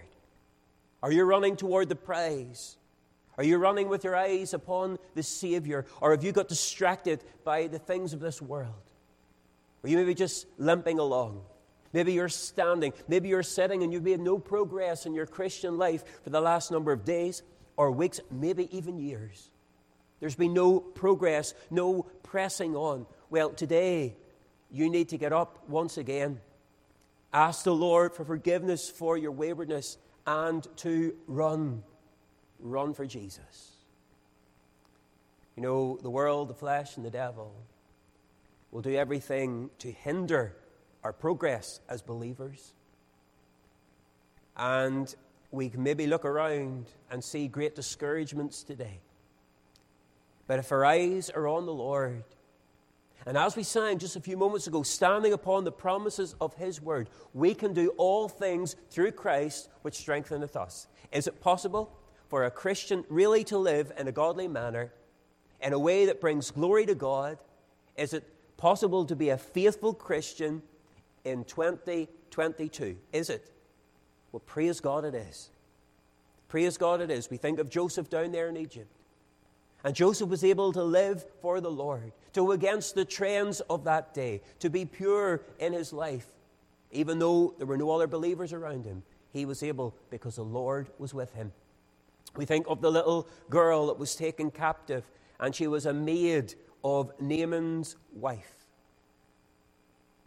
Are 1.04 1.12
you 1.12 1.24
running 1.26 1.58
toward 1.58 1.90
the 1.90 1.96
prize? 1.96 2.78
Are 3.40 3.44
you 3.46 3.58
running 3.58 3.88
with 3.88 4.04
your 4.04 4.18
eyes 4.18 4.54
upon 4.54 5.00
the 5.16 5.24
Savior? 5.24 5.86
Or 6.02 6.12
have 6.12 6.26
you 6.26 6.34
got 6.34 6.50
distracted 6.50 7.24
by 7.46 7.68
the 7.68 7.80
things 7.80 8.12
of 8.12 8.20
this 8.20 8.42
world? 8.42 8.92
Or 9.82 9.90
you 9.90 9.96
maybe 9.96 10.14
just 10.14 10.46
limping 10.58 11.00
along? 11.00 11.42
Maybe 11.94 12.12
you're 12.12 12.28
standing. 12.28 12.92
Maybe 13.08 13.30
you're 13.30 13.42
sitting 13.42 13.82
and 13.82 13.94
you've 13.94 14.04
made 14.04 14.20
no 14.20 14.40
progress 14.40 15.06
in 15.06 15.14
your 15.14 15.26
Christian 15.26 15.78
life 15.78 16.04
for 16.22 16.32
the 16.32 16.42
last 16.42 16.70
number 16.70 16.92
of 16.92 17.06
days 17.06 17.42
or 17.78 17.92
weeks, 17.92 18.20
maybe 18.30 18.68
even 18.76 18.98
years. 18.98 19.52
There's 20.20 20.36
been 20.36 20.54
no 20.54 20.82
progress, 20.82 21.54
no 21.72 22.08
pressing 22.24 22.76
on. 22.76 23.06
Well, 23.30 23.52
today, 23.52 24.18
you 24.70 24.90
need 24.90 25.10
to 25.10 25.18
get 25.18 25.32
up 25.32 25.70
once 25.70 25.98
again 25.98 26.42
Ask 27.32 27.64
the 27.64 27.76
Lord 27.76 28.16
for 28.16 28.26
forgiveness 28.26 28.90
for 28.90 29.16
your 29.16 29.32
waywardness 29.32 29.98
and 30.26 30.68
to 30.78 31.14
run. 31.28 31.84
Run 32.60 32.94
for 32.94 33.06
Jesus. 33.06 33.72
You 35.56 35.64
know, 35.64 36.00
the 36.02 36.10
world, 36.10 36.50
the 36.50 36.54
flesh, 36.54 36.98
and 36.98 37.06
the 37.06 37.10
devil 37.10 37.54
will 38.72 38.82
do 38.82 38.96
everything 38.96 39.70
to 39.80 39.92
hinder 39.92 40.56
our 41.04 41.14
progress 41.14 41.80
as 41.90 42.02
believers. 42.02 42.74
And 44.56 45.14
we 45.52 45.70
can 45.70 45.84
maybe 45.84 46.08
look 46.08 46.26
around 46.26 46.86
and 47.10 47.24
see 47.24 47.48
great 47.48 47.76
discouragements 47.76 48.64
today. 48.64 49.00
But 50.48 50.60
if 50.60 50.72
our 50.72 50.86
eyes 50.86 51.30
are 51.30 51.48
on 51.48 51.66
the 51.66 51.74
Lord, 51.74 52.24
and 53.26 53.38
as 53.38 53.56
we 53.56 53.64
sang 53.64 54.00
just 54.00 54.16
a 54.16 54.22
few 54.22 54.38
moments 54.38 54.68
ago, 54.68 54.84
standing 54.84 55.34
upon 55.34 55.64
the 55.64 55.72
promises 55.72 56.36
of 56.40 56.54
His 56.56 56.82
Word, 56.82 57.10
we 57.34 57.54
can 57.54 57.74
do 57.74 57.90
all 57.98 58.28
things 58.28 58.76
through 58.90 59.12
Christ, 59.12 59.70
which 59.82 59.96
strengtheneth 59.96 60.56
us. 60.56 60.88
Is 61.12 61.28
it 61.28 61.42
possible 61.42 61.92
for 62.30 62.46
a 62.46 62.52
Christian 62.52 63.04
really 63.10 63.44
to 63.46 63.58
live 63.58 63.92
in 63.98 64.08
a 64.08 64.12
godly 64.12 64.48
manner, 64.48 64.94
in 65.62 65.74
a 65.74 65.80
way 65.80 66.06
that 66.06 66.22
brings 66.22 66.52
glory 66.52 66.86
to 66.86 66.96
God? 66.96 67.38
Is 67.98 68.14
it 68.14 68.24
possible 68.56 69.06
to 69.06 69.16
be 69.16 69.30
a 69.30 69.38
faithful 69.38 69.94
Christian 69.94 70.62
in 71.26 71.44
2022? 71.44 72.98
Is 73.12 73.30
it? 73.30 73.52
Well, 74.32 74.42
praise 74.46 74.80
God 74.80 75.06
it 75.06 75.16
is. 75.16 75.50
Praise 76.48 76.78
God 76.78 77.02
it 77.02 77.12
is. 77.12 77.30
We 77.30 77.38
think 77.38 77.60
of 77.60 77.70
Joseph 77.70 78.10
down 78.10 78.32
there 78.32 78.48
in 78.48 78.58
Egypt. 78.58 78.92
And 79.84 79.96
Joseph 79.96 80.30
was 80.30 80.44
able 80.44 80.74
to 80.74 80.84
live 80.84 81.26
for 81.42 81.62
the 81.62 81.72
Lord, 81.72 82.12
to 82.34 82.52
against 82.52 82.96
the 82.96 83.06
trends 83.06 83.62
of 83.62 83.86
that 83.86 84.14
day, 84.14 84.42
to 84.60 84.70
be 84.70 84.86
pure 84.86 85.42
in 85.60 85.74
his 85.74 85.94
life. 85.94 86.28
Even 86.92 87.20
though 87.20 87.54
there 87.58 87.68
were 87.68 87.78
no 87.78 87.92
other 87.92 88.08
believers 88.08 88.52
around 88.52 88.86
him, 88.86 89.04
he 89.32 89.46
was 89.46 89.64
able 89.64 89.96
because 90.10 90.36
the 90.36 90.44
Lord 90.44 90.90
was 90.98 91.14
with 91.14 91.34
him. 91.34 91.52
We 92.36 92.46
think 92.46 92.66
of 92.68 92.82
the 92.82 92.92
little 92.92 93.28
girl 93.50 93.88
that 93.88 93.98
was 93.98 94.16
taken 94.16 94.52
captive, 94.52 95.10
and 95.40 95.54
she 95.54 95.68
was 95.68 95.86
a 95.86 95.94
maid 95.94 96.56
of 96.84 97.12
Naaman's 97.20 97.96
wife. 98.14 98.68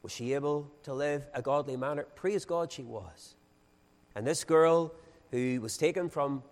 Was 0.03 0.13
she 0.13 0.35
able 0.35 0.71
to 0.83 0.93
live 0.93 1.27
a 1.33 1.43
godly 1.43 1.77
manner? 1.77 2.05
Praise 2.15 2.45
God, 2.45 2.73
she 2.73 2.83
was. 2.83 3.37
And 4.15 4.27
this 4.27 4.45
girl 4.45 4.93
who 5.31 5.61
was 5.61 5.79
taken 5.79 6.09
from 6.09 6.43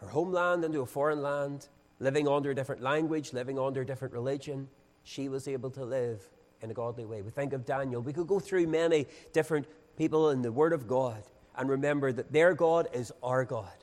her 0.00 0.08
homeland 0.08 0.64
into 0.64 0.80
a 0.80 0.86
foreign 0.86 1.22
land 1.22 1.68
living 2.00 2.26
under 2.26 2.50
a 2.50 2.54
different 2.54 2.82
language, 2.82 3.32
living 3.32 3.58
under 3.58 3.82
a 3.82 3.86
different 3.86 4.12
religion, 4.12 4.68
she 5.04 5.28
was 5.28 5.46
able 5.46 5.70
to 5.70 5.84
live 5.84 6.28
in 6.60 6.70
a 6.70 6.74
godly 6.74 7.04
way. 7.04 7.22
We 7.22 7.30
think 7.30 7.52
of 7.52 7.64
Daniel. 7.64 8.00
We 8.02 8.12
could 8.12 8.26
go 8.26 8.40
through 8.40 8.66
many 8.66 9.06
different 9.32 9.66
people 9.96 10.30
in 10.30 10.42
the 10.42 10.50
Word 10.50 10.72
of 10.72 10.88
God 10.88 11.22
and 11.56 11.68
remember 11.68 12.12
that 12.12 12.32
their 12.32 12.54
God 12.54 12.88
is 12.92 13.12
our 13.22 13.44
God. 13.44 13.81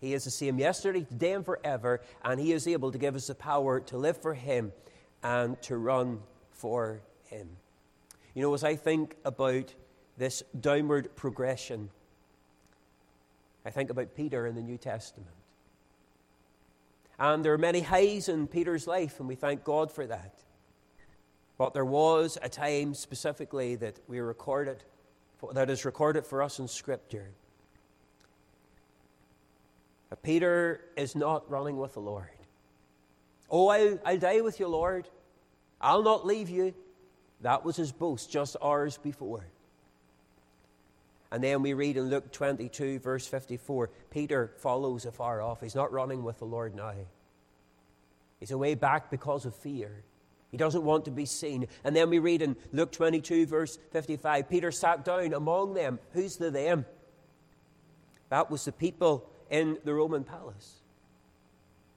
He 0.00 0.14
is 0.14 0.24
the 0.24 0.30
same 0.30 0.58
yesterday, 0.58 1.02
today, 1.02 1.34
and 1.34 1.44
forever, 1.44 2.00
and 2.24 2.40
He 2.40 2.52
is 2.52 2.66
able 2.66 2.90
to 2.90 2.98
give 2.98 3.14
us 3.14 3.26
the 3.26 3.34
power 3.34 3.80
to 3.80 3.98
live 3.98 4.20
for 4.20 4.34
Him 4.34 4.72
and 5.22 5.60
to 5.62 5.76
run 5.76 6.20
for 6.52 7.00
Him. 7.24 7.48
You 8.34 8.42
know, 8.42 8.54
as 8.54 8.64
I 8.64 8.76
think 8.76 9.16
about 9.24 9.74
this 10.16 10.42
downward 10.58 11.14
progression, 11.16 11.90
I 13.64 13.70
think 13.70 13.90
about 13.90 14.14
Peter 14.14 14.46
in 14.46 14.54
the 14.54 14.62
New 14.62 14.78
Testament. 14.78 15.28
And 17.18 17.44
there 17.44 17.52
are 17.52 17.58
many 17.58 17.82
highs 17.82 18.30
in 18.30 18.46
Peter's 18.46 18.86
life, 18.86 19.20
and 19.20 19.28
we 19.28 19.34
thank 19.34 19.64
God 19.64 19.92
for 19.92 20.06
that. 20.06 20.42
But 21.58 21.74
there 21.74 21.84
was 21.84 22.38
a 22.40 22.48
time 22.48 22.94
specifically 22.94 23.76
that 23.76 23.98
we 24.08 24.20
recorded, 24.20 24.82
that 25.52 25.68
is 25.68 25.84
recorded 25.84 26.24
for 26.24 26.42
us 26.42 26.58
in 26.58 26.66
Scripture. 26.66 27.32
But 30.10 30.22
Peter 30.22 30.80
is 30.96 31.14
not 31.14 31.48
running 31.50 31.78
with 31.78 31.94
the 31.94 32.00
Lord. 32.00 32.28
Oh, 33.48 33.68
I'll, 33.68 33.98
I'll 34.04 34.18
die 34.18 34.40
with 34.40 34.60
you, 34.60 34.68
Lord. 34.68 35.08
I'll 35.80 36.02
not 36.02 36.26
leave 36.26 36.50
you. 36.50 36.74
That 37.40 37.64
was 37.64 37.76
his 37.76 37.92
boast 37.92 38.30
just 38.30 38.56
hours 38.62 38.98
before. 38.98 39.46
And 41.32 41.42
then 41.42 41.62
we 41.62 41.74
read 41.74 41.96
in 41.96 42.10
Luke 42.10 42.32
22, 42.32 42.98
verse 42.98 43.26
54, 43.26 43.90
Peter 44.10 44.52
follows 44.58 45.06
afar 45.06 45.40
off. 45.40 45.60
He's 45.60 45.76
not 45.76 45.92
running 45.92 46.24
with 46.24 46.38
the 46.40 46.44
Lord 46.44 46.74
now. 46.74 46.92
He's 48.40 48.50
away 48.50 48.74
back 48.74 49.10
because 49.10 49.46
of 49.46 49.54
fear. 49.54 50.02
He 50.50 50.56
doesn't 50.56 50.82
want 50.82 51.04
to 51.04 51.12
be 51.12 51.26
seen. 51.26 51.68
And 51.84 51.94
then 51.94 52.10
we 52.10 52.18
read 52.18 52.42
in 52.42 52.56
Luke 52.72 52.90
22, 52.90 53.46
verse 53.46 53.78
55, 53.92 54.48
Peter 54.48 54.72
sat 54.72 55.04
down 55.04 55.32
among 55.32 55.74
them. 55.74 56.00
Who's 56.12 56.36
the 56.36 56.50
them? 56.50 56.84
That 58.30 58.50
was 58.50 58.64
the 58.64 58.72
people 58.72 59.29
in 59.50 59.78
the 59.84 59.92
Roman 59.92 60.24
palace, 60.24 60.76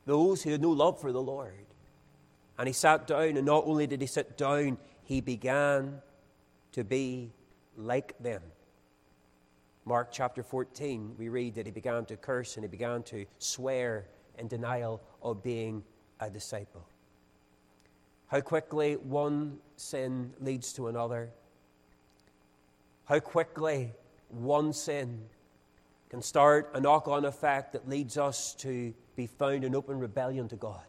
those 0.06 0.44
who 0.44 0.52
had 0.52 0.62
no 0.62 0.72
love 0.72 1.00
for 1.00 1.12
the 1.12 1.22
Lord. 1.22 1.66
And 2.58 2.68
he 2.68 2.74
sat 2.74 3.08
down, 3.08 3.38
and 3.38 3.46
not 3.46 3.64
only 3.66 3.88
did 3.88 4.02
he 4.02 4.08
sit 4.08 4.38
down, 4.38 4.78
he 5.04 5.22
began 5.22 6.02
to 6.74 6.84
be 6.84 7.32
like 7.78 8.18
them. 8.20 8.42
Mark 9.86 10.10
chapter 10.12 10.44
14, 10.44 11.16
we 11.18 11.30
read 11.30 11.56
that 11.56 11.66
he 11.66 11.72
began 11.72 12.06
to 12.06 12.16
curse 12.16 12.56
and 12.56 12.64
he 12.64 12.70
began 12.70 13.04
to 13.04 13.26
swear 13.38 14.06
in 14.38 14.48
denial 14.48 15.02
of 15.22 15.44
being 15.44 15.84
a 16.20 16.30
disciple. 16.30 16.86
How 18.28 18.40
quickly 18.40 18.96
one 18.96 19.60
sin 19.76 20.34
leads 20.40 20.74
to 20.74 20.88
another. 20.88 21.32
How 23.06 23.20
quickly 23.20 23.92
one 24.30 24.72
sin 24.72 25.20
can 26.14 26.22
start 26.22 26.70
a 26.76 26.80
knock 26.80 27.08
on 27.08 27.26
effect 27.26 27.74
that 27.74 27.90
leads 27.90 28.20
us 28.20 28.54
to 28.54 28.94
be 29.16 29.26
found 29.26 29.64
in 29.64 29.74
open 29.74 29.98
rebellion 29.98 30.48
to 30.48 30.56
God. 30.56 30.86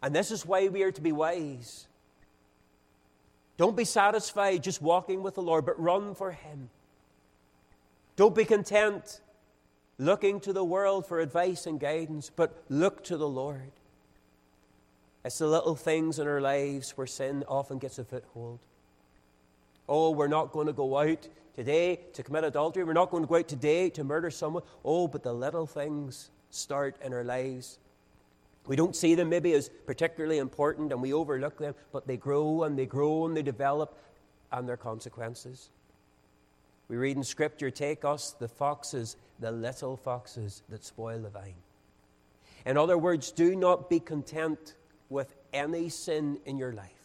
And 0.00 0.14
this 0.14 0.30
is 0.30 0.46
why 0.46 0.68
we 0.68 0.84
are 0.84 0.92
to 0.92 1.00
be 1.00 1.10
wise. 1.10 1.88
Don't 3.56 3.76
be 3.76 3.84
satisfied 3.84 4.62
just 4.62 4.80
walking 4.80 5.24
with 5.24 5.34
the 5.34 5.42
Lord, 5.42 5.66
but 5.66 5.82
run 5.82 6.14
for 6.14 6.30
Him. 6.30 6.70
Don't 8.14 8.36
be 8.36 8.44
content 8.44 9.20
looking 9.98 10.38
to 10.38 10.52
the 10.52 10.64
world 10.64 11.04
for 11.04 11.18
advice 11.18 11.66
and 11.66 11.80
guidance, 11.80 12.30
but 12.30 12.62
look 12.68 13.02
to 13.02 13.16
the 13.16 13.28
Lord. 13.28 13.72
It's 15.24 15.38
the 15.38 15.48
little 15.48 15.74
things 15.74 16.20
in 16.20 16.28
our 16.28 16.40
lives 16.40 16.92
where 16.96 17.08
sin 17.08 17.42
often 17.48 17.78
gets 17.78 17.98
a 17.98 18.04
foothold. 18.04 18.60
Oh, 19.88 20.12
we're 20.12 20.28
not 20.28 20.52
going 20.52 20.68
to 20.68 20.72
go 20.72 20.96
out 20.96 21.26
today 21.54 22.00
to 22.12 22.22
commit 22.22 22.44
adultery. 22.44 22.84
We're 22.84 22.92
not 22.92 23.10
going 23.10 23.22
to 23.22 23.28
go 23.28 23.36
out 23.36 23.48
today 23.48 23.90
to 23.90 24.04
murder 24.04 24.30
someone. 24.30 24.62
Oh, 24.84 25.08
but 25.08 25.22
the 25.22 25.32
little 25.32 25.66
things 25.66 26.30
start 26.50 26.96
in 27.02 27.12
our 27.12 27.24
lives. 27.24 27.78
We 28.66 28.76
don't 28.76 28.96
see 28.96 29.14
them 29.14 29.28
maybe 29.28 29.52
as 29.52 29.68
particularly 29.86 30.38
important 30.38 30.92
and 30.92 31.02
we 31.02 31.12
overlook 31.12 31.58
them, 31.58 31.74
but 31.92 32.06
they 32.06 32.16
grow 32.16 32.62
and 32.62 32.78
they 32.78 32.86
grow 32.86 33.26
and 33.26 33.36
they 33.36 33.42
develop 33.42 33.98
and 34.50 34.68
their 34.68 34.76
consequences. 34.76 35.70
We 36.88 36.96
read 36.96 37.16
in 37.16 37.24
Scripture, 37.24 37.70
take 37.70 38.04
us 38.04 38.32
the 38.32 38.48
foxes, 38.48 39.16
the 39.40 39.50
little 39.50 39.96
foxes 39.96 40.62
that 40.68 40.84
spoil 40.84 41.18
the 41.18 41.30
vine. 41.30 41.54
In 42.66 42.76
other 42.78 42.96
words, 42.96 43.32
do 43.32 43.54
not 43.56 43.90
be 43.90 44.00
content 44.00 44.74
with 45.10 45.34
any 45.52 45.88
sin 45.88 46.38
in 46.46 46.56
your 46.56 46.72
life. 46.72 47.03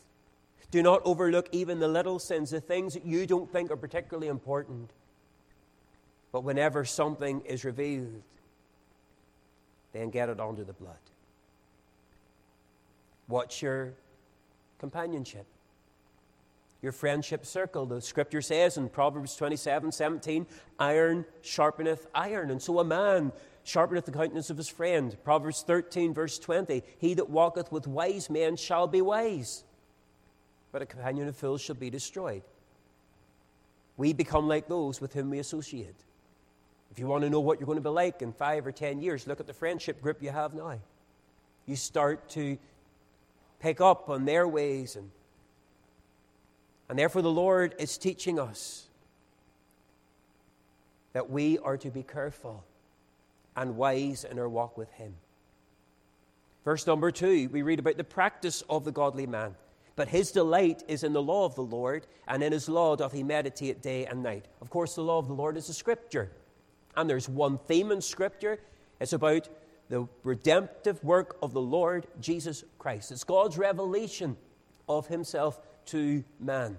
Do 0.72 0.84
not 0.84 1.02
overlook 1.04 1.50
even 1.52 1.80
the 1.80 1.88
little 1.88 2.20
sins, 2.20 2.52
the 2.52 2.62
things 2.62 2.94
that 2.94 3.06
you 3.06 3.26
don't 3.26 3.52
think 3.52 3.72
are 3.72 3.78
particularly 3.78 4.28
important. 4.28 4.92
But 6.32 6.44
whenever 6.44 6.86
something 6.86 7.42
is 7.42 7.66
revealed, 7.66 8.22
then 9.94 10.10
get 10.12 10.30
it 10.30 10.40
onto 10.40 10.64
the 10.64 10.74
blood. 10.74 10.96
What's 13.28 13.62
your 13.62 13.94
companionship? 14.80 15.46
your 16.82 16.92
friendship 16.92 17.46
circle. 17.46 17.86
The 17.86 18.02
scripture 18.02 18.42
says 18.42 18.78
in 18.78 18.90
Proverbs 18.90 19.36
27 19.36 19.92
17, 19.92 20.46
iron 20.80 21.26
sharpeneth 21.44 22.08
iron. 22.16 22.52
And 22.52 22.62
so 22.62 22.80
a 22.80 22.84
man 22.84 23.32
sharpeneth 23.66 24.06
the 24.06 24.12
countenance 24.12 24.50
of 24.50 24.58
his 24.58 24.70
friend. 24.70 25.16
Proverbs 25.24 25.64
13, 25.66 26.14
verse 26.14 26.40
20, 26.40 26.84
he 26.98 27.14
that 27.16 27.30
walketh 27.30 27.72
with 27.72 27.88
wise 27.88 28.30
men 28.30 28.56
shall 28.56 28.88
be 28.88 29.02
wise, 29.02 29.64
but 30.72 30.82
a 30.82 30.86
companion 30.86 31.28
of 31.28 31.36
fools 31.36 31.62
shall 31.62 31.76
be 31.76 31.90
destroyed. 31.90 32.44
We 33.98 34.14
become 34.14 34.48
like 34.48 34.68
those 34.68 35.02
with 35.02 35.14
whom 35.14 35.30
we 35.30 35.40
associate. 35.40 35.96
If 36.92 37.00
you 37.00 37.08
want 37.08 37.24
to 37.24 37.30
know 37.30 37.40
what 37.40 37.60
you're 37.60 37.68
going 37.68 37.78
to 37.78 37.84
be 37.84 37.90
like 37.90 38.22
in 38.22 38.34
five 38.34 38.66
or 38.66 38.72
ten 38.72 39.02
years, 39.02 39.28
look 39.28 39.40
at 39.40 39.48
the 39.48 39.54
friendship 39.54 40.02
group 40.02 40.24
you 40.24 40.32
have 40.32 40.54
now. 40.54 40.80
You 41.66 41.76
start 41.76 42.30
to 42.30 42.58
pick 43.60 43.82
up 43.82 44.10
on 44.10 44.26
their 44.26 44.48
ways 44.48 44.96
and 44.96 45.12
and 46.90 46.98
therefore, 46.98 47.22
the 47.22 47.32
Lord 47.32 47.76
is 47.78 48.00
teaching 48.00 48.40
us 48.40 48.88
that 51.14 51.30
we 51.30 51.60
are 51.60 51.78
to 51.78 51.92
be 51.92 52.02
careful 52.02 52.64
and 53.56 53.78
wise 53.78 54.24
in 54.24 54.40
our 54.40 54.50
walk 54.50 54.76
with 54.76 54.92
Him. 54.94 55.14
Verse 56.66 56.86
number 56.88 57.12
two, 57.12 57.48
we 57.50 57.62
read 57.62 57.80
about 57.80 57.98
the 57.98 58.04
practice 58.04 58.64
of 58.70 58.86
the 58.86 58.92
godly 58.92 59.28
man. 59.28 59.56
But 60.00 60.08
his 60.08 60.32
delight 60.32 60.82
is 60.88 61.04
in 61.04 61.12
the 61.12 61.22
law 61.22 61.44
of 61.44 61.56
the 61.56 61.62
Lord, 61.62 62.08
and 62.26 62.42
in 62.42 62.54
his 62.54 62.70
law 62.70 62.96
doth 62.96 63.12
he 63.12 63.22
meditate 63.22 63.82
day 63.82 64.06
and 64.06 64.24
night. 64.24 64.46
Of 64.62 64.70
course, 64.70 64.96
the 64.96 65.02
law 65.02 65.18
of 65.18 65.28
the 65.28 65.34
Lord 65.34 65.58
is 65.58 65.68
a 65.68 65.74
scripture. 65.74 66.32
And 66.96 67.10
there's 67.10 67.28
one 67.28 67.58
theme 67.68 67.92
in 67.92 68.00
scripture 68.00 68.60
it's 69.02 69.12
about 69.12 69.50
the 69.90 70.08
redemptive 70.24 71.04
work 71.04 71.36
of 71.42 71.52
the 71.52 71.60
Lord 71.60 72.08
Jesus 72.22 72.64
Christ. 72.78 73.12
It's 73.12 73.26
God's 73.26 73.58
revelation 73.58 74.38
of 74.88 75.08
himself 75.08 75.60
to 75.88 76.24
man. 76.40 76.78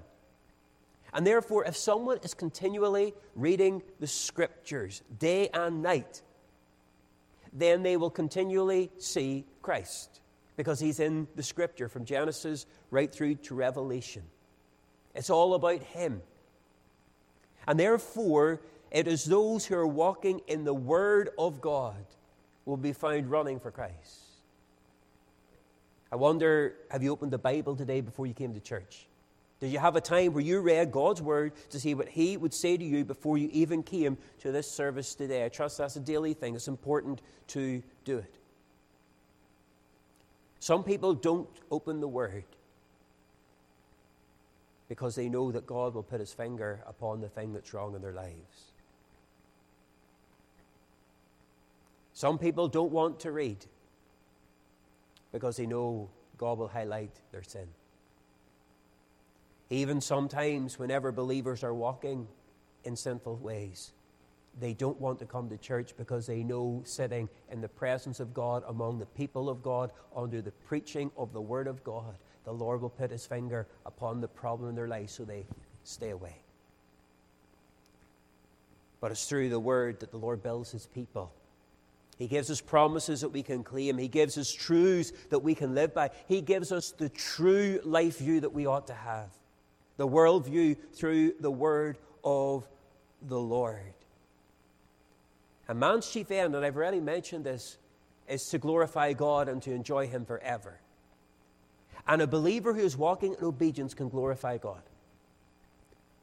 And 1.12 1.26
therefore, 1.26 1.66
if 1.66 1.76
someone 1.76 2.20
is 2.22 2.32
continually 2.32 3.12
reading 3.36 3.82
the 3.98 4.06
scriptures 4.06 5.02
day 5.18 5.50
and 5.52 5.82
night, 5.82 6.22
then 7.52 7.82
they 7.82 7.98
will 7.98 8.08
continually 8.08 8.90
see 8.96 9.44
Christ 9.60 10.19
because 10.60 10.78
he's 10.78 11.00
in 11.00 11.26
the 11.36 11.42
scripture 11.42 11.88
from 11.88 12.04
Genesis 12.04 12.66
right 12.90 13.10
through 13.10 13.36
to 13.36 13.54
Revelation. 13.54 14.22
It's 15.14 15.30
all 15.30 15.54
about 15.54 15.82
him. 15.82 16.20
And 17.66 17.80
therefore, 17.80 18.60
it 18.90 19.08
is 19.08 19.24
those 19.24 19.64
who 19.64 19.74
are 19.74 19.86
walking 19.86 20.42
in 20.48 20.64
the 20.64 20.74
Word 20.74 21.30
of 21.38 21.62
God 21.62 22.04
will 22.66 22.76
be 22.76 22.92
found 22.92 23.30
running 23.30 23.58
for 23.58 23.70
Christ. 23.70 24.20
I 26.12 26.16
wonder 26.16 26.74
have 26.90 27.02
you 27.02 27.10
opened 27.10 27.30
the 27.30 27.38
Bible 27.38 27.74
today 27.74 28.02
before 28.02 28.26
you 28.26 28.34
came 28.34 28.52
to 28.52 28.60
church? 28.60 29.06
Did 29.60 29.72
you 29.72 29.78
have 29.78 29.96
a 29.96 30.00
time 30.02 30.34
where 30.34 30.44
you 30.44 30.60
read 30.60 30.92
God's 30.92 31.22
Word 31.22 31.52
to 31.70 31.80
see 31.80 31.94
what 31.94 32.10
He 32.10 32.36
would 32.36 32.52
say 32.52 32.76
to 32.76 32.84
you 32.84 33.02
before 33.06 33.38
you 33.38 33.48
even 33.50 33.82
came 33.82 34.18
to 34.40 34.52
this 34.52 34.70
service 34.70 35.14
today? 35.14 35.42
I 35.42 35.48
trust 35.48 35.78
that's 35.78 35.96
a 35.96 36.00
daily 36.00 36.34
thing. 36.34 36.54
It's 36.54 36.68
important 36.68 37.22
to 37.48 37.82
do 38.04 38.18
it. 38.18 38.39
Some 40.60 40.84
people 40.84 41.14
don't 41.14 41.48
open 41.70 42.00
the 42.00 42.08
Word 42.08 42.44
because 44.88 45.14
they 45.14 45.28
know 45.28 45.50
that 45.52 45.66
God 45.66 45.94
will 45.94 46.02
put 46.02 46.20
His 46.20 46.32
finger 46.32 46.82
upon 46.86 47.20
the 47.22 47.28
thing 47.28 47.54
that's 47.54 47.72
wrong 47.72 47.94
in 47.94 48.02
their 48.02 48.12
lives. 48.12 48.72
Some 52.12 52.38
people 52.38 52.68
don't 52.68 52.92
want 52.92 53.20
to 53.20 53.32
read 53.32 53.64
because 55.32 55.56
they 55.56 55.66
know 55.66 56.10
God 56.36 56.58
will 56.58 56.68
highlight 56.68 57.12
their 57.32 57.42
sin. 57.42 57.68
Even 59.70 60.00
sometimes, 60.00 60.78
whenever 60.78 61.10
believers 61.12 61.64
are 61.64 61.72
walking 61.72 62.28
in 62.84 62.96
sinful 62.96 63.36
ways, 63.36 63.92
they 64.58 64.74
don't 64.74 65.00
want 65.00 65.18
to 65.20 65.26
come 65.26 65.48
to 65.48 65.56
church 65.56 65.94
because 65.96 66.26
they 66.26 66.42
know 66.42 66.82
sitting 66.84 67.28
in 67.50 67.60
the 67.60 67.68
presence 67.68 68.18
of 68.20 68.34
God, 68.34 68.64
among 68.66 68.98
the 68.98 69.06
people 69.06 69.48
of 69.48 69.62
God, 69.62 69.92
under 70.14 70.42
the 70.42 70.50
preaching 70.50 71.10
of 71.16 71.32
the 71.32 71.40
Word 71.40 71.66
of 71.66 71.84
God, 71.84 72.16
the 72.44 72.52
Lord 72.52 72.80
will 72.80 72.90
put 72.90 73.10
His 73.10 73.26
finger 73.26 73.66
upon 73.86 74.20
the 74.20 74.28
problem 74.28 74.70
in 74.70 74.74
their 74.74 74.88
life 74.88 75.10
so 75.10 75.24
they 75.24 75.46
stay 75.84 76.10
away. 76.10 76.36
But 79.00 79.12
it's 79.12 79.26
through 79.26 79.50
the 79.50 79.60
Word 79.60 80.00
that 80.00 80.10
the 80.10 80.18
Lord 80.18 80.42
builds 80.42 80.72
His 80.72 80.86
people. 80.86 81.32
He 82.18 82.26
gives 82.26 82.50
us 82.50 82.60
promises 82.60 83.22
that 83.22 83.30
we 83.30 83.42
can 83.42 83.64
claim. 83.64 83.96
He 83.96 84.08
gives 84.08 84.36
us 84.36 84.52
truths 84.52 85.10
that 85.30 85.38
we 85.38 85.54
can 85.54 85.74
live 85.74 85.94
by. 85.94 86.10
He 86.28 86.42
gives 86.42 86.70
us 86.70 86.90
the 86.90 87.08
true 87.08 87.80
life 87.82 88.18
view 88.18 88.40
that 88.40 88.52
we 88.52 88.66
ought 88.66 88.88
to 88.88 88.94
have, 88.94 89.30
the 89.96 90.06
worldview 90.06 90.76
through 90.92 91.34
the 91.40 91.50
word 91.50 91.96
of 92.22 92.68
the 93.22 93.38
Lord. 93.38 93.94
And 95.70 95.78
man's 95.78 96.10
chief 96.10 96.32
end, 96.32 96.56
and 96.56 96.66
I've 96.66 96.76
already 96.76 96.98
mentioned 96.98 97.44
this, 97.44 97.78
is 98.28 98.42
to 98.50 98.58
glorify 98.58 99.12
God 99.12 99.48
and 99.48 99.62
to 99.62 99.72
enjoy 99.72 100.08
Him 100.08 100.24
forever. 100.24 100.80
And 102.08 102.20
a 102.20 102.26
believer 102.26 102.74
who 102.74 102.80
is 102.80 102.96
walking 102.96 103.36
in 103.38 103.44
obedience 103.44 103.94
can 103.94 104.08
glorify 104.08 104.58
God. 104.58 104.82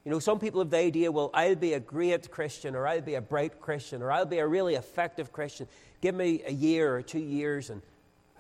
You 0.03 0.11
know, 0.11 0.19
some 0.19 0.37
people 0.37 0.59
have 0.59 0.69
the 0.69 0.79
idea, 0.79 1.09
well, 1.13 1.29
I'll 1.33 1.55
be 1.55 1.71
a 1.71 1.79
great 1.79 2.29
Christian, 2.29 2.75
or 2.75 2.85
I'll 2.85 2.99
be 2.99 3.15
a 3.15 3.21
bright 3.21 3.61
Christian, 3.61 4.01
or 4.01 4.11
I'll 4.11 4.25
be 4.25 4.39
a 4.39 4.47
really 4.47 4.75
effective 4.75 5.31
Christian. 5.31 5.69
Give 6.01 6.13
me 6.13 6.41
a 6.45 6.51
year 6.51 6.93
or 6.93 7.01
two 7.01 7.19
years, 7.19 7.69
and 7.69 7.81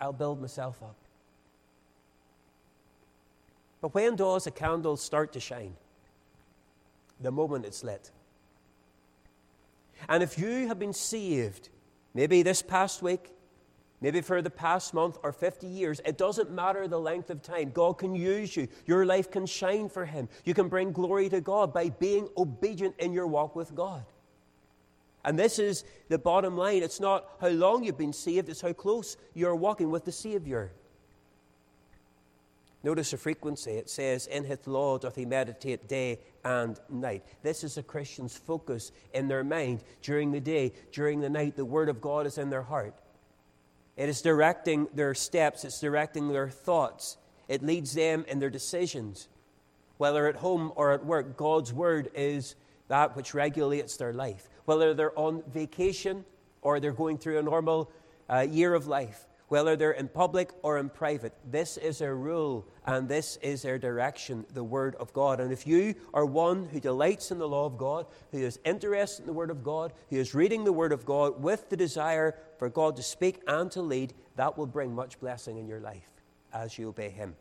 I'll 0.01 0.11
build 0.11 0.41
myself 0.41 0.83
up. 0.83 0.97
But 3.79 3.93
when 3.95 4.17
does 4.17 4.45
a 4.45 4.51
candle 4.51 4.97
start 4.97 5.31
to 5.33 5.39
shine? 5.39 5.75
the 7.19 7.31
moment 7.31 7.65
it's 7.65 7.83
lit. 7.83 8.11
And 10.09 10.23
if 10.23 10.37
you 10.37 10.67
have 10.67 10.79
been 10.79 10.93
saved, 10.93 11.69
maybe 12.13 12.43
this 12.43 12.61
past 12.61 13.01
week, 13.01 13.31
maybe 14.01 14.21
for 14.21 14.41
the 14.41 14.49
past 14.49 14.93
month 14.93 15.17
or 15.23 15.31
50 15.31 15.67
years, 15.67 15.99
it 16.05 16.17
doesn't 16.17 16.51
matter 16.51 16.87
the 16.87 16.99
length 16.99 17.29
of 17.29 17.41
time. 17.41 17.71
God 17.71 17.97
can 17.97 18.15
use 18.15 18.55
you. 18.55 18.67
Your 18.85 19.05
life 19.05 19.31
can 19.31 19.45
shine 19.45 19.89
for 19.89 20.05
Him. 20.05 20.29
You 20.45 20.53
can 20.53 20.69
bring 20.69 20.91
glory 20.91 21.29
to 21.29 21.41
God 21.41 21.73
by 21.73 21.89
being 21.89 22.29
obedient 22.37 22.95
in 22.99 23.13
your 23.13 23.27
walk 23.27 23.55
with 23.55 23.75
God. 23.75 24.05
And 25.25 25.37
this 25.37 25.59
is 25.59 25.83
the 26.07 26.17
bottom 26.17 26.55
line. 26.55 26.83
It's 26.83 27.01
not 27.01 27.29
how 27.41 27.49
long 27.49 27.83
you've 27.83 27.97
been 27.97 28.13
saved, 28.13 28.47
it's 28.49 28.61
how 28.61 28.73
close 28.73 29.17
you're 29.33 29.55
walking 29.55 29.91
with 29.91 30.05
the 30.05 30.11
Savior. 30.11 30.71
Notice 32.87 33.11
the 33.11 33.17
frequency. 33.17 33.71
It 33.71 33.89
says, 33.89 34.27
In 34.27 34.45
his 34.45 34.65
law 34.65 34.97
doth 34.97 35.17
he 35.17 35.25
meditate 35.25 35.89
day 35.89 36.19
and 36.45 36.79
night. 36.89 37.25
This 37.43 37.65
is 37.65 37.77
a 37.77 37.83
Christian's 37.83 38.37
focus 38.37 38.93
in 39.13 39.27
their 39.27 39.43
mind 39.43 39.83
during 40.01 40.31
the 40.31 40.39
day, 40.39 40.71
during 40.93 41.19
the 41.19 41.29
night. 41.29 41.57
The 41.57 41.65
Word 41.65 41.89
of 41.89 41.99
God 41.99 42.25
is 42.25 42.37
in 42.37 42.49
their 42.49 42.61
heart. 42.61 42.95
It 43.97 44.07
is 44.07 44.21
directing 44.21 44.87
their 44.93 45.13
steps, 45.13 45.65
it's 45.65 45.81
directing 45.81 46.29
their 46.29 46.47
thoughts, 46.47 47.17
it 47.49 47.61
leads 47.61 47.93
them 47.93 48.23
in 48.25 48.39
their 48.39 48.49
decisions. 48.49 49.27
Whether 49.97 50.25
at 50.25 50.37
home 50.37 50.71
or 50.77 50.93
at 50.93 51.05
work, 51.05 51.35
God's 51.35 51.73
Word 51.73 52.09
is 52.15 52.55
that 52.87 53.17
which 53.17 53.33
regulates 53.33 53.97
their 53.97 54.13
life. 54.13 54.47
Whether 54.63 54.93
they're 54.93 55.19
on 55.19 55.43
vacation 55.51 56.23
or 56.61 56.79
they're 56.79 56.93
going 56.93 57.17
through 57.17 57.39
a 57.39 57.43
normal 57.43 57.91
uh, 58.29 58.47
year 58.49 58.73
of 58.73 58.87
life, 58.87 59.27
whether 59.47 59.75
they're 59.75 59.91
in 59.91 60.07
public 60.07 60.51
or 60.61 60.77
in 60.77 60.89
private. 60.89 61.33
This 61.49 61.77
is 61.77 61.99
their 61.99 62.15
rule 62.15 62.67
and 62.85 63.07
this 63.07 63.37
is 63.41 63.61
their 63.61 63.79
direction, 63.79 64.45
the 64.53 64.63
Word 64.63 64.95
of 64.95 65.13
God. 65.13 65.39
And 65.39 65.51
if 65.51 65.65
you 65.65 65.95
are 66.13 66.25
one 66.25 66.65
who 66.65 66.79
delights 66.79 67.31
in 67.31 67.39
the 67.39 67.47
law 67.47 67.65
of 67.65 67.77
God, 67.77 68.05
who 68.31 68.39
is 68.39 68.59
interested 68.65 69.21
in 69.21 69.27
the 69.27 69.33
Word 69.33 69.49
of 69.49 69.63
God, 69.63 69.93
who 70.09 70.17
is 70.17 70.35
reading 70.35 70.63
the 70.63 70.73
Word 70.73 70.91
of 70.91 71.05
God 71.05 71.41
with 71.41 71.69
the 71.69 71.77
desire 71.77 72.35
for 72.57 72.69
God 72.69 72.95
to 72.97 73.03
speak 73.03 73.41
and 73.47 73.71
to 73.71 73.81
lead, 73.81 74.13
that 74.35 74.57
will 74.57 74.67
bring 74.67 74.93
much 74.93 75.19
blessing 75.19 75.57
in 75.57 75.67
your 75.67 75.79
life 75.79 76.09
as 76.53 76.77
you 76.77 76.89
obey 76.89 77.09
Him. 77.09 77.35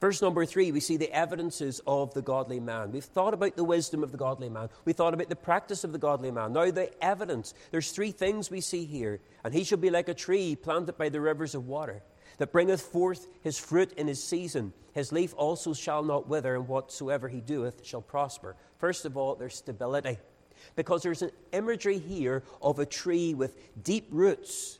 Verse 0.00 0.22
number 0.22 0.46
three, 0.46 0.72
we 0.72 0.80
see 0.80 0.96
the 0.96 1.12
evidences 1.12 1.80
of 1.86 2.14
the 2.14 2.22
godly 2.22 2.60
man. 2.60 2.90
We've 2.90 3.04
thought 3.04 3.34
about 3.34 3.56
the 3.56 3.64
wisdom 3.64 4.02
of 4.02 4.12
the 4.12 4.18
godly 4.18 4.48
man. 4.48 4.68
We 4.84 4.92
thought 4.92 5.14
about 5.14 5.28
the 5.28 5.36
practice 5.36 5.84
of 5.84 5.92
the 5.92 5.98
godly 5.98 6.30
man. 6.30 6.52
Now, 6.52 6.70
the 6.70 6.90
evidence. 7.04 7.54
There's 7.70 7.92
three 7.92 8.10
things 8.10 8.50
we 8.50 8.60
see 8.60 8.84
here. 8.84 9.20
And 9.44 9.54
he 9.54 9.64
shall 9.64 9.78
be 9.78 9.90
like 9.90 10.08
a 10.08 10.14
tree 10.14 10.56
planted 10.56 10.96
by 10.96 11.10
the 11.10 11.20
rivers 11.20 11.54
of 11.54 11.66
water, 11.66 12.02
that 12.38 12.52
bringeth 12.52 12.80
forth 12.80 13.26
his 13.42 13.58
fruit 13.58 13.92
in 13.92 14.08
his 14.08 14.22
season. 14.22 14.72
His 14.92 15.12
leaf 15.12 15.34
also 15.36 15.74
shall 15.74 16.02
not 16.02 16.28
wither, 16.28 16.56
and 16.56 16.66
whatsoever 16.66 17.28
he 17.28 17.40
doeth 17.40 17.84
shall 17.84 18.02
prosper. 18.02 18.56
First 18.78 19.04
of 19.04 19.16
all, 19.16 19.34
there's 19.34 19.56
stability. 19.56 20.18
Because 20.76 21.02
there's 21.02 21.22
an 21.22 21.30
imagery 21.52 21.98
here 21.98 22.42
of 22.60 22.78
a 22.78 22.86
tree 22.86 23.34
with 23.34 23.54
deep 23.82 24.08
roots 24.10 24.79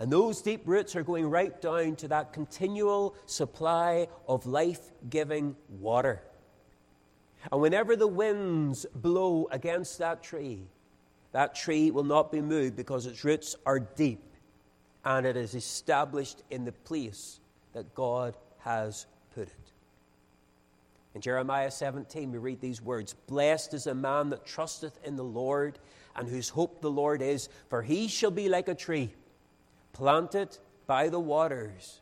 and 0.00 0.10
those 0.10 0.40
deep 0.40 0.62
roots 0.64 0.96
are 0.96 1.02
going 1.02 1.28
right 1.28 1.60
down 1.60 1.94
to 1.96 2.08
that 2.08 2.32
continual 2.32 3.14
supply 3.26 4.08
of 4.26 4.46
life 4.46 4.80
giving 5.10 5.54
water. 5.78 6.22
And 7.52 7.60
whenever 7.60 7.96
the 7.96 8.06
winds 8.06 8.86
blow 8.94 9.46
against 9.50 9.98
that 9.98 10.22
tree, 10.22 10.62
that 11.32 11.54
tree 11.54 11.90
will 11.90 12.04
not 12.04 12.32
be 12.32 12.40
moved 12.40 12.76
because 12.76 13.04
its 13.04 13.22
roots 13.24 13.56
are 13.66 13.78
deep 13.78 14.22
and 15.04 15.26
it 15.26 15.36
is 15.36 15.54
established 15.54 16.42
in 16.50 16.64
the 16.64 16.72
place 16.72 17.38
that 17.74 17.94
God 17.94 18.38
has 18.60 19.04
put 19.34 19.48
it. 19.48 19.72
In 21.14 21.20
Jeremiah 21.20 21.70
17, 21.70 22.32
we 22.32 22.38
read 22.38 22.60
these 22.62 22.80
words 22.80 23.14
Blessed 23.26 23.74
is 23.74 23.86
a 23.86 23.94
man 23.94 24.30
that 24.30 24.46
trusteth 24.46 24.98
in 25.04 25.16
the 25.16 25.24
Lord 25.24 25.78
and 26.16 26.26
whose 26.26 26.48
hope 26.48 26.80
the 26.80 26.90
Lord 26.90 27.20
is, 27.20 27.50
for 27.68 27.82
he 27.82 28.08
shall 28.08 28.30
be 28.30 28.48
like 28.48 28.68
a 28.68 28.74
tree 28.74 29.12
planted 29.92 30.58
by 30.86 31.08
the 31.08 31.20
waters, 31.20 32.00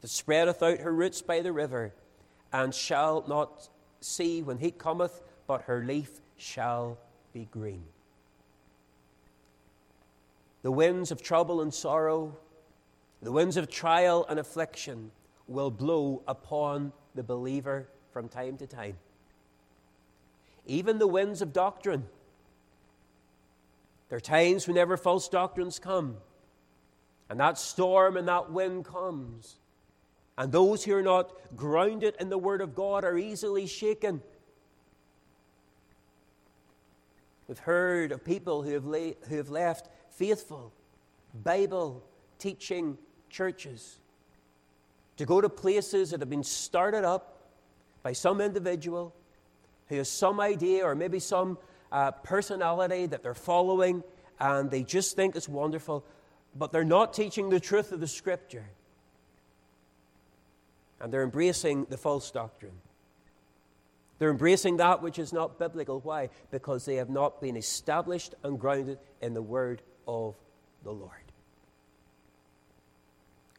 that 0.00 0.08
spreadeth 0.08 0.62
out 0.62 0.78
her 0.78 0.92
roots 0.92 1.22
by 1.22 1.40
the 1.40 1.52
river, 1.52 1.92
and 2.52 2.74
shall 2.74 3.24
not 3.26 3.68
see 4.00 4.42
when 4.42 4.58
heat 4.58 4.78
cometh, 4.78 5.22
but 5.46 5.62
her 5.62 5.84
leaf 5.84 6.20
shall 6.36 6.98
be 7.32 7.48
green. 7.50 7.84
The 10.62 10.70
winds 10.72 11.10
of 11.10 11.22
trouble 11.22 11.60
and 11.60 11.72
sorrow, 11.72 12.36
the 13.22 13.32
winds 13.32 13.56
of 13.56 13.68
trial 13.68 14.26
and 14.28 14.38
affliction 14.38 15.10
will 15.46 15.70
blow 15.70 16.22
upon 16.28 16.92
the 17.14 17.22
believer 17.22 17.88
from 18.12 18.28
time 18.28 18.56
to 18.58 18.66
time. 18.66 18.96
Even 20.66 20.98
the 20.98 21.06
winds 21.06 21.40
of 21.40 21.52
doctrine. 21.52 22.04
There 24.08 24.18
are 24.18 24.20
times 24.20 24.68
whenever 24.68 24.96
false 24.96 25.28
doctrines 25.28 25.78
come 25.78 26.18
and 27.28 27.40
that 27.40 27.58
storm 27.58 28.16
and 28.16 28.28
that 28.28 28.50
wind 28.50 28.84
comes. 28.84 29.56
And 30.36 30.52
those 30.52 30.84
who 30.84 30.94
are 30.94 31.02
not 31.02 31.32
grounded 31.56 32.14
in 32.20 32.28
the 32.28 32.38
Word 32.38 32.60
of 32.60 32.74
God 32.74 33.04
are 33.04 33.18
easily 33.18 33.66
shaken. 33.66 34.22
We've 37.48 37.58
heard 37.58 38.12
of 38.12 38.24
people 38.24 38.62
who 38.62 38.72
have, 38.72 38.84
la- 38.84 39.14
who 39.28 39.36
have 39.36 39.50
left 39.50 39.88
faithful, 40.10 40.72
Bible 41.42 42.04
teaching 42.38 42.96
churches 43.30 43.98
to 45.16 45.26
go 45.26 45.40
to 45.40 45.48
places 45.48 46.10
that 46.10 46.20
have 46.20 46.30
been 46.30 46.44
started 46.44 47.04
up 47.04 47.40
by 48.02 48.12
some 48.12 48.40
individual 48.40 49.14
who 49.88 49.96
has 49.96 50.08
some 50.08 50.40
idea 50.40 50.84
or 50.84 50.94
maybe 50.94 51.18
some 51.18 51.58
uh, 51.90 52.10
personality 52.10 53.06
that 53.06 53.22
they're 53.22 53.34
following 53.34 54.02
and 54.38 54.70
they 54.70 54.82
just 54.82 55.16
think 55.16 55.34
it's 55.34 55.48
wonderful 55.48 56.04
but 56.58 56.72
they're 56.72 56.84
not 56.84 57.14
teaching 57.14 57.50
the 57.50 57.60
truth 57.60 57.92
of 57.92 58.00
the 58.00 58.08
Scripture. 58.08 58.66
And 61.00 61.12
they're 61.12 61.22
embracing 61.22 61.86
the 61.88 61.96
false 61.96 62.30
doctrine. 62.30 62.72
They're 64.18 64.30
embracing 64.30 64.78
that 64.78 65.00
which 65.00 65.18
is 65.18 65.32
not 65.32 65.58
biblical. 65.58 66.00
Why? 66.00 66.30
Because 66.50 66.84
they 66.84 66.96
have 66.96 67.08
not 67.08 67.40
been 67.40 67.56
established 67.56 68.34
and 68.42 68.58
grounded 68.58 68.98
in 69.22 69.32
the 69.32 69.42
Word 69.42 69.80
of 70.08 70.34
the 70.82 70.90
Lord. 70.90 71.12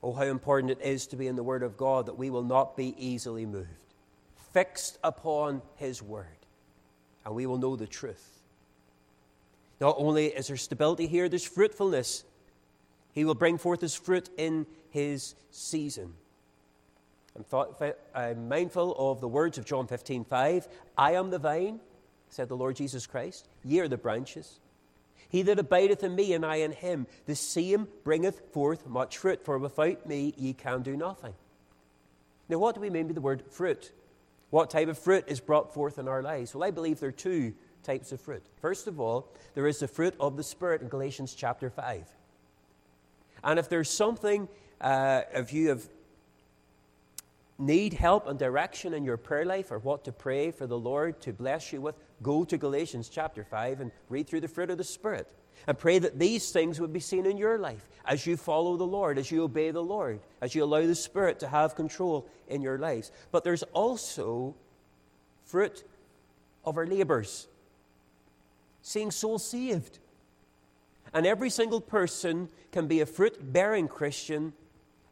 Oh, 0.04 0.14
how 0.14 0.24
important 0.24 0.72
it 0.72 0.82
is 0.82 1.08
to 1.08 1.16
be 1.16 1.28
in 1.28 1.36
the 1.36 1.44
Word 1.44 1.64
of 1.64 1.78
God 1.78 2.08
that 2.08 2.18
we 2.18 2.30
will 2.30 2.44
not 2.44 2.76
be 2.76 2.94
easily 2.98 3.46
moved, 3.46 3.68
fixed 4.54 4.98
upon 5.04 5.62
His 5.76 6.02
Word, 6.02 6.26
and 7.26 7.36
we 7.36 7.46
will 7.46 7.58
know 7.58 7.76
the 7.76 7.88
truth. 7.88 8.40
Not 9.80 9.96
only 9.98 10.28
is 10.28 10.48
there 10.48 10.58
stability 10.58 11.08
here, 11.08 11.30
there's 11.30 11.46
fruitfulness 11.46 12.26
he 13.14 13.26
will 13.26 13.36
bring 13.36 13.58
forth 13.58 13.82
his 13.82 13.96
fruit 13.96 14.30
in 14.38 14.66
his 14.90 15.36
season. 15.52 16.14
I'm, 17.36 17.44
thought, 17.44 17.82
I'm 18.14 18.50
mindful 18.50 18.96
of 18.98 19.22
the 19.22 19.28
words 19.28 19.58
of 19.58 19.66
John 19.66 19.88
15 19.88 20.26
5. 20.26 20.68
I 20.98 21.14
am 21.14 21.30
the 21.30 21.40
vine, 21.40 21.80
said 22.30 22.50
the 22.50 22.58
Lord 22.58 22.76
Jesus 22.76 23.08
Christ. 23.08 23.48
Ye 23.64 23.80
are 23.80 23.88
the 23.88 23.98
branches. 23.98 24.60
He 25.30 25.44
that 25.44 25.60
abideth 25.60 26.04
in 26.04 26.16
me 26.16 26.34
and 26.34 26.46
I 26.46 26.58
in 26.58 26.72
him, 26.72 27.06
the 27.28 27.36
same 27.36 27.88
bringeth 28.04 28.52
forth 28.52 28.88
much 28.88 29.18
fruit, 29.18 29.46
for 29.46 29.58
without 29.60 30.08
me 30.08 30.34
ye 30.38 30.54
can 30.54 30.82
do 30.82 30.98
nothing. 30.98 31.34
Now, 32.50 32.58
what 32.58 32.74
do 32.74 32.82
we 32.82 32.90
mean 32.90 33.08
by 33.08 33.14
the 33.14 33.22
word 33.22 33.44
fruit? 33.52 33.92
What 34.50 34.72
type 34.72 34.88
of 34.88 34.98
fruit 34.98 35.26
is 35.28 35.40
brought 35.40 35.74
forth 35.74 36.00
in 36.00 36.08
our 36.08 36.24
lives? 36.24 36.56
Well, 36.56 36.64
I 36.64 36.72
believe 36.72 37.00
there 37.00 37.10
are 37.10 37.14
two 37.14 37.54
types 37.84 38.12
of 38.12 38.20
fruit. 38.20 38.44
First 38.60 38.88
of 38.88 39.00
all, 39.00 39.32
there 39.54 39.68
is 39.68 39.80
the 39.80 39.88
fruit 39.88 40.16
of 40.20 40.36
the 40.36 40.44
Spirit 40.44 40.82
in 40.82 40.88
Galatians 40.88 41.36
chapter 41.36 41.70
5. 41.70 42.08
And 43.44 43.60
if 43.60 43.70
there's 43.70 43.90
something, 43.90 44.48
uh, 44.82 45.22
if 45.34 45.54
you 45.54 45.70
have 45.70 45.88
need 47.60 47.94
help 47.94 48.28
and 48.28 48.40
direction 48.40 48.94
in 48.94 49.04
your 49.04 49.18
prayer 49.18 49.46
life 49.46 49.72
or 49.72 49.80
what 49.80 50.06
to 50.06 50.12
pray 50.12 50.50
for 50.50 50.66
the 50.66 50.78
Lord 50.78 51.22
to 51.22 51.34
bless 51.34 51.74
you 51.74 51.82
with, 51.82 51.96
go 52.24 52.46
to 52.46 52.58
Galatians 52.58 53.10
chapter 53.10 53.44
5 53.44 53.82
and 53.82 53.92
read 54.08 54.28
through 54.28 54.42
the 54.42 54.48
fruit 54.48 54.70
of 54.70 54.78
the 54.78 54.84
Spirit. 54.84 55.28
And 55.68 55.78
pray 55.78 56.00
that 56.00 56.18
these 56.18 56.52
things 56.52 56.80
would 56.80 56.94
be 56.94 57.02
seen 57.02 57.26
in 57.26 57.38
your 57.38 57.58
life 57.58 57.90
as 58.06 58.26
you 58.26 58.38
follow 58.38 58.78
the 58.78 58.88
Lord, 58.88 59.18
as 59.18 59.30
you 59.30 59.44
obey 59.44 59.72
the 59.72 59.84
Lord, 59.84 60.22
as 60.40 60.56
you 60.56 60.64
allow 60.64 60.88
the 60.88 60.96
Spirit 60.96 61.40
to 61.40 61.50
have 61.50 61.76
control 61.76 62.30
in 62.48 62.62
your 62.62 62.78
lives. 62.78 63.12
But 63.32 63.44
there's 63.44 63.64
also 63.74 64.56
fruit 65.44 65.84
of 66.64 66.78
our 66.78 66.88
labors, 66.88 67.48
seeing 68.82 69.12
souls 69.12 69.46
saved. 69.46 70.00
And 71.14 71.26
every 71.26 71.50
single 71.50 71.82
person 71.82 72.50
can 72.72 72.88
be 72.88 73.02
a 73.02 73.06
fruit 73.06 73.54
bearing 73.54 73.88
Christian 73.88 74.54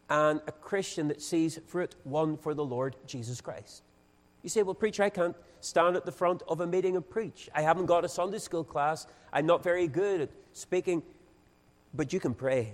and 0.10 0.42
a 0.48 0.52
Christian 0.52 1.08
that 1.10 1.22
sees 1.22 1.60
fruit 1.68 1.96
won 2.06 2.38
for 2.38 2.54
the 2.54 2.64
Lord 2.64 2.96
Jesus 3.06 3.42
Christ. 3.42 3.84
You 4.44 4.50
say, 4.50 4.64
well, 4.64 4.76
preacher, 4.76 5.04
I 5.04 5.10
can't 5.10 5.36
stand 5.60 5.96
at 5.96 6.06
the 6.06 6.12
front 6.12 6.44
of 6.48 6.62
a 6.62 6.68
meeting 6.68 6.96
and 6.96 7.08
preach. 7.08 7.50
I 7.54 7.62
haven't 7.62 7.88
got 7.88 8.06
a 8.06 8.10
Sunday 8.10 8.40
school 8.40 8.64
class. 8.64 9.08
I'm 9.34 9.46
not 9.46 9.64
very 9.64 9.88
good 9.88 10.22
at 10.22 10.30
speaking. 10.54 11.04
But 11.94 12.14
you 12.14 12.20
can 12.20 12.34
pray. 12.34 12.74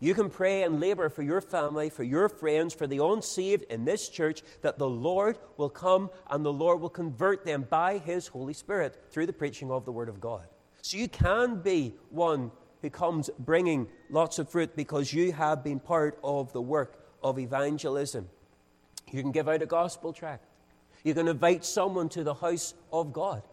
You 0.00 0.14
can 0.14 0.30
pray 0.30 0.62
and 0.62 0.80
labor 0.80 1.10
for 1.10 1.22
your 1.22 1.42
family, 1.42 1.90
for 1.90 2.02
your 2.02 2.30
friends, 2.30 2.72
for 2.72 2.86
the 2.86 3.04
unsaved 3.04 3.64
in 3.64 3.84
this 3.84 4.08
church, 4.08 4.42
that 4.62 4.78
the 4.78 4.88
Lord 4.88 5.36
will 5.58 5.68
come 5.68 6.08
and 6.30 6.42
the 6.42 6.52
Lord 6.52 6.80
will 6.80 6.88
convert 6.88 7.44
them 7.44 7.66
by 7.68 7.98
His 7.98 8.26
Holy 8.28 8.54
Spirit 8.54 8.98
through 9.10 9.26
the 9.26 9.34
preaching 9.34 9.70
of 9.70 9.84
the 9.84 9.92
Word 9.92 10.08
of 10.08 10.18
God. 10.18 10.46
So 10.90 10.96
you 10.96 11.06
can 11.06 11.60
be 11.60 11.94
one 12.08 12.50
who 12.82 12.90
comes 12.90 13.30
bringing 13.38 13.86
lots 14.08 14.40
of 14.40 14.48
fruit 14.48 14.74
because 14.74 15.12
you 15.12 15.30
have 15.30 15.62
been 15.62 15.78
part 15.78 16.18
of 16.24 16.52
the 16.52 16.60
work 16.60 17.06
of 17.22 17.38
evangelism. 17.38 18.28
You 19.12 19.22
can 19.22 19.30
give 19.30 19.48
out 19.48 19.62
a 19.62 19.66
gospel 19.66 20.12
tract. 20.12 20.46
You 21.04 21.14
can 21.14 21.28
invite 21.28 21.64
someone 21.64 22.08
to 22.08 22.24
the 22.24 22.34
house 22.34 22.74
of 22.92 23.12
God, 23.12 23.44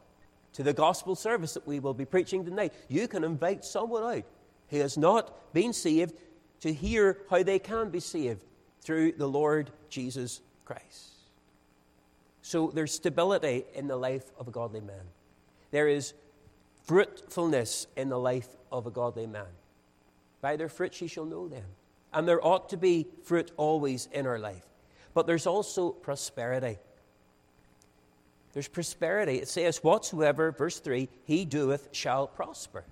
to 0.54 0.64
the 0.64 0.74
gospel 0.74 1.14
service 1.14 1.54
that 1.54 1.68
we 1.68 1.80
will 1.80 1.94
be 1.94 2.06
preaching 2.06 2.44
tonight. 2.44 2.74
You 2.88 3.08
can 3.08 3.24
invite 3.24 3.64
someone 3.64 4.04
out 4.04 4.24
who 4.70 4.80
has 4.80 4.98
not 4.98 5.54
been 5.54 5.74
saved 5.74 6.16
to 6.62 6.74
hear 6.74 7.20
how 7.30 7.44
they 7.44 7.60
can 7.60 7.92
be 7.92 8.00
saved 8.00 8.44
through 8.82 9.12
the 9.12 9.30
Lord 9.30 9.70
Jesus 9.90 10.42
Christ. 10.66 11.12
So 12.42 12.72
there's 12.74 12.94
stability 12.94 13.66
in 13.76 13.88
the 13.88 13.96
life 13.96 14.26
of 14.40 14.48
a 14.48 14.52
godly 14.52 14.82
man. 14.82 15.06
There 15.70 15.88
is 15.88 16.16
fruitfulness 16.88 17.88
in 17.96 18.10
the 18.10 18.18
life 18.18 18.48
of 18.72 18.88
a 18.88 18.92
godly 18.92 19.28
man. 19.28 19.46
By 20.42 20.56
their 20.56 20.70
fruits 20.70 21.02
ye 21.02 21.08
shall 21.08 21.26
know 21.26 21.48
them. 21.48 21.66
And 22.14 22.28
there 22.28 22.44
ought 22.44 22.70
to 22.70 22.78
be 22.78 23.06
fruit 23.24 23.52
always 23.58 24.08
in 24.14 24.26
our 24.26 24.40
life. 24.40 24.66
But 25.14 25.28
there's 25.28 25.46
also 25.46 25.92
prosperity. 25.92 26.78
There's 28.54 28.68
prosperity. 28.68 29.36
It 29.36 29.50
says, 29.50 29.84
Whatsoever, 29.84 30.52
verse 30.52 30.80
3, 30.80 31.10
he 31.26 31.44
doeth 31.44 31.90
shall 31.92 32.28
prosper. 32.28 32.86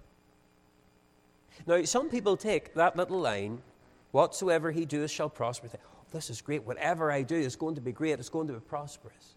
Now, 1.65 1.81
some 1.83 2.09
people 2.09 2.35
take 2.35 2.73
that 2.73 2.97
little 2.97 3.19
line, 3.19 3.61
whatsoever 4.11 4.71
he 4.71 4.85
doeth 4.85 5.09
shall 5.09 5.29
prosper. 5.29 5.69
Think, 5.69 5.83
oh, 5.87 6.03
this 6.11 6.29
is 6.29 6.41
great. 6.41 6.65
Whatever 6.65 7.11
I 7.11 7.21
do 7.21 7.35
is 7.35 7.55
going 7.55 7.75
to 7.75 7.81
be 7.81 7.93
great. 7.93 8.19
It's 8.19 8.29
going 8.29 8.47
to 8.47 8.53
be 8.53 8.59
prosperous. 8.59 9.35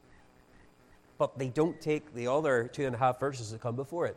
But 1.16 1.38
they 1.38 1.48
don't 1.48 1.80
take 1.80 2.12
the 2.14 2.26
other 2.26 2.68
two 2.72 2.86
and 2.86 2.94
a 2.94 2.98
half 2.98 3.20
verses 3.20 3.52
that 3.52 3.60
come 3.60 3.76
before 3.76 4.06
it. 4.06 4.16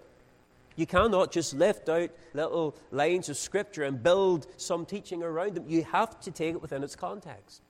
You 0.81 0.87
cannot 0.87 1.31
just 1.31 1.53
lift 1.53 1.89
out 1.89 2.09
little 2.33 2.75
lines 2.89 3.29
of 3.29 3.37
scripture 3.37 3.83
and 3.83 4.01
build 4.01 4.47
some 4.57 4.83
teaching 4.83 5.21
around 5.21 5.53
them. 5.53 5.65
You 5.67 5.83
have 5.83 6.19
to 6.21 6.31
take 6.31 6.55
it 6.55 6.61
within 6.63 6.83
its 6.83 6.95
context. 6.95 7.61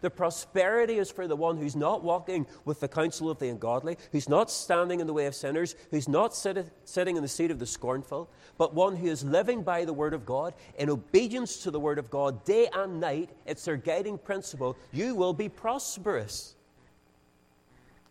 The 0.00 0.10
prosperity 0.10 0.98
is 0.98 1.10
for 1.10 1.26
the 1.26 1.34
one 1.34 1.56
who's 1.56 1.74
not 1.74 2.04
walking 2.04 2.46
with 2.64 2.78
the 2.78 2.86
counsel 2.86 3.30
of 3.30 3.40
the 3.40 3.48
ungodly, 3.48 3.98
who's 4.12 4.28
not 4.28 4.48
standing 4.48 5.00
in 5.00 5.08
the 5.08 5.12
way 5.12 5.26
of 5.26 5.34
sinners, 5.34 5.74
who's 5.90 6.08
not 6.08 6.36
sit- 6.36 6.72
sitting 6.84 7.16
in 7.16 7.22
the 7.22 7.28
seat 7.28 7.50
of 7.50 7.58
the 7.58 7.66
scornful, 7.66 8.30
but 8.58 8.74
one 8.74 8.94
who 8.94 9.08
is 9.08 9.24
living 9.24 9.64
by 9.64 9.84
the 9.84 9.92
Word 9.92 10.14
of 10.14 10.24
God 10.24 10.54
in 10.78 10.88
obedience 10.88 11.56
to 11.64 11.72
the 11.72 11.80
Word 11.80 11.98
of 11.98 12.10
God 12.10 12.44
day 12.44 12.68
and 12.72 13.00
night. 13.00 13.30
It's 13.44 13.64
their 13.64 13.76
guiding 13.76 14.18
principle. 14.18 14.76
You 14.92 15.16
will 15.16 15.34
be 15.34 15.48
prosperous. 15.48 16.54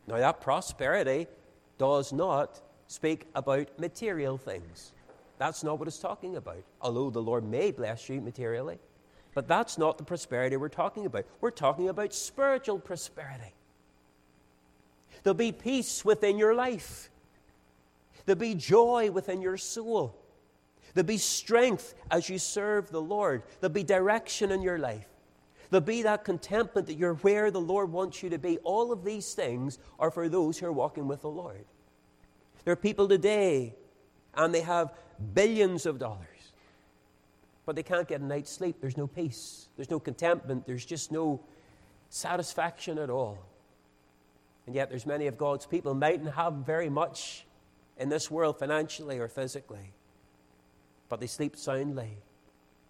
Now, 0.08 0.18
that 0.18 0.42
prosperity 0.42 1.28
does 1.78 2.12
not 2.12 2.62
speak 2.88 3.28
about 3.36 3.68
material 3.80 4.38
things. 4.38 4.92
That's 5.38 5.64
not 5.64 5.80
what 5.80 5.88
it's 5.88 6.00
talking 6.00 6.38
about, 6.38 6.64
although 6.82 7.10
the 7.10 7.22
Lord 7.22 7.44
may 7.44 7.72
bless 7.72 8.10
you 8.10 8.22
materially. 8.22 8.80
But 9.34 9.48
that's 9.48 9.78
not 9.78 9.98
the 9.98 10.04
prosperity 10.04 10.56
we're 10.56 10.70
talking 10.70 11.06
about. 11.06 11.26
We're 11.42 11.52
talking 11.52 11.90
about 11.90 12.14
spiritual 12.14 12.80
prosperity. 12.80 13.54
There'll 15.24 15.36
be 15.36 15.52
peace 15.52 16.06
within 16.06 16.38
your 16.38 16.54
life, 16.54 17.10
there'll 18.26 18.40
be 18.40 18.56
joy 18.56 19.12
within 19.12 19.42
your 19.42 19.58
soul, 19.58 20.16
there'll 20.94 21.08
be 21.08 21.18
strength 21.18 21.96
as 22.12 22.30
you 22.30 22.38
serve 22.38 22.92
the 22.92 23.02
Lord, 23.02 23.44
there'll 23.60 23.74
be 23.74 23.84
direction 23.84 24.52
in 24.52 24.62
your 24.62 24.78
life. 24.78 25.08
There'll 25.72 25.84
be 25.84 26.04
that 26.04 26.24
contentment 26.24 26.88
that 26.88 26.94
you're 26.94 27.16
where 27.16 27.50
the 27.50 27.60
Lord 27.60 27.92
wants 27.92 28.22
you 28.22 28.30
to 28.30 28.38
be. 28.38 28.60
All 28.60 28.92
of 28.92 29.04
these 29.04 29.34
things 29.34 29.80
are 30.00 30.12
for 30.12 30.30
those 30.30 30.60
who 30.60 30.68
are 30.68 30.72
walking 30.72 31.08
with 31.08 31.22
the 31.22 31.30
Lord. 31.30 31.66
There 32.66 32.74
are 32.74 32.76
people 32.76 33.08
today, 33.08 33.74
and 34.34 34.54
they 34.54 34.62
have 34.62 34.94
billions 35.34 35.86
of 35.86 35.98
dollars 35.98 36.36
but 37.66 37.76
they 37.76 37.84
can't 37.84 38.08
get 38.08 38.22
a 38.22 38.26
night's 38.26 38.52
sleep. 38.52 38.78
There's 38.80 38.98
no 38.98 39.08
peace, 39.08 39.68
there's 39.76 39.90
no 39.90 40.00
contentment, 40.00 40.66
there's 40.66 40.86
just 40.86 41.12
no 41.12 41.42
satisfaction 42.10 42.98
at 42.98 43.10
all. 43.10 43.40
And 44.66 44.76
yet, 44.76 44.90
there's 44.90 45.06
many 45.06 45.28
of 45.28 45.38
God's 45.38 45.66
people 45.66 45.94
mightn't 45.94 46.34
have 46.34 46.54
very 46.54 46.90
much 46.90 47.46
in 47.98 48.10
this 48.10 48.32
world 48.32 48.60
financially 48.60 49.20
or 49.20 49.28
physically, 49.28 49.94
but 51.10 51.20
they 51.20 51.28
sleep 51.28 51.56
soundly, 51.56 52.18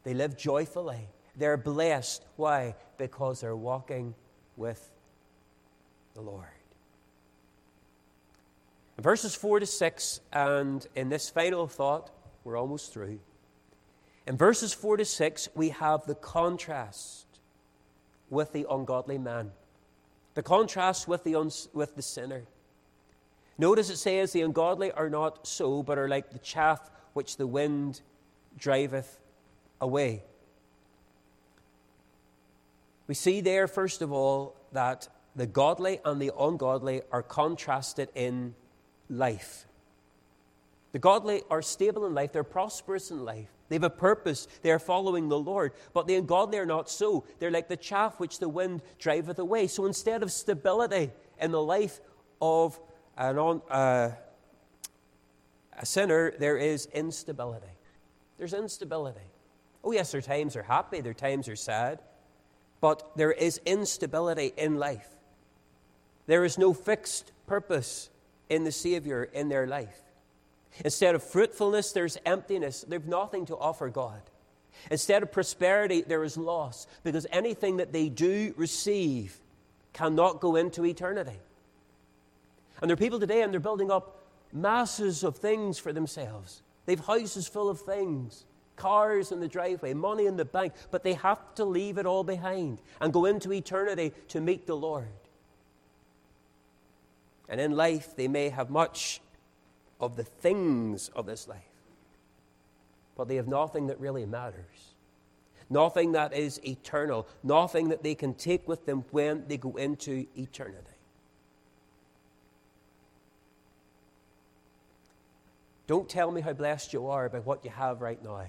they 0.04 0.14
live 0.14 0.38
joyfully, 0.38 1.08
they're 1.36 1.58
blessed. 1.58 2.26
Why? 2.38 2.76
Because 2.98 3.42
they're 3.42 3.56
walking 3.56 4.16
with 4.56 4.90
the 6.14 6.22
Lord. 6.22 6.55
Verses 8.98 9.36
4 9.36 9.60
to 9.60 9.66
6, 9.66 10.22
and 10.32 10.88
in 10.96 11.10
this 11.10 11.30
final 11.30 11.68
thought, 11.68 12.12
we're 12.44 12.58
almost 12.58 12.94
through. 12.94 13.20
In 14.26 14.38
verses 14.38 14.74
4 14.74 14.98
to 14.98 15.06
6, 15.06 15.50
we 15.54 15.70
have 15.70 16.06
the 16.06 16.16
contrast 16.16 17.26
with 18.30 18.54
the 18.54 18.66
ungodly 18.70 19.18
man, 19.18 19.52
the 20.34 20.44
contrast 20.44 21.08
with 21.08 21.24
the, 21.24 21.36
uns- 21.36 21.68
with 21.74 21.96
the 21.96 22.02
sinner. 22.02 22.44
Notice 23.58 23.90
it 23.90 23.98
says, 23.98 24.32
The 24.32 24.42
ungodly 24.42 24.92
are 24.92 25.10
not 25.10 25.46
so, 25.46 25.84
but 25.84 25.98
are 25.98 26.08
like 26.08 26.32
the 26.32 26.40
chaff 26.40 26.90
which 27.14 27.38
the 27.38 27.48
wind 27.48 28.02
driveth 28.58 29.20
away. 29.80 30.24
We 33.08 33.14
see 33.14 33.42
there, 33.42 33.68
first 33.68 34.02
of 34.02 34.12
all, 34.12 34.56
that 34.72 35.08
the 35.36 35.46
godly 35.46 36.00
and 36.04 36.22
the 36.22 36.32
ungodly 36.38 37.02
are 37.12 37.22
contrasted 37.22 38.10
in 38.16 38.56
life. 39.10 39.66
The 40.92 41.00
godly 41.00 41.44
are 41.50 41.62
stable 41.62 42.06
in 42.06 42.14
life, 42.14 42.32
they're 42.32 42.44
prosperous 42.44 43.12
in 43.12 43.26
life. 43.26 43.50
They 43.68 43.76
have 43.76 43.84
a 43.84 43.90
purpose. 43.90 44.48
They 44.62 44.72
are 44.72 44.80
following 44.80 45.28
the 45.28 45.40
Lord. 45.40 45.74
But 45.94 46.08
the 46.08 46.16
ungodly 46.16 46.60
are 46.60 46.66
not 46.66 46.90
so. 46.90 47.26
They're 47.40 47.52
like 47.52 47.68
the 47.68 47.78
chaff 47.78 48.20
which 48.20 48.40
the 48.40 48.48
wind 48.48 48.82
driveth 49.00 49.40
away. 49.40 49.68
So 49.68 49.86
instead 49.86 50.22
of 50.22 50.32
stability 50.32 51.12
in 51.40 51.52
the 51.52 51.62
life 51.62 52.00
of 52.40 52.80
an 53.18 53.38
uh, 53.70 54.12
a 55.78 55.86
sinner, 55.86 56.34
there 56.40 56.58
is 56.58 56.88
instability. 56.94 57.66
There's 58.38 58.54
instability. 58.54 59.20
Oh, 59.84 59.92
yes, 59.92 60.12
their 60.12 60.22
times 60.22 60.54
they're 60.54 60.64
happy, 60.64 61.02
their 61.02 61.14
times 61.14 61.48
they're 61.48 61.56
sad. 61.56 62.00
But 62.82 63.16
there 63.16 63.32
is 63.32 63.60
instability 63.66 64.54
in 64.58 64.76
life. 64.76 65.10
There 66.28 66.44
is 66.44 66.58
no 66.58 66.74
fixed 66.74 67.32
purpose 67.48 68.10
in 68.50 68.64
the 68.64 68.72
Savior 68.72 69.24
in 69.24 69.50
their 69.50 69.68
life. 69.68 70.02
Instead 70.84 71.16
of 71.16 71.24
fruitfulness, 71.24 71.92
there's 71.92 72.18
emptiness. 72.26 72.86
They've 72.88 73.06
nothing 73.06 73.46
to 73.48 73.58
offer 73.58 73.90
God. 73.90 74.22
Instead 74.92 75.24
of 75.24 75.32
prosperity, 75.32 76.02
there 76.02 76.24
is 76.24 76.38
loss 76.38 76.86
because 77.04 77.26
anything 77.32 77.78
that 77.78 77.94
they 77.94 78.10
do 78.10 78.54
receive 78.58 79.38
cannot 79.94 80.42
go 80.42 80.58
into 80.58 80.86
eternity. 80.86 81.40
And 82.82 82.90
there 82.90 82.94
are 82.94 82.98
people 82.98 83.20
today 83.20 83.42
and 83.42 83.54
they're 83.54 83.60
building 83.62 83.90
up 83.90 84.26
masses 84.52 85.24
of 85.24 85.38
things 85.38 85.80
for 85.80 85.94
themselves. 85.94 86.62
They've 86.86 87.00
houses 87.00 87.48
full 87.48 87.70
of 87.70 87.80
things, 87.80 88.46
cars 88.76 89.32
in 89.32 89.40
the 89.40 89.48
driveway, 89.48 89.94
money 89.94 90.26
in 90.26 90.36
the 90.36 90.46
bank, 90.46 90.74
but 90.92 91.04
they 91.04 91.14
have 91.14 91.56
to 91.56 91.66
leave 91.66 91.98
it 91.98 92.06
all 92.06 92.24
behind 92.24 92.82
and 93.00 93.14
go 93.14 93.26
into 93.26 93.54
eternity 93.54 94.14
to 94.30 94.42
meet 94.42 94.68
the 94.68 94.76
Lord. 94.76 95.08
And 97.48 97.62
in 97.62 97.72
life, 97.72 98.16
they 98.16 98.28
may 98.28 98.50
have 98.50 98.70
much 98.70 99.22
of 100.00 100.16
the 100.16 100.24
things 100.24 101.10
of 101.16 101.26
this 101.26 101.48
life. 101.48 101.60
But 103.16 103.28
they 103.28 103.36
have 103.36 103.48
nothing 103.48 103.88
that 103.88 104.00
really 104.00 104.26
matters. 104.26 104.96
Nothing 105.70 106.12
that 106.14 106.34
is 106.34 106.60
eternal. 106.66 107.28
Nothing 107.44 107.90
that 107.90 108.04
they 108.04 108.16
can 108.16 108.34
take 108.34 108.68
with 108.68 108.86
them 108.86 109.06
when 109.12 109.46
they 109.48 109.58
go 109.58 109.76
into 109.76 110.26
eternity. 110.36 110.92
Don't 115.88 116.10
tell 116.10 116.32
me 116.32 116.42
how 116.42 116.54
blessed 116.54 116.94
you 116.94 117.08
are 117.08 117.30
by 117.30 117.40
what 117.40 117.64
you 117.64 117.70
have 117.72 118.02
right 118.02 118.22
now. 118.24 118.46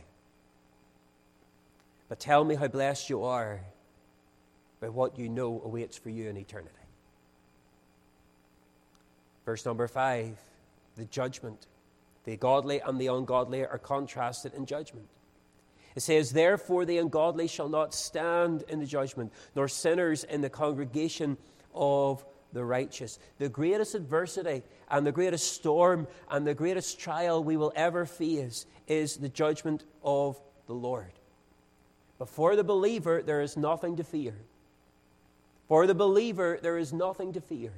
But 2.08 2.18
tell 2.18 2.44
me 2.44 2.54
how 2.54 2.68
blessed 2.68 3.10
you 3.10 3.24
are 3.24 3.60
by 4.80 4.88
what 4.88 5.18
you 5.18 5.28
know 5.28 5.60
awaits 5.64 5.98
for 5.98 6.10
you 6.10 6.28
in 6.28 6.36
eternity. 6.36 6.85
Verse 9.46 9.64
number 9.64 9.88
five 9.88 10.36
the 10.96 11.06
judgment. 11.06 11.66
The 12.24 12.36
godly 12.36 12.80
and 12.80 13.00
the 13.00 13.06
ungodly 13.06 13.64
are 13.64 13.78
contrasted 13.78 14.54
in 14.54 14.66
judgment. 14.66 15.06
It 15.94 16.00
says, 16.00 16.32
Therefore, 16.32 16.84
the 16.84 16.98
ungodly 16.98 17.46
shall 17.46 17.68
not 17.68 17.94
stand 17.94 18.64
in 18.68 18.80
the 18.80 18.86
judgment, 18.86 19.32
nor 19.54 19.68
sinners 19.68 20.24
in 20.24 20.40
the 20.40 20.50
congregation 20.50 21.36
of 21.74 22.24
the 22.52 22.64
righteous. 22.64 23.18
The 23.38 23.48
greatest 23.48 23.94
adversity 23.94 24.62
and 24.90 25.06
the 25.06 25.12
greatest 25.12 25.52
storm 25.52 26.08
and 26.30 26.46
the 26.46 26.54
greatest 26.54 26.98
trial 26.98 27.44
we 27.44 27.56
will 27.56 27.72
ever 27.76 28.06
face 28.06 28.66
is 28.88 29.16
the 29.16 29.28
judgment 29.28 29.84
of 30.02 30.40
the 30.66 30.74
Lord. 30.74 31.12
But 32.18 32.28
for 32.28 32.56
the 32.56 32.64
believer, 32.64 33.22
there 33.22 33.42
is 33.42 33.56
nothing 33.56 33.96
to 33.96 34.04
fear. 34.04 34.34
For 35.68 35.86
the 35.86 35.94
believer, 35.94 36.58
there 36.60 36.78
is 36.78 36.92
nothing 36.92 37.32
to 37.34 37.40
fear. 37.40 37.72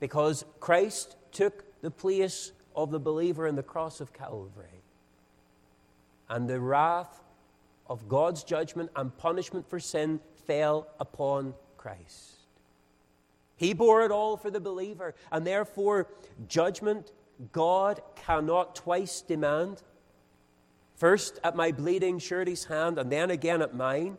Because 0.00 0.44
Christ 0.58 1.16
took 1.30 1.64
the 1.82 1.90
place 1.90 2.52
of 2.74 2.90
the 2.90 2.98
believer 2.98 3.46
in 3.46 3.54
the 3.54 3.62
cross 3.62 4.00
of 4.00 4.12
Calvary. 4.12 4.82
And 6.28 6.48
the 6.48 6.60
wrath 6.60 7.20
of 7.86 8.08
God's 8.08 8.44
judgment 8.44 8.90
and 8.96 9.16
punishment 9.16 9.68
for 9.68 9.80
sin 9.80 10.20
fell 10.46 10.88
upon 10.98 11.54
Christ. 11.76 12.36
He 13.56 13.74
bore 13.74 14.04
it 14.04 14.10
all 14.10 14.36
for 14.36 14.50
the 14.50 14.60
believer, 14.60 15.14
and 15.30 15.46
therefore, 15.46 16.08
judgment 16.48 17.12
God 17.52 18.00
cannot 18.16 18.74
twice 18.74 19.20
demand. 19.20 19.82
First 20.94 21.38
at 21.44 21.56
my 21.56 21.72
bleeding 21.72 22.18
surety's 22.18 22.64
hand, 22.64 22.98
and 22.98 23.10
then 23.10 23.30
again 23.30 23.60
at 23.60 23.74
mine. 23.74 24.18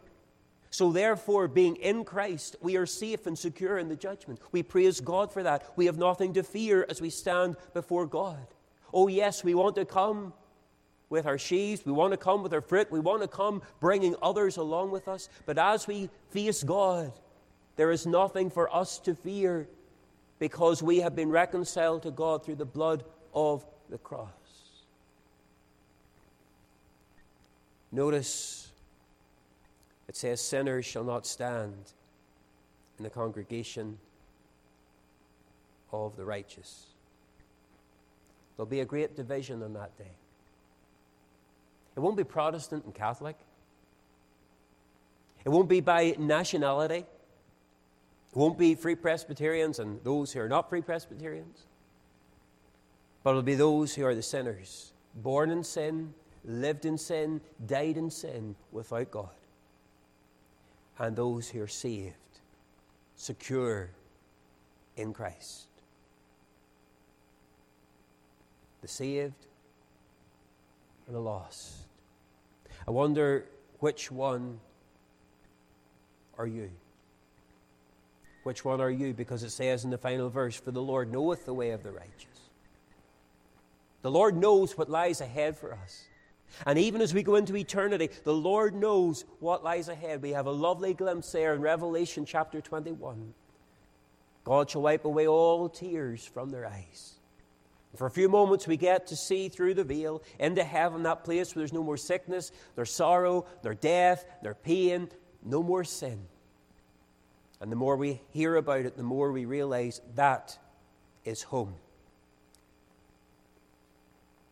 So, 0.74 0.93
therefore, 0.93 1.49
being 1.49 1.76
in 1.76 2.05
Christ, 2.05 2.55
we 2.61 2.78
are 2.78 2.86
safe 2.86 3.28
and 3.28 3.38
secure 3.38 3.78
in 3.78 3.89
the 3.89 3.95
judgment. 3.95 4.39
We 4.53 4.63
praise 4.63 5.01
God 5.01 5.32
for 5.32 5.43
that. 5.43 5.69
We 5.76 5.86
have 5.88 5.97
nothing 5.97 6.34
to 6.34 6.43
fear 6.43 6.86
as 6.89 7.01
we 7.01 7.09
stand 7.09 7.57
before 7.74 8.05
God. 8.05 8.47
Oh, 8.93 9.09
yes, 9.09 9.43
we 9.43 9.53
want 9.53 9.76
to 9.76 9.86
come 9.86 10.34
with 11.09 11.26
our 11.26 11.38
sheaves, 11.38 11.86
we 11.86 11.91
want 11.91 12.11
to 12.11 12.17
come 12.17 12.41
with 12.41 12.53
our 12.53 12.61
fruit, 12.61 12.89
we 12.89 13.01
want 13.01 13.22
to 13.22 13.28
come 13.28 13.61
bringing 13.82 14.15
others 14.22 14.55
along 14.55 14.91
with 14.91 15.09
us. 15.09 15.28
But 15.45 15.57
as 15.57 15.86
we 15.88 16.09
face 16.30 16.63
God, 16.63 17.11
there 17.76 17.91
is 17.91 18.05
nothing 18.05 18.49
for 18.49 18.74
us 18.74 18.97
to 18.99 19.13
fear 19.13 19.67
because 20.39 20.82
we 20.82 21.01
have 21.01 21.13
been 21.13 21.30
reconciled 21.30 22.03
to 22.03 22.11
God 22.11 22.45
through 22.45 22.55
the 22.55 22.65
blood 22.65 23.03
of 23.34 23.65
the 23.89 23.97
cross. 23.97 24.30
Notice 27.91 28.70
it 30.12 30.18
says, 30.18 30.41
Sinners 30.41 30.86
shall 30.86 31.05
not 31.05 31.26
stand 31.26 31.93
in 32.97 33.05
the 33.05 33.09
congregation 33.09 33.97
of 35.93 36.18
the 36.18 36.26
righteous. 36.26 36.88
There'll 38.57 38.70
be 38.70 38.82
a 38.82 38.86
great 38.86 39.16
division 39.16 39.64
on 39.64 39.72
that 39.72 39.97
day. 39.97 40.12
It 41.95 42.01
won't 42.01 42.18
be 42.18 42.26
Protestant 42.26 42.84
and 42.84 42.93
Catholic. 42.93 43.38
It 45.45 45.49
won't 45.49 45.70
be 45.70 45.80
by 45.80 46.14
nationality. 46.20 47.05
It 47.05 48.36
won't 48.36 48.57
be 48.57 48.76
Free 48.76 48.95
Presbyterians 48.95 49.80
and 49.80 50.03
those 50.03 50.34
who 50.34 50.41
are 50.41 50.49
not 50.49 50.70
Free 50.70 50.82
Presbyterians. 50.82 51.64
But 53.24 53.30
it'll 53.30 53.43
be 53.43 53.55
those 53.55 53.95
who 53.95 54.03
are 54.03 54.14
the 54.14 54.22
sinners, 54.22 54.91
born 55.16 55.51
in 55.51 55.64
sin, 55.64 56.14
lived 56.43 56.84
in 56.84 56.97
sin, 56.97 57.39
died 57.66 57.95
in 57.95 58.12
sin 58.12 58.55
without 58.74 59.09
God. 59.09 59.30
And 61.02 61.16
those 61.16 61.49
who 61.49 61.60
are 61.64 61.68
saved, 61.68 62.14
secure 63.16 63.89
in 64.95 65.14
Christ. 65.14 65.66
The 68.84 68.88
saved 68.88 69.47
and 71.08 71.16
the 71.16 71.20
lost. 71.20 71.74
I 72.88 72.91
wonder 72.91 73.45
which 73.80 74.12
one 74.12 74.60
are 76.38 76.45
you? 76.45 76.70
Which 78.43 78.64
one 78.64 78.80
are 78.80 78.91
you? 78.91 79.12
Because 79.16 79.41
it 79.41 79.49
says 79.49 79.84
in 79.84 79.89
the 79.89 79.97
final 79.97 80.30
verse, 80.30 80.56
For 80.56 80.70
the 80.70 80.84
Lord 80.84 81.12
knoweth 81.12 81.47
the 81.47 81.54
way 81.56 81.72
of 81.72 81.82
the 81.82 81.91
righteous. 81.91 82.28
The 84.04 84.12
Lord 84.12 84.38
knows 84.38 84.78
what 84.78 84.88
lies 84.88 85.20
ahead 85.20 85.58
for 85.58 85.74
us. 85.74 86.04
And 86.66 86.78
even 86.78 87.02
as 87.02 87.14
we 87.14 87.24
go 87.24 87.36
into 87.36 87.56
eternity, 87.56 88.10
the 88.24 88.34
Lord 88.34 88.76
knows 88.76 89.26
what 89.39 89.64
lies 89.64 89.89
ahead. 89.89 90.22
We 90.22 90.32
have 90.32 90.45
a 90.45 90.52
lovely 90.52 90.93
glimpse 90.93 91.32
there 91.32 91.54
in 91.54 91.62
Revelation 91.62 92.26
chapter 92.26 92.62
21. 92.62 93.34
God 94.43 94.70
shall 94.70 94.82
wipe 94.82 95.06
away 95.06 95.28
all 95.28 95.70
tears 95.70 96.26
from 96.26 96.49
their 96.49 96.66
eyes. 96.66 97.16
For 97.95 98.08
a 98.08 98.12
few 98.12 98.30
moments, 98.30 98.68
we 98.68 98.78
get 98.78 99.08
to 99.08 99.16
see 99.16 99.49
through 99.49 99.74
the 99.74 99.84
veil 99.84 100.24
into 100.39 100.64
heaven, 100.64 101.04
that 101.04 101.24
place 101.24 101.54
where 101.54 101.62
there's 101.62 101.74
no 101.74 101.84
more 101.84 101.97
sickness, 101.97 102.52
there's 102.76 102.91
sorrow, 102.91 103.45
there's 103.64 103.78
death, 103.78 104.26
there's 104.41 104.56
pain, 104.64 105.10
no 105.43 105.62
more 105.62 105.84
sin. 105.84 106.22
And 107.60 107.72
the 107.72 107.76
more 107.76 107.97
we 107.97 108.22
hear 108.30 108.56
about 108.56 108.86
it, 108.86 108.95
the 108.95 109.04
more 109.04 109.32
we 109.32 109.45
realize 109.45 110.02
that 110.16 110.58
is 111.26 111.43
home. 111.43 111.76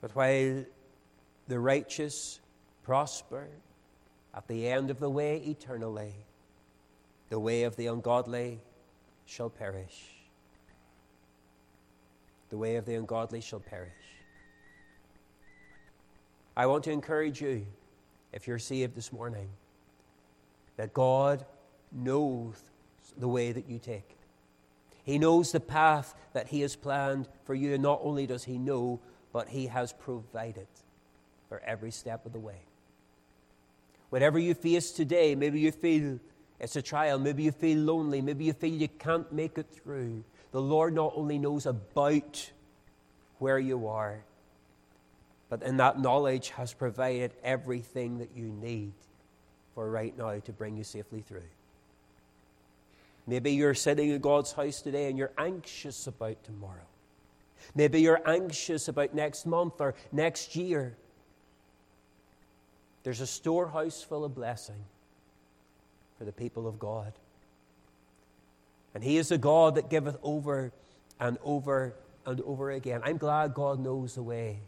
But 0.02 0.16
while 0.16 0.66
the 1.50 1.60
righteous 1.60 2.40
prosper 2.84 3.48
at 4.36 4.48
the 4.48 4.68
end 4.68 4.92
of 4.92 5.00
the 5.00 5.10
way 5.10 5.38
eternally, 5.38 6.14
the 7.30 7.40
way 7.40 7.64
of 7.64 7.76
the 7.76 7.88
ungodly 7.88 8.60
shall 9.26 9.50
perish. 9.50 10.06
The 12.52 12.58
way 12.58 12.76
of 12.76 12.86
the 12.86 12.94
ungodly 12.94 13.42
shall 13.42 13.60
perish. 13.60 13.90
I 16.56 16.68
want 16.68 16.84
to 16.84 16.92
encourage 16.92 17.42
you, 17.42 17.66
if 18.32 18.48
you're 18.48 18.60
saved 18.60 18.96
this 18.96 19.12
morning, 19.12 19.50
that 20.78 20.94
God 20.94 21.46
knows 21.92 22.62
the 23.18 23.28
way 23.28 23.52
that 23.52 23.68
you 23.68 23.80
take. 23.80 24.18
He 25.04 25.18
knows 25.18 25.52
the 25.52 25.60
path 25.60 26.14
that 26.34 26.50
He 26.50 26.62
has 26.62 26.76
planned 26.76 27.28
for 27.44 27.56
you, 27.56 27.74
and 27.74 27.82
not 27.82 28.02
only 28.04 28.28
does 28.28 28.44
He 28.44 28.60
know, 28.60 29.00
but 29.34 29.50
He 29.50 29.66
has 29.66 29.94
provided 29.94 30.68
for 31.50 31.62
every 31.66 31.92
step 31.92 32.26
of 32.26 32.32
the 32.32 32.40
way. 32.40 32.62
Whatever 34.10 34.40
you 34.40 34.54
face 34.54 34.92
today, 34.92 35.36
maybe 35.36 35.60
you 35.60 35.72
feel 35.72 36.20
it's 36.60 36.76
a 36.76 36.82
trial, 36.82 37.20
maybe 37.20 37.44
you 37.44 37.52
feel 37.52 37.78
lonely, 37.80 38.22
maybe 38.22 38.46
you 38.46 38.54
feel 38.54 38.74
you 38.74 38.88
can't 38.88 39.32
make 39.32 39.58
it 39.58 39.68
through. 39.70 40.24
The 40.52 40.62
Lord 40.62 40.94
not 40.94 41.14
only 41.16 41.38
knows 41.38 41.66
about 41.66 42.52
where 43.40 43.60
you 43.60 43.88
are, 43.88 44.20
but 45.50 45.64
in 45.64 45.78
that 45.78 46.00
knowledge 46.00 46.50
has 46.50 46.74
provided 46.74 47.32
everything 47.44 48.20
that 48.20 48.30
you 48.36 48.46
need 48.46 48.94
for 49.74 49.90
right 49.90 50.16
now 50.18 50.40
to 50.40 50.52
bring 50.52 50.78
you 50.78 50.84
safely 50.84 51.22
through. 51.22 51.42
Maybe 53.26 53.52
you're 53.52 53.76
sitting 53.76 54.10
in 54.10 54.22
God's 54.22 54.52
house 54.52 54.82
today 54.82 55.08
and 55.08 55.18
you're 55.18 55.32
anxious 55.38 56.08
about 56.08 56.44
tomorrow. 56.44 56.88
Maybe 57.76 58.02
you're 58.02 58.28
anxious 58.28 58.88
about 58.88 59.14
next 59.14 59.46
month 59.46 59.80
or 59.80 59.94
next 60.12 60.56
year. 60.56 60.96
There's 63.04 63.22
a 63.22 63.28
storehouse 63.28 64.04
full 64.04 64.26
of 64.26 64.36
blessing 64.36 64.84
for 66.18 66.26
the 66.26 66.32
people 66.32 66.68
of 66.68 66.80
God. 66.80 67.14
And 68.94 69.04
He 69.04 69.18
is 69.18 69.32
a 69.32 69.38
God 69.38 69.76
that 69.76 69.90
giveth 69.90 70.18
over 70.22 70.72
and 71.20 71.38
over 71.44 71.96
and 72.26 72.42
over 72.42 72.72
again. 72.72 73.02
I'm 73.04 73.18
glad 73.18 73.54
God 73.54 73.80
knows 73.80 74.16
the 74.16 74.24
way. 74.24 74.60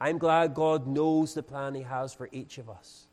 I'm 0.00 0.18
glad 0.18 0.54
God 0.54 0.86
knows 0.86 1.34
the 1.34 1.42
plan 1.42 1.74
He 1.74 1.82
has 1.82 2.12
for 2.12 2.28
each 2.32 2.58
of 2.58 2.68
us. 2.68 3.06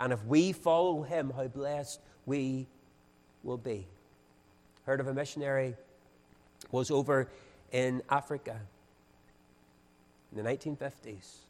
And 0.00 0.12
if 0.12 0.24
we 0.24 0.52
follow 0.52 1.02
Him, 1.02 1.32
how 1.34 1.48
blessed 1.48 2.00
we 2.24 2.66
will 3.42 3.58
be. 3.58 3.86
Heard 4.86 5.00
of 5.00 5.08
a 5.08 5.14
missionary 5.14 5.74
was 6.70 6.90
over 6.90 7.28
in 7.72 8.02
Africa 8.08 8.58
in 10.32 10.42
the 10.42 10.48
1950s 10.48 11.47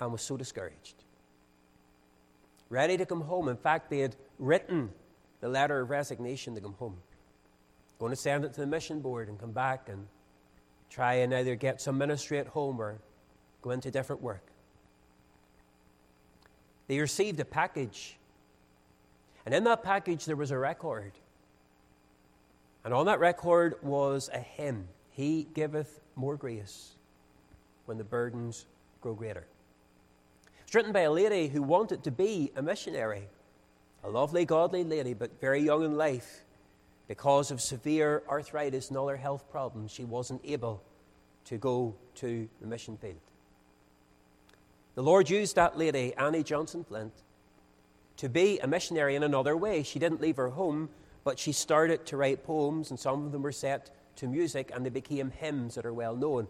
and 0.00 0.12
was 0.12 0.22
so 0.22 0.36
discouraged. 0.36 0.94
Ready 2.68 2.96
to 2.96 3.06
come 3.06 3.22
home. 3.22 3.48
In 3.48 3.56
fact, 3.56 3.90
they 3.90 3.98
had 3.98 4.16
written 4.38 4.90
the 5.40 5.48
letter 5.48 5.80
of 5.80 5.90
resignation 5.90 6.54
to 6.54 6.60
come 6.60 6.74
home. 6.74 6.96
Going 7.98 8.10
to 8.10 8.16
send 8.16 8.44
it 8.44 8.54
to 8.54 8.60
the 8.60 8.66
mission 8.66 9.00
board 9.00 9.28
and 9.28 9.38
come 9.38 9.52
back 9.52 9.88
and 9.88 10.06
try 10.88 11.14
and 11.14 11.34
either 11.34 11.54
get 11.54 11.80
some 11.80 11.98
ministry 11.98 12.38
at 12.38 12.46
home 12.46 12.80
or 12.80 12.98
go 13.62 13.70
into 13.70 13.90
different 13.90 14.22
work. 14.22 14.46
They 16.88 16.98
received 16.98 17.38
a 17.38 17.44
package, 17.44 18.16
and 19.44 19.54
in 19.54 19.64
that 19.64 19.84
package 19.84 20.24
there 20.24 20.36
was 20.36 20.50
a 20.50 20.58
record. 20.58 21.12
And 22.84 22.94
on 22.94 23.06
that 23.06 23.20
record 23.20 23.74
was 23.82 24.30
a 24.32 24.40
hymn 24.40 24.88
He 25.10 25.46
giveth 25.54 26.00
more 26.16 26.36
grace 26.36 26.92
when 27.84 27.98
the 27.98 28.04
burdens 28.04 28.66
grow 29.00 29.14
greater. 29.14 29.46
It's 30.70 30.74
written 30.76 30.92
by 30.92 31.00
a 31.00 31.10
lady 31.10 31.48
who 31.48 31.62
wanted 31.62 32.04
to 32.04 32.12
be 32.12 32.52
a 32.54 32.62
missionary, 32.62 33.26
a 34.04 34.08
lovely, 34.08 34.44
godly 34.44 34.84
lady, 34.84 35.14
but 35.14 35.40
very 35.40 35.60
young 35.60 35.84
in 35.84 35.96
life. 35.96 36.44
Because 37.08 37.50
of 37.50 37.60
severe 37.60 38.22
arthritis 38.28 38.88
and 38.88 38.96
other 38.96 39.16
health 39.16 39.50
problems, 39.50 39.90
she 39.90 40.04
wasn't 40.04 40.40
able 40.44 40.80
to 41.46 41.58
go 41.58 41.96
to 42.14 42.48
the 42.60 42.68
mission 42.68 42.96
field. 42.96 43.18
The 44.94 45.02
Lord 45.02 45.28
used 45.28 45.56
that 45.56 45.76
lady, 45.76 46.14
Annie 46.14 46.44
Johnson 46.44 46.84
Flint, 46.84 47.14
to 48.18 48.28
be 48.28 48.60
a 48.60 48.68
missionary 48.68 49.16
in 49.16 49.24
another 49.24 49.56
way. 49.56 49.82
She 49.82 49.98
didn't 49.98 50.20
leave 50.20 50.36
her 50.36 50.50
home, 50.50 50.88
but 51.24 51.36
she 51.36 51.50
started 51.50 52.06
to 52.06 52.16
write 52.16 52.44
poems, 52.44 52.90
and 52.90 53.00
some 53.00 53.26
of 53.26 53.32
them 53.32 53.42
were 53.42 53.50
set 53.50 53.90
to 54.18 54.28
music, 54.28 54.70
and 54.72 54.86
they 54.86 54.90
became 54.90 55.32
hymns 55.32 55.74
that 55.74 55.84
are 55.84 55.92
well 55.92 56.14
known. 56.14 56.46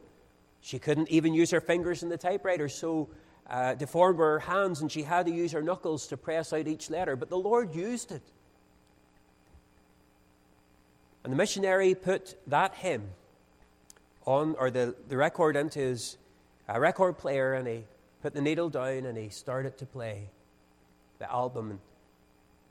She 0.60 0.78
couldn't 0.78 1.09
even 1.09 1.32
use 1.32 1.52
her 1.52 1.60
fingers 1.62 2.02
in 2.02 2.10
the 2.10 2.18
typewriter, 2.18 2.68
so 2.68 3.09
uh, 3.51 3.74
deformed 3.74 4.18
were 4.18 4.39
her 4.39 4.39
hands, 4.39 4.81
and 4.81 4.90
she 4.90 5.02
had 5.02 5.27
to 5.27 5.32
use 5.32 5.52
her 5.52 5.62
knuckles 5.62 6.06
to 6.06 6.16
press 6.16 6.52
out 6.52 6.68
each 6.68 6.89
letter, 6.89 7.16
but 7.16 7.28
the 7.28 7.39
Lord 7.39 7.74
used 7.74 8.12
it. 8.12 8.22
And 11.24 11.32
the 11.32 11.36
missionary 11.36 11.94
put 11.94 12.36
that 12.47 12.74
hymn 12.77 13.10
on, 14.24 14.55
or 14.59 14.70
the, 14.70 14.94
the 15.09 15.16
record 15.16 15.56
into 15.56 15.81
his 15.81 16.16
uh, 16.72 16.78
record 16.78 17.18
player, 17.18 17.55
and 17.55 17.66
he 17.66 17.85
put 18.22 18.35
the 18.35 18.40
needle 18.40 18.68
down 18.68 19.06
and 19.06 19.16
he 19.16 19.28
started 19.28 19.78
to 19.78 19.86
play 19.86 20.28
the 21.18 21.31
album. 21.31 21.70
And 21.70 21.81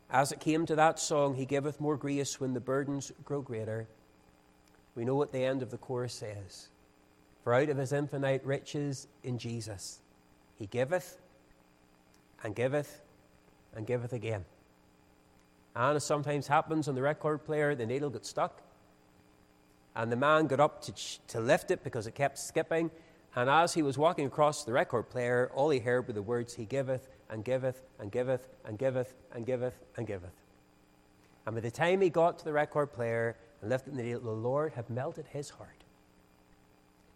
as 0.10 0.32
it 0.32 0.40
came 0.40 0.66
to 0.66 0.76
that 0.76 1.00
song, 1.00 1.36
He 1.36 1.46
giveth 1.46 1.80
more 1.80 1.98
grace 1.98 2.40
when 2.40 2.54
the 2.54 2.60
burdens 2.60 3.12
grow 3.24 3.42
greater, 3.42 3.88
we 4.96 5.06
know 5.06 5.16
what 5.16 5.32
the 5.32 5.44
end 5.44 5.62
of 5.62 5.70
the 5.70 5.78
chorus 5.78 6.14
says. 6.14 6.70
For 7.44 7.54
out 7.54 7.70
of 7.70 7.78
his 7.78 7.94
infinite 7.94 8.44
riches 8.44 9.08
in 9.24 9.38
Jesus, 9.38 10.00
he 10.60 10.68
giveth 10.68 11.18
and 12.44 12.54
giveth 12.54 13.02
and 13.74 13.88
giveth 13.88 14.14
again. 14.14 14.46
And 15.76 15.96
as 15.96 16.04
sometimes 16.04 16.48
happens 16.48 16.88
on 16.88 16.96
the 16.96 17.02
record 17.02 17.46
player, 17.46 17.74
the 17.74 17.86
needle 17.86 18.10
got 18.10 18.26
stuck. 18.26 18.62
And 19.96 20.12
the 20.12 20.18
man 20.18 20.48
got 20.48 20.60
up 20.60 20.82
to, 20.84 20.94
to 21.30 21.40
lift 21.40 21.72
it 21.72 21.84
because 21.84 22.06
it 22.06 22.16
kept 22.16 22.38
skipping. 22.38 22.92
And 23.36 23.50
as 23.50 23.74
he 23.74 23.82
was 23.82 23.98
walking 23.98 24.26
across 24.26 24.64
the 24.64 24.74
record 24.74 25.10
player, 25.10 25.50
all 25.54 25.70
he 25.70 25.80
heard 25.80 26.08
were 26.08 26.14
the 26.14 26.22
words, 26.22 26.54
He 26.54 26.66
giveth 26.66 27.08
and 27.30 27.46
giveth 27.46 27.82
and 28.00 28.12
giveth 28.12 28.48
and 28.66 28.78
giveth 28.78 29.14
and 29.34 29.46
giveth 29.46 29.80
and 29.96 30.06
giveth. 30.06 30.36
And 31.46 31.56
by 31.56 31.62
the 31.62 31.72
time 31.72 32.02
he 32.02 32.10
got 32.10 32.40
to 32.40 32.46
the 32.46 32.54
record 32.54 32.88
player 32.94 33.38
and 33.62 33.70
lifted 33.70 33.96
the 33.96 34.04
needle, 34.04 34.22
the 34.22 34.32
Lord 34.32 34.74
had 34.74 34.90
melted 34.90 35.28
his 35.28 35.50
heart. 35.50 35.79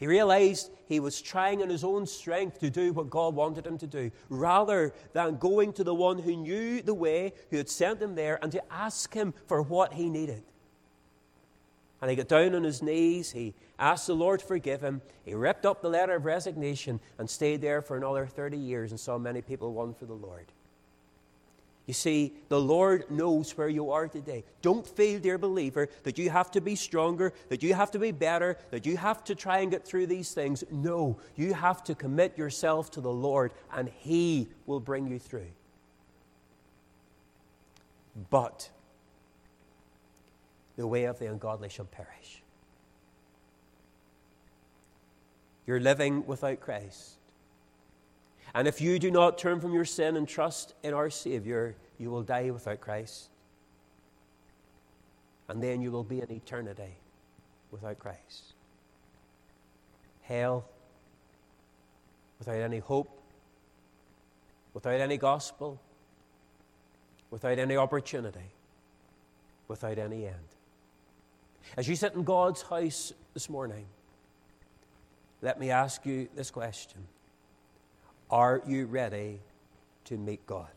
He 0.03 0.07
realized 0.07 0.69
he 0.89 0.99
was 0.99 1.21
trying 1.21 1.61
in 1.61 1.69
his 1.69 1.81
own 1.81 2.05
strength 2.05 2.59
to 2.59 2.69
do 2.69 2.91
what 2.91 3.09
God 3.09 3.35
wanted 3.35 3.65
him 3.65 3.77
to 3.77 3.87
do, 3.87 4.11
rather 4.27 4.93
than 5.13 5.37
going 5.37 5.71
to 5.71 5.83
the 5.85 5.95
one 5.95 6.19
who 6.19 6.35
knew 6.35 6.81
the 6.81 6.93
way, 6.93 7.31
who 7.49 7.55
had 7.55 7.69
sent 7.69 8.01
him 8.01 8.13
there, 8.13 8.37
and 8.41 8.51
to 8.51 8.61
ask 8.69 9.13
him 9.13 9.33
for 9.47 9.61
what 9.61 9.93
he 9.93 10.09
needed. 10.09 10.43
And 12.01 12.09
he 12.09 12.17
got 12.17 12.27
down 12.27 12.53
on 12.53 12.65
his 12.65 12.83
knees. 12.83 13.31
He 13.31 13.53
asked 13.79 14.07
the 14.07 14.13
Lord 14.13 14.41
to 14.41 14.45
forgive 14.45 14.81
him. 14.81 15.01
He 15.23 15.35
ripped 15.35 15.65
up 15.65 15.81
the 15.81 15.87
letter 15.87 16.15
of 16.15 16.25
resignation 16.25 16.99
and 17.17 17.29
stayed 17.29 17.61
there 17.61 17.81
for 17.81 17.95
another 17.95 18.27
30 18.27 18.57
years 18.57 18.91
and 18.91 18.99
saw 18.99 19.17
many 19.17 19.41
people 19.41 19.71
won 19.71 19.93
for 19.93 20.03
the 20.03 20.11
Lord. 20.11 20.47
You 21.85 21.93
see, 21.93 22.33
the 22.47 22.59
Lord 22.59 23.11
knows 23.11 23.57
where 23.57 23.67
you 23.67 23.91
are 23.91 24.07
today. 24.07 24.45
Don't 24.61 24.87
feel, 24.87 25.19
dear 25.19 25.37
believer, 25.37 25.89
that 26.03 26.17
you 26.17 26.29
have 26.29 26.49
to 26.51 26.61
be 26.61 26.75
stronger, 26.75 27.33
that 27.49 27.61
you 27.61 27.73
have 27.73 27.91
to 27.91 27.99
be 27.99 28.11
better, 28.11 28.57
that 28.71 28.85
you 28.85 28.95
have 28.95 29.23
to 29.25 29.35
try 29.35 29.59
and 29.59 29.69
get 29.69 29.85
through 29.85 30.07
these 30.07 30.31
things. 30.33 30.63
No, 30.71 31.19
you 31.35 31.53
have 31.53 31.83
to 31.85 31.95
commit 31.95 32.37
yourself 32.37 32.89
to 32.91 33.01
the 33.01 33.11
Lord, 33.11 33.51
and 33.73 33.89
He 33.89 34.47
will 34.65 34.79
bring 34.79 35.07
you 35.07 35.19
through. 35.19 35.51
But 38.29 38.69
the 40.77 40.87
way 40.87 41.03
of 41.03 41.19
the 41.19 41.25
ungodly 41.25 41.67
shall 41.67 41.85
perish. 41.85 42.41
You're 45.67 45.81
living 45.81 46.25
without 46.25 46.61
Christ. 46.61 47.17
And 48.53 48.67
if 48.67 48.81
you 48.81 48.99
do 48.99 49.09
not 49.09 49.37
turn 49.37 49.59
from 49.59 49.73
your 49.73 49.85
sin 49.85 50.15
and 50.15 50.27
trust 50.27 50.73
in 50.83 50.93
our 50.93 51.09
Savior, 51.09 51.75
you 51.97 52.11
will 52.11 52.21
die 52.21 52.51
without 52.51 52.81
Christ. 52.81 53.29
And 55.49 55.61
then 55.61 55.81
you 55.81 55.91
will 55.91 56.03
be 56.03 56.21
in 56.21 56.31
eternity 56.31 56.95
without 57.71 57.99
Christ. 57.99 58.53
Hell, 60.21 60.65
without 62.39 62.61
any 62.61 62.79
hope, 62.79 63.09
without 64.73 65.01
any 65.01 65.17
gospel, 65.17 65.79
without 67.31 67.57
any 67.57 67.75
opportunity, 67.75 68.51
without 69.67 69.97
any 69.97 70.27
end. 70.27 70.35
As 71.75 71.87
you 71.87 71.95
sit 71.95 72.13
in 72.13 72.23
God's 72.23 72.61
house 72.61 73.13
this 73.33 73.49
morning, 73.49 73.85
let 75.41 75.59
me 75.59 75.71
ask 75.71 76.05
you 76.05 76.29
this 76.35 76.51
question 76.51 76.99
Are 78.33 78.63
you 78.65 78.87
ready 78.87 79.41
to 80.05 80.17
meet 80.17 80.47
God? 80.47 80.71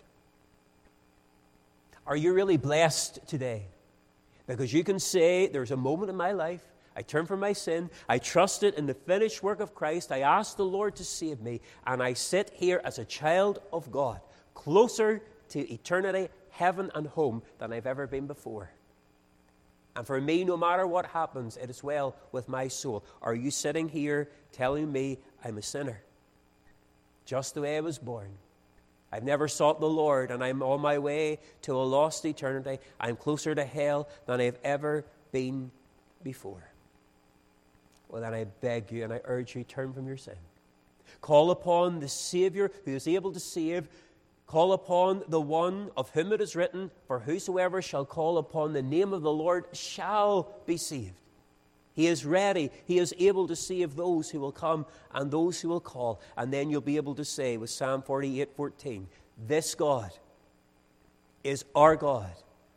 Are 2.07 2.15
you 2.15 2.35
really 2.35 2.59
blessed 2.59 3.21
today? 3.27 3.63
Because 4.47 4.75
you 4.75 4.85
can 4.85 4.99
say, 4.99 5.47
There's 5.47 5.71
a 5.71 5.77
moment 5.77 6.11
in 6.11 6.17
my 6.17 6.33
life. 6.33 6.61
I 6.95 7.01
turn 7.01 7.25
from 7.25 7.41
my 7.41 7.55
sin. 7.55 7.89
I 8.11 8.19
trusted 8.19 8.75
in 8.75 8.85
the 8.85 8.93
finished 8.93 9.43
work 9.43 9.61
of 9.61 9.75
Christ. 9.75 10.13
I 10.13 10.21
asked 10.21 10.59
the 10.59 10.67
Lord 10.67 10.97
to 10.97 11.05
save 11.05 11.41
me. 11.41 11.63
And 11.87 12.03
I 12.03 12.13
sit 12.13 12.51
here 12.53 12.83
as 12.85 12.99
a 12.99 13.07
child 13.07 13.63
of 13.73 13.91
God, 13.91 14.21
closer 14.53 15.23
to 15.49 15.73
eternity, 15.73 16.29
heaven, 16.51 16.91
and 16.95 17.07
home 17.07 17.41
than 17.59 17.73
I've 17.73 17.87
ever 17.87 18.07
been 18.07 18.27
before. 18.27 18.69
And 19.97 20.07
for 20.07 20.21
me, 20.21 20.45
no 20.45 20.59
matter 20.59 20.87
what 20.87 21.07
happens, 21.07 21.57
it 21.57 21.71
is 21.71 21.83
well 21.83 22.17
with 22.33 22.51
my 22.51 22.69
soul. 22.69 23.03
Are 23.23 23.35
you 23.35 23.51
sitting 23.51 23.89
here 23.89 24.29
telling 24.53 24.93
me 24.93 25.17
I'm 25.43 25.57
a 25.57 25.63
sinner? 25.63 26.03
Just 27.27 27.55
the 27.55 27.61
way 27.61 27.77
I 27.77 27.81
was 27.81 27.99
born. 27.99 28.31
I've 29.13 29.25
never 29.25 29.49
sought 29.49 29.81
the 29.81 29.89
Lord, 29.89 30.31
and 30.31 30.43
I'm 30.43 30.63
on 30.63 30.81
my 30.81 30.99
way 30.99 31.39
to 31.63 31.73
a 31.73 31.83
lost 31.83 32.25
eternity. 32.25 32.79
I'm 32.99 33.17
closer 33.17 33.55
to 33.55 33.65
hell 33.65 34.09
than 34.27 34.41
I've 34.41 34.59
ever 34.65 35.05
been 35.33 35.71
before. 36.23 36.71
Well, 38.09 38.23
then 38.23 38.33
I 38.33 38.45
beg 38.45 38.91
you 38.91 39.05
and 39.05 39.13
I 39.13 39.21
urge 39.25 39.55
you, 39.55 39.65
turn 39.65 39.93
from 39.93 40.07
your 40.07 40.17
sin. 40.17 40.37
Call 41.21 41.51
upon 41.51 42.01
the 42.01 42.09
Savior 42.09 42.71
who 42.85 42.95
is 42.95 43.07
able 43.07 43.33
to 43.33 43.41
save 43.41 43.89
Call 44.47 44.73
upon 44.73 45.25
the 45.27 45.41
one 45.41 45.91
of 45.97 46.11
whom 46.11 46.33
it 46.33 46.41
is 46.41 46.55
written, 46.55 46.91
For 47.07 47.19
whosoever 47.19 47.83
shall 47.83 48.05
call 48.05 48.39
upon 48.39 48.73
the 48.73 48.83
name 48.83 49.13
of 49.13 49.23
the 49.23 49.33
Lord 49.33 49.67
shall 49.73 50.55
be 50.67 50.77
saved. 50.77 51.15
He 51.97 52.07
is 52.07 52.27
ready. 52.27 52.71
He 52.85 52.99
is 52.99 53.15
able 53.19 53.49
to 53.49 53.57
save 53.57 53.97
those 53.97 54.29
who 54.29 54.39
will 54.39 54.53
come 54.53 54.85
and 55.15 55.31
those 55.31 55.63
who 55.63 55.71
will 55.71 55.81
call. 55.81 56.21
And 56.37 56.53
then 56.53 56.69
you'll 56.69 56.83
be 56.83 56.97
able 56.97 57.15
to 57.15 57.25
say 57.25 57.57
with 57.57 57.71
Psalm 57.71 58.03
48 58.03 58.51
14, 58.55 59.09
This 59.49 59.75
God 59.75 60.11
is 61.43 61.65
our 61.75 61.97
God 61.97 62.31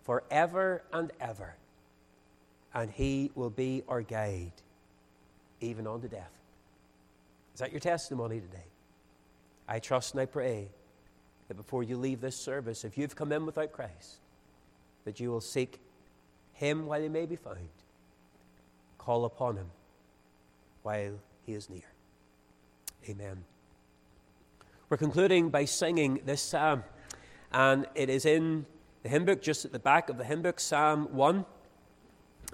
forever 0.03 0.83
and 0.93 1.11
ever, 1.19 1.55
and 2.73 2.89
He 2.89 3.29
will 3.35 3.49
be 3.49 3.83
our 3.89 4.01
guide 4.01 4.53
even 5.59 5.85
unto 5.85 6.07
death. 6.07 6.31
Is 7.53 7.59
that 7.59 7.71
your 7.71 7.81
testimony 7.81 8.39
today? 8.39 8.63
I 9.67 9.79
trust 9.79 10.13
and 10.13 10.21
I 10.21 10.27
pray 10.27 10.69
that 11.49 11.55
before 11.55 11.83
you 11.83 11.97
leave 11.97 12.21
this 12.21 12.37
service, 12.37 12.85
if 12.85 12.97
you've 12.97 13.17
come 13.17 13.33
in 13.33 13.45
without 13.45 13.73
Christ, 13.73 14.15
that 15.03 15.19
you 15.19 15.29
will 15.29 15.41
seek 15.41 15.77
Him 16.53 16.85
while 16.85 17.01
He 17.01 17.09
may 17.09 17.25
be 17.25 17.35
found. 17.35 17.57
Call 18.99 19.25
upon 19.25 19.57
Him 19.57 19.71
while 20.83 21.13
He 21.45 21.53
is 21.53 21.69
near. 21.69 21.81
Amen. 23.09 23.43
We're 24.89 24.97
concluding 24.97 25.49
by 25.49 25.65
singing 25.65 26.21
this 26.25 26.41
psalm, 26.41 26.83
and 27.51 27.87
it 27.95 28.09
is 28.09 28.25
in 28.25 28.65
the 29.03 29.09
hymn 29.09 29.25
book, 29.25 29.41
just 29.41 29.65
at 29.65 29.71
the 29.71 29.79
back 29.79 30.09
of 30.09 30.17
the 30.17 30.23
hymn 30.23 30.41
book, 30.41 30.59
Psalm 30.59 31.07
1. 31.15 31.45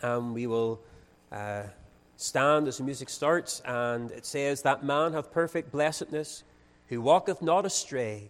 And 0.03 0.33
we 0.33 0.47
will 0.47 0.81
uh, 1.31 1.63
stand 2.17 2.67
as 2.67 2.77
the 2.77 2.83
music 2.83 3.09
starts, 3.09 3.61
and 3.65 4.11
it 4.11 4.25
says, 4.25 4.61
That 4.61 4.83
man 4.83 5.13
hath 5.13 5.31
perfect 5.31 5.71
blessedness, 5.71 6.43
who 6.87 7.01
walketh 7.01 7.41
not 7.41 7.65
astray 7.65 8.29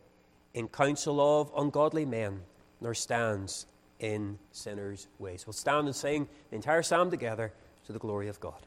in 0.54 0.68
counsel 0.68 1.20
of 1.20 1.52
ungodly 1.58 2.06
men, 2.06 2.42
nor 2.80 2.94
stands 2.94 3.66
in 4.00 4.40
sinners' 4.52 5.08
ways. 5.20 5.46
We'll 5.46 5.54
stand 5.54 5.88
and 5.88 5.96
sing 5.96 6.28
the 6.50 6.56
entire 6.56 6.84
psalm 6.84 7.10
together 7.10 7.52
to 7.86 7.94
the 7.94 7.99
glory 7.99 8.28
of 8.28 8.40
God. 8.40 8.66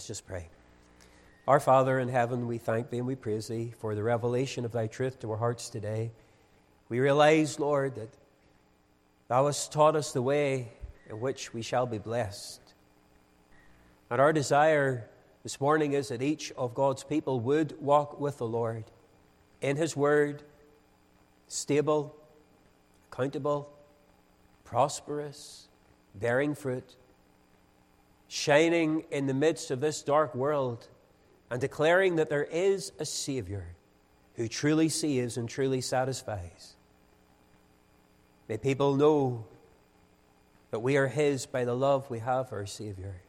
Let's 0.00 0.08
just 0.08 0.26
pray. 0.26 0.48
Our 1.46 1.60
Father 1.60 1.98
in 1.98 2.08
heaven, 2.08 2.46
we 2.46 2.56
thank 2.56 2.88
thee 2.88 2.96
and 2.96 3.06
we 3.06 3.16
praise 3.16 3.48
thee 3.48 3.74
for 3.80 3.94
the 3.94 4.02
revelation 4.02 4.64
of 4.64 4.72
thy 4.72 4.86
truth 4.86 5.20
to 5.20 5.30
our 5.30 5.36
hearts 5.36 5.68
today. 5.68 6.10
We 6.88 7.00
realize, 7.00 7.60
Lord, 7.60 7.96
that 7.96 8.08
thou 9.28 9.44
hast 9.44 9.70
taught 9.72 9.96
us 9.96 10.14
the 10.14 10.22
way 10.22 10.72
in 11.10 11.20
which 11.20 11.52
we 11.52 11.60
shall 11.60 11.84
be 11.84 11.98
blessed. 11.98 12.62
And 14.08 14.22
our 14.22 14.32
desire 14.32 15.06
this 15.42 15.60
morning 15.60 15.92
is 15.92 16.08
that 16.08 16.22
each 16.22 16.50
of 16.52 16.72
God's 16.72 17.04
people 17.04 17.38
would 17.40 17.78
walk 17.78 18.18
with 18.18 18.38
the 18.38 18.46
Lord 18.46 18.84
in 19.60 19.76
his 19.76 19.94
word, 19.94 20.42
stable, 21.46 22.16
accountable, 23.12 23.70
prosperous, 24.64 25.68
bearing 26.14 26.54
fruit 26.54 26.96
shining 28.30 29.04
in 29.10 29.26
the 29.26 29.34
midst 29.34 29.72
of 29.72 29.80
this 29.80 30.02
dark 30.02 30.36
world 30.36 30.86
and 31.50 31.60
declaring 31.60 32.16
that 32.16 32.30
there 32.30 32.44
is 32.44 32.92
a 33.00 33.04
Savior 33.04 33.74
who 34.36 34.46
truly 34.46 34.88
sees 34.88 35.36
and 35.36 35.48
truly 35.48 35.80
satisfies. 35.80 36.76
May 38.48 38.56
people 38.56 38.94
know 38.94 39.46
that 40.70 40.78
we 40.78 40.96
are 40.96 41.08
His 41.08 41.46
by 41.46 41.64
the 41.64 41.74
love 41.74 42.08
we 42.08 42.20
have 42.20 42.48
for 42.48 42.58
our 42.58 42.66
Savior. 42.66 43.20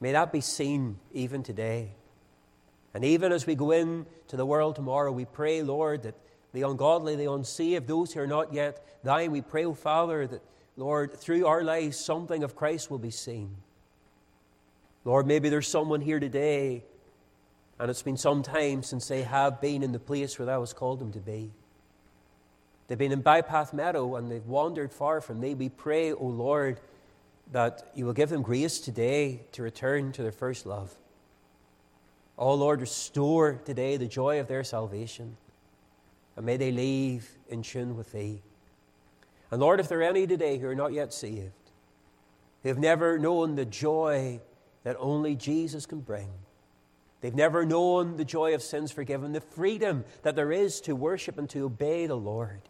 May 0.00 0.12
that 0.12 0.30
be 0.30 0.40
seen 0.40 1.00
even 1.12 1.42
today. 1.42 1.90
And 2.94 3.04
even 3.04 3.32
as 3.32 3.46
we 3.46 3.56
go 3.56 3.72
into 3.72 4.36
the 4.36 4.46
world 4.46 4.76
tomorrow, 4.76 5.10
we 5.10 5.24
pray, 5.24 5.62
Lord, 5.62 6.04
that 6.04 6.14
the 6.52 6.62
ungodly, 6.62 7.16
the 7.16 7.32
unsaved, 7.32 7.88
those 7.88 8.12
who 8.12 8.20
are 8.20 8.28
not 8.28 8.54
yet 8.54 9.02
dying, 9.04 9.32
we 9.32 9.40
pray, 9.40 9.64
O 9.64 9.74
Father, 9.74 10.24
that, 10.28 10.42
Lord, 10.76 11.14
through 11.14 11.46
our 11.46 11.64
lives, 11.64 11.96
something 11.98 12.44
of 12.44 12.54
Christ 12.54 12.88
will 12.88 12.98
be 12.98 13.10
seen. 13.10 13.56
Lord, 15.04 15.26
maybe 15.26 15.48
there's 15.48 15.66
someone 15.66 16.00
here 16.00 16.20
today, 16.20 16.84
and 17.78 17.90
it's 17.90 18.02
been 18.02 18.16
some 18.16 18.42
time 18.42 18.82
since 18.82 19.08
they 19.08 19.22
have 19.22 19.60
been 19.60 19.82
in 19.82 19.92
the 19.92 19.98
place 19.98 20.38
where 20.38 20.46
Thou 20.46 20.60
hast 20.60 20.76
called 20.76 21.00
them 21.00 21.12
to 21.12 21.18
be. 21.18 21.50
They've 22.86 22.98
been 22.98 23.12
in 23.12 23.22
Bypath 23.22 23.72
Meadow 23.72 24.16
and 24.16 24.30
they've 24.30 24.46
wandered 24.46 24.92
far 24.92 25.20
from 25.20 25.40
Thee. 25.40 25.54
We 25.54 25.70
pray, 25.70 26.12
O 26.12 26.26
Lord, 26.26 26.80
that 27.50 27.90
You 27.94 28.06
will 28.06 28.12
give 28.12 28.28
them 28.28 28.42
grace 28.42 28.78
today 28.78 29.40
to 29.52 29.62
return 29.62 30.12
to 30.12 30.22
their 30.22 30.32
first 30.32 30.66
love. 30.66 30.94
Oh 32.38 32.54
Lord, 32.54 32.80
restore 32.80 33.54
today 33.64 33.96
the 33.96 34.06
joy 34.06 34.40
of 34.40 34.48
their 34.48 34.64
salvation, 34.64 35.36
and 36.36 36.46
may 36.46 36.56
they 36.56 36.70
leave 36.70 37.28
in 37.48 37.62
tune 37.62 37.96
with 37.96 38.12
Thee. 38.12 38.42
And 39.50 39.60
Lord, 39.60 39.80
if 39.80 39.88
there 39.88 40.00
are 40.00 40.02
any 40.02 40.26
today 40.26 40.58
who 40.58 40.68
are 40.68 40.74
not 40.74 40.92
yet 40.92 41.12
saved, 41.12 41.52
who 42.62 42.68
have 42.68 42.78
never 42.78 43.18
known 43.18 43.54
the 43.54 43.64
joy 43.64 44.40
that 44.84 44.96
only 44.98 45.36
Jesus 45.36 45.86
can 45.86 46.00
bring. 46.00 46.28
They've 47.20 47.34
never 47.34 47.64
known 47.64 48.16
the 48.16 48.24
joy 48.24 48.52
of 48.54 48.62
sins 48.62 48.90
forgiven, 48.90 49.32
the 49.32 49.40
freedom 49.40 50.04
that 50.22 50.34
there 50.34 50.50
is 50.50 50.80
to 50.82 50.96
worship 50.96 51.38
and 51.38 51.48
to 51.50 51.66
obey 51.66 52.06
the 52.06 52.16
Lord. 52.16 52.62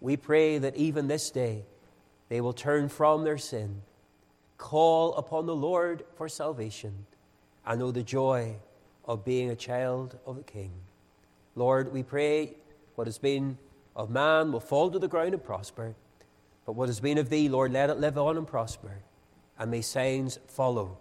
We 0.00 0.16
pray 0.16 0.58
that 0.58 0.76
even 0.76 1.06
this 1.06 1.30
day 1.30 1.64
they 2.28 2.40
will 2.40 2.52
turn 2.52 2.88
from 2.88 3.22
their 3.22 3.38
sin, 3.38 3.82
call 4.58 5.14
upon 5.14 5.46
the 5.46 5.54
Lord 5.54 6.04
for 6.16 6.28
salvation, 6.28 7.06
and 7.64 7.78
know 7.78 7.92
the 7.92 8.02
joy 8.02 8.56
of 9.04 9.24
being 9.24 9.50
a 9.50 9.56
child 9.56 10.18
of 10.26 10.36
the 10.36 10.42
King. 10.42 10.72
Lord, 11.54 11.92
we 11.92 12.02
pray 12.02 12.56
what 12.96 13.06
has 13.06 13.18
been 13.18 13.56
of 13.94 14.10
man 14.10 14.50
will 14.50 14.60
fall 14.60 14.90
to 14.90 14.98
the 14.98 15.08
ground 15.08 15.34
and 15.34 15.44
prosper, 15.44 15.94
but 16.66 16.72
what 16.72 16.88
has 16.88 16.98
been 16.98 17.18
of 17.18 17.28
thee, 17.28 17.48
Lord, 17.48 17.72
let 17.72 17.90
it 17.90 17.98
live 17.98 18.18
on 18.18 18.36
and 18.36 18.46
prosper, 18.46 19.02
and 19.58 19.70
may 19.70 19.82
signs 19.82 20.40
follow 20.48 20.98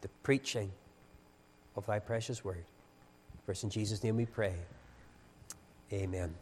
the 0.00 0.08
preaching 0.22 0.70
of 1.76 1.86
thy 1.86 1.98
precious 1.98 2.44
word. 2.44 2.64
For 3.46 3.54
in 3.62 3.70
Jesus' 3.70 4.02
name 4.02 4.16
we 4.16 4.26
pray. 4.26 4.54
Amen. 5.92 6.34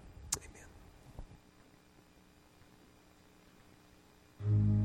Amen. 4.42 4.75